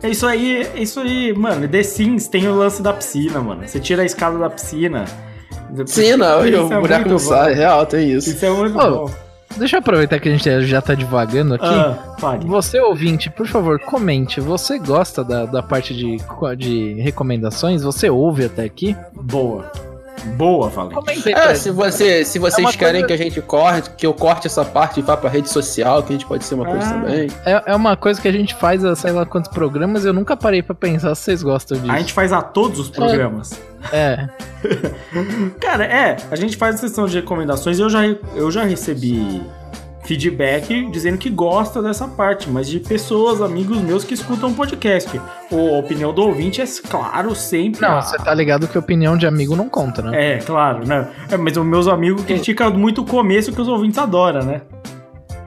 [0.02, 1.66] É isso aí, é isso aí, mano.
[1.66, 3.66] The Sims tem o lance da piscina, mano.
[3.66, 5.04] Você tira a escada da piscina.
[5.86, 8.30] Sim, não, Isso o é buraco não sai, real, tem isso.
[8.30, 9.10] Isso é muito Ô, bom.
[9.56, 11.64] Deixa eu aproveitar que a gente já tá devagando aqui.
[11.64, 12.38] Ah.
[12.44, 14.40] Você ouvinte, por favor, comente.
[14.40, 16.18] Você gosta da, da parte de,
[16.58, 17.82] de recomendações?
[17.82, 18.94] Você ouve até aqui?
[19.14, 19.70] Boa.
[20.36, 20.98] Boa, Valente.
[21.06, 24.06] Aí É, pra- se, você, se vocês É querem coisa- que a gente corte, que
[24.06, 26.64] eu corte essa parte e vá pra rede social, que a gente pode ser uma
[26.66, 26.92] coisa Ah.
[26.92, 27.28] também.
[27.44, 30.62] É, é uma coisa que a gente faz sei lá quantos programas eu nunca parei
[30.62, 31.92] pra pensar se vocês gostam disso.
[31.92, 33.58] A gente faz a todos os programas.
[33.92, 34.28] É,
[35.60, 39.42] Cara, é, a gente faz a sessão de recomendações e eu já, eu já recebi
[40.06, 45.20] feedback dizendo que gosta dessa parte, mas de pessoas, amigos meus que escutam podcast.
[45.50, 47.80] Ou a opinião do ouvinte é, claro, sempre.
[47.82, 50.34] não, a- você tá ligado que opinião de amigo não conta, né?
[50.36, 51.08] É, claro, né?
[51.30, 54.62] É, mas os meus amigos criticam muito o começo que os ouvintes adoram, né?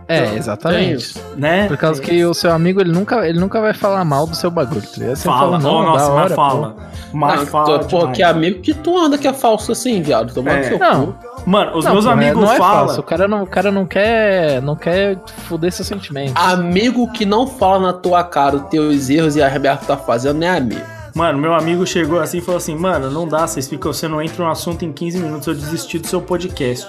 [0.09, 0.95] É, Tem exatamente.
[0.95, 1.21] isso.
[1.37, 1.67] né?
[1.67, 4.49] Por causa que o seu amigo, ele nunca, ele nunca vai falar mal do seu
[4.49, 5.15] bagulho, tá ligado?
[5.15, 6.75] Você Fala, não, oh, nossa, hora, mas fala.
[7.13, 7.79] Mas Não, fala.
[7.85, 10.33] pô, que amigo que tu anda que é falso assim, viado.
[10.33, 10.63] Tomando É.
[10.63, 11.11] seu Não.
[11.11, 11.15] cu.
[11.45, 12.85] Mano, os Não, meus porra, amigos não é falam.
[12.87, 12.99] falso.
[12.99, 15.15] O cara não, o cara não quer, não quer
[15.47, 16.33] fuder seu sentimento.
[16.35, 20.39] Amigo que não fala na tua cara os teus erros e a que tá fazendo,
[20.39, 20.81] não é amigo.
[21.13, 24.19] Mano, meu amigo chegou assim e falou assim: Mano, não dá, vocês ficam, você não
[24.21, 26.87] entra no assunto em 15 minutos, eu desisti do seu podcast.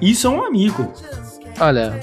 [0.00, 0.92] Isso é um amigo.
[1.60, 1.98] Olha,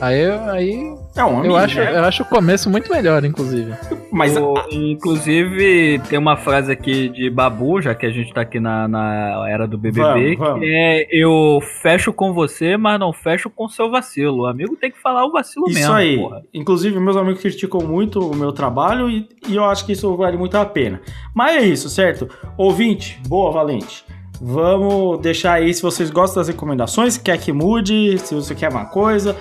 [0.00, 1.96] aí, eu- aí É um eu, acho, né?
[1.98, 3.72] eu acho o começo muito melhor, inclusive.
[4.12, 8.60] Mas O- inclusive, tem uma frase aqui de Babu, já que a gente tá aqui
[8.60, 10.60] na, na era do BBB, Vamos, vamos.
[10.60, 14.42] que é eu fecho com você, mas não fecho com seu vacilo.
[14.42, 16.18] O amigo tem que falar o vacilo Isso mesmo, aí.
[16.18, 16.42] porra.
[16.52, 20.36] Inclusive, meus amigos criticam muito o meu trabalho e, e eu acho que isso vale
[20.36, 21.00] muito a pena.
[21.34, 22.28] Mas é isso, certo?
[22.58, 24.04] Ouvinte, boa, Valente.
[24.44, 28.86] Vamos deixar aí se vocês gostam das recomendações, quer que mude, se você quer uma
[28.86, 29.36] coisa.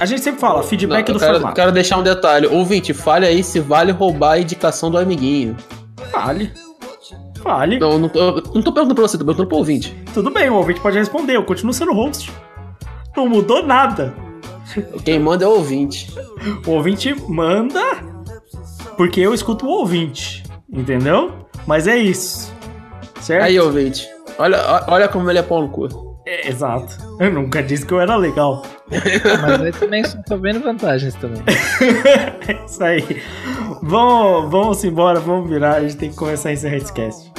[0.00, 1.54] A gente sempre fala, feedback Não, do eu quero, formato.
[1.54, 2.48] quero deixar um detalhe.
[2.48, 5.56] Ouvinte, fale aí se vale roubar a indicação do amiguinho.
[6.10, 6.52] Vale.
[7.44, 7.78] Fale.
[7.78, 9.94] Não, não eu não tô perguntando pra você, tô perguntando pro ouvinte.
[10.12, 11.36] Tudo bem, o ouvinte pode responder.
[11.36, 12.32] Eu continuo sendo host.
[13.16, 14.12] Não mudou nada.
[15.04, 16.12] Quem manda é o ouvinte.
[16.66, 17.80] O ouvinte manda
[18.96, 20.42] porque eu escuto o ouvinte.
[20.68, 21.46] Entendeu?
[21.68, 22.52] Mas é isso.
[23.20, 23.44] Certo?
[23.44, 24.13] Aí, ouvinte.
[24.38, 26.14] Olha, olha como ele é pau no cu.
[26.26, 26.96] É, exato.
[27.20, 28.62] Eu nunca disse que eu era legal.
[28.90, 31.42] Mas aí também tô vendo vantagens também.
[32.46, 33.22] É isso aí.
[33.82, 35.76] Vamos, vamos embora, vamos virar.
[35.76, 37.32] A gente tem que começar a encerrar esse cast.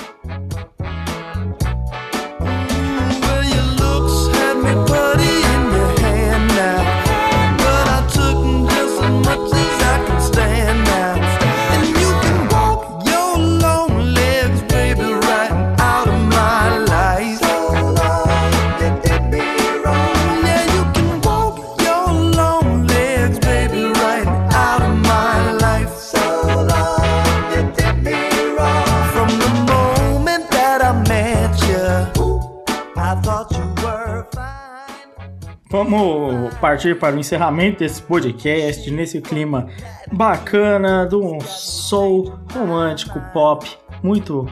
[35.88, 39.68] Vamos partir para o encerramento desse podcast, nesse clima
[40.12, 43.70] bacana, um soul romântico pop,
[44.02, 44.48] muito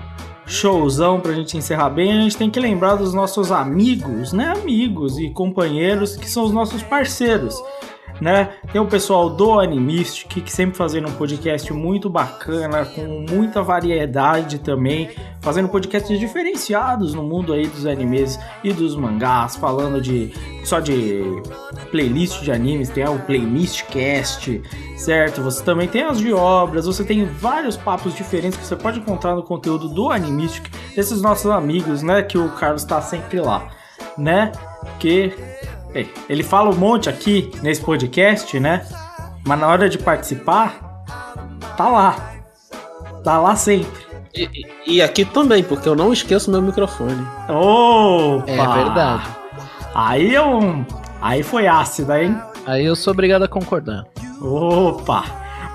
[0.46, 2.12] showzão pra gente encerrar bem.
[2.12, 4.54] A gente tem que lembrar dos nossos amigos, né?
[4.56, 7.56] Amigos e companheiros que são os nossos parceiros.
[8.24, 8.52] Né?
[8.72, 14.60] Tem o pessoal do Animistic, que sempre fazendo um podcast muito bacana, com muita variedade
[14.60, 15.10] também,
[15.42, 20.32] fazendo podcasts diferenciados no mundo aí dos animes e dos mangás, falando de
[20.64, 21.22] só de
[21.92, 24.64] playlist de animes, tem o Playlist Cast,
[24.96, 25.42] certo?
[25.42, 29.36] Você também tem as de obras, você tem vários papos diferentes que você pode encontrar
[29.36, 32.24] no conteúdo do Animistic, desses nossos amigos, né?
[32.24, 33.68] Que o Carlos tá sempre lá,
[34.18, 34.54] né?
[34.98, 35.34] Que
[35.94, 38.86] é, ele fala um monte aqui nesse podcast, né?
[39.46, 41.04] Mas na hora de participar,
[41.78, 42.16] tá lá.
[43.24, 44.04] Tá lá sempre.
[44.36, 44.44] E,
[44.88, 47.26] e- e aqui também, porque eu não esqueço meu microfone.
[47.50, 48.50] Opa!
[48.52, 49.24] É verdade.
[49.94, 50.86] Aí é um.
[51.22, 52.38] Aí foi ácida, hein?
[52.66, 54.06] Aí eu sou obrigado a concordar.
[54.42, 55.24] Opa!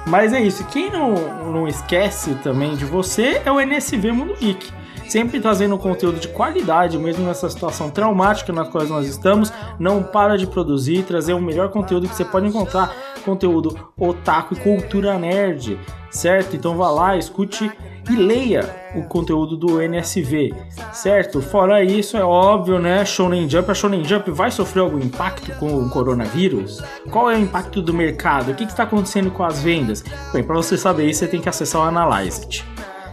[0.06, 0.64] Mas é isso.
[0.66, 1.12] Quem não,
[1.52, 4.70] não esquece também de você é o NSV Mundo Geek.
[5.08, 9.50] Sempre trazendo conteúdo de qualidade, mesmo nessa situação traumática na qual nós estamos.
[9.78, 12.94] Não para de produzir, trazer o melhor conteúdo que você pode encontrar.
[13.24, 15.78] Conteúdo otaku e cultura nerd,
[16.10, 16.54] certo?
[16.54, 17.70] Então vá lá, escute
[18.10, 20.54] e leia o conteúdo do NSV,
[20.92, 21.42] certo?
[21.42, 23.04] Fora isso, é óbvio, né?
[23.04, 26.82] Shonen Jump, a Shonen Jump vai sofrer algum impacto com o coronavírus?
[27.10, 28.52] Qual é o impacto do mercado?
[28.52, 30.02] O que está acontecendo com as vendas?
[30.32, 32.64] Bem, para você saber isso, você tem que acessar o Analyzed,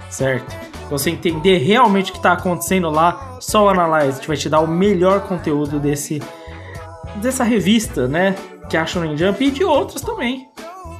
[0.10, 0.75] certo?
[0.88, 4.60] Pra você entender realmente o que está acontecendo lá, só o Analyzed vai te dar
[4.60, 6.22] o melhor conteúdo desse
[7.16, 8.36] dessa revista, né?
[8.70, 10.48] Que é a Shonen Jump e de outras também,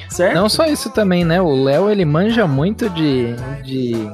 [0.10, 0.36] certo?
[0.36, 1.42] Não só isso também, né?
[1.42, 4.10] O Léo, ele manja muito de, de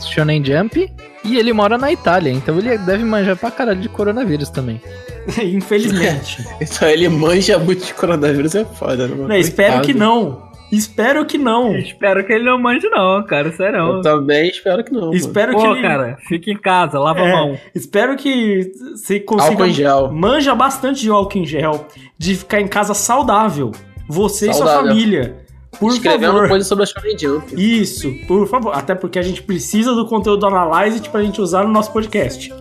[0.00, 0.92] Shonen Jump
[1.24, 4.80] e ele mora na Itália, então ele deve manjar pra caralho de coronavírus também.
[5.42, 6.44] Infelizmente.
[6.60, 9.14] Então ele manja muito de coronavírus, é foda, né?
[9.16, 10.49] Não, espero que não.
[10.72, 11.74] Espero que não.
[11.76, 13.50] Espero que ele não mande, não, cara.
[13.52, 13.78] Sério.
[13.78, 15.00] Eu também espero que não.
[15.02, 15.14] mano.
[15.14, 15.82] Espero que Pô, ele...
[15.82, 17.58] cara, fica em casa, lava É, a mão.
[17.74, 19.50] Espero que você consiga.
[19.52, 20.12] Álcool em gel.
[20.12, 21.86] Manja bastante de álcool em gel.
[22.16, 23.72] De ficar em casa saudável.
[24.08, 24.88] Você e sua Saudável.
[24.90, 25.36] família.
[25.78, 26.48] Por Escrevendo favor.
[26.48, 27.54] coisa sobre a Shonen Jump.
[27.56, 28.74] Isso, por favor.
[28.74, 32.52] Até porque a gente precisa do conteúdo do Analyze pra gente usar no nosso podcast.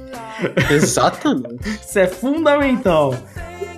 [0.71, 1.57] Exatamente.
[1.81, 3.15] Isso é fundamental,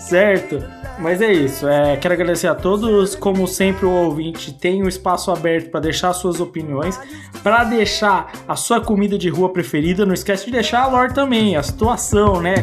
[0.02, 0.64] certo?
[1.00, 1.68] Mas é isso.
[1.68, 3.16] É, quero agradecer a todos.
[3.16, 7.00] Como sempre, o ouvinte tem um espaço aberto para deixar suas opiniões,
[7.42, 10.06] para deixar a sua comida de rua preferida.
[10.06, 12.56] Não esquece de deixar a lore também, a situação, né?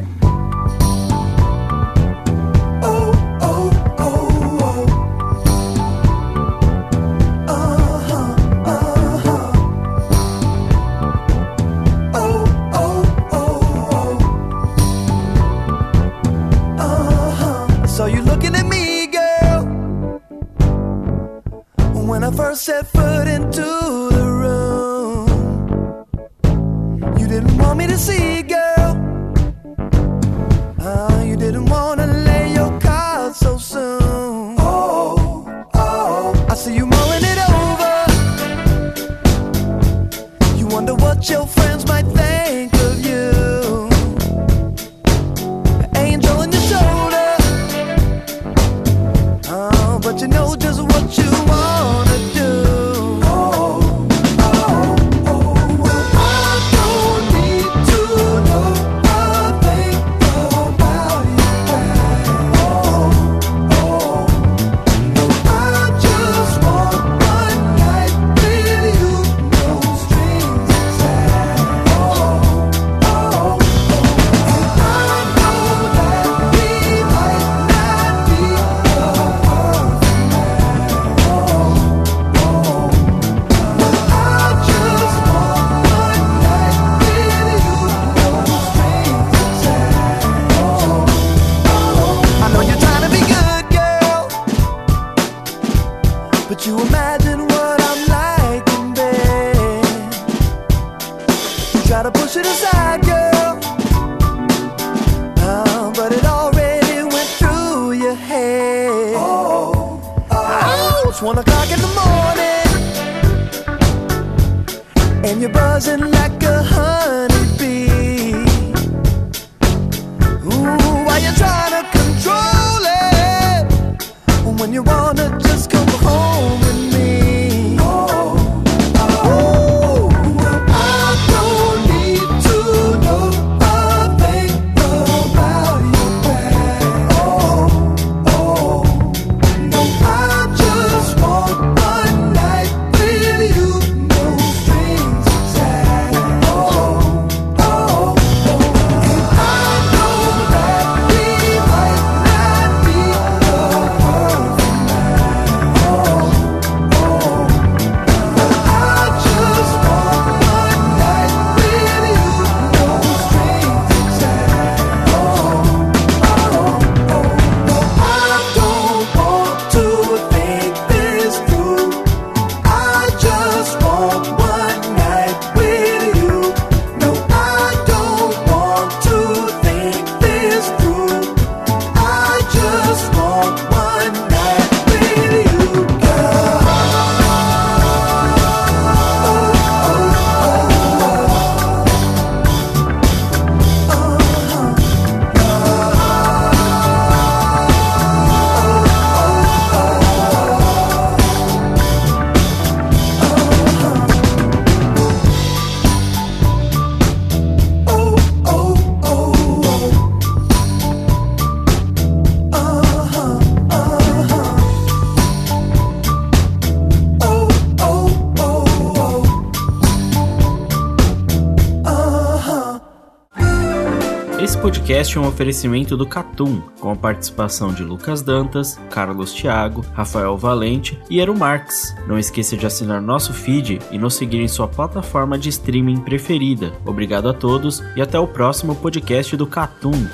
[224.99, 230.37] podcast é um oferecimento do Catum, com a participação de Lucas Dantas, Carlos Thiago, Rafael
[230.37, 231.95] Valente e Eero Marx.
[232.09, 236.73] Não esqueça de assinar nosso feed e nos seguir em sua plataforma de streaming preferida.
[236.85, 240.09] Obrigado a todos e até o próximo podcast do Catum.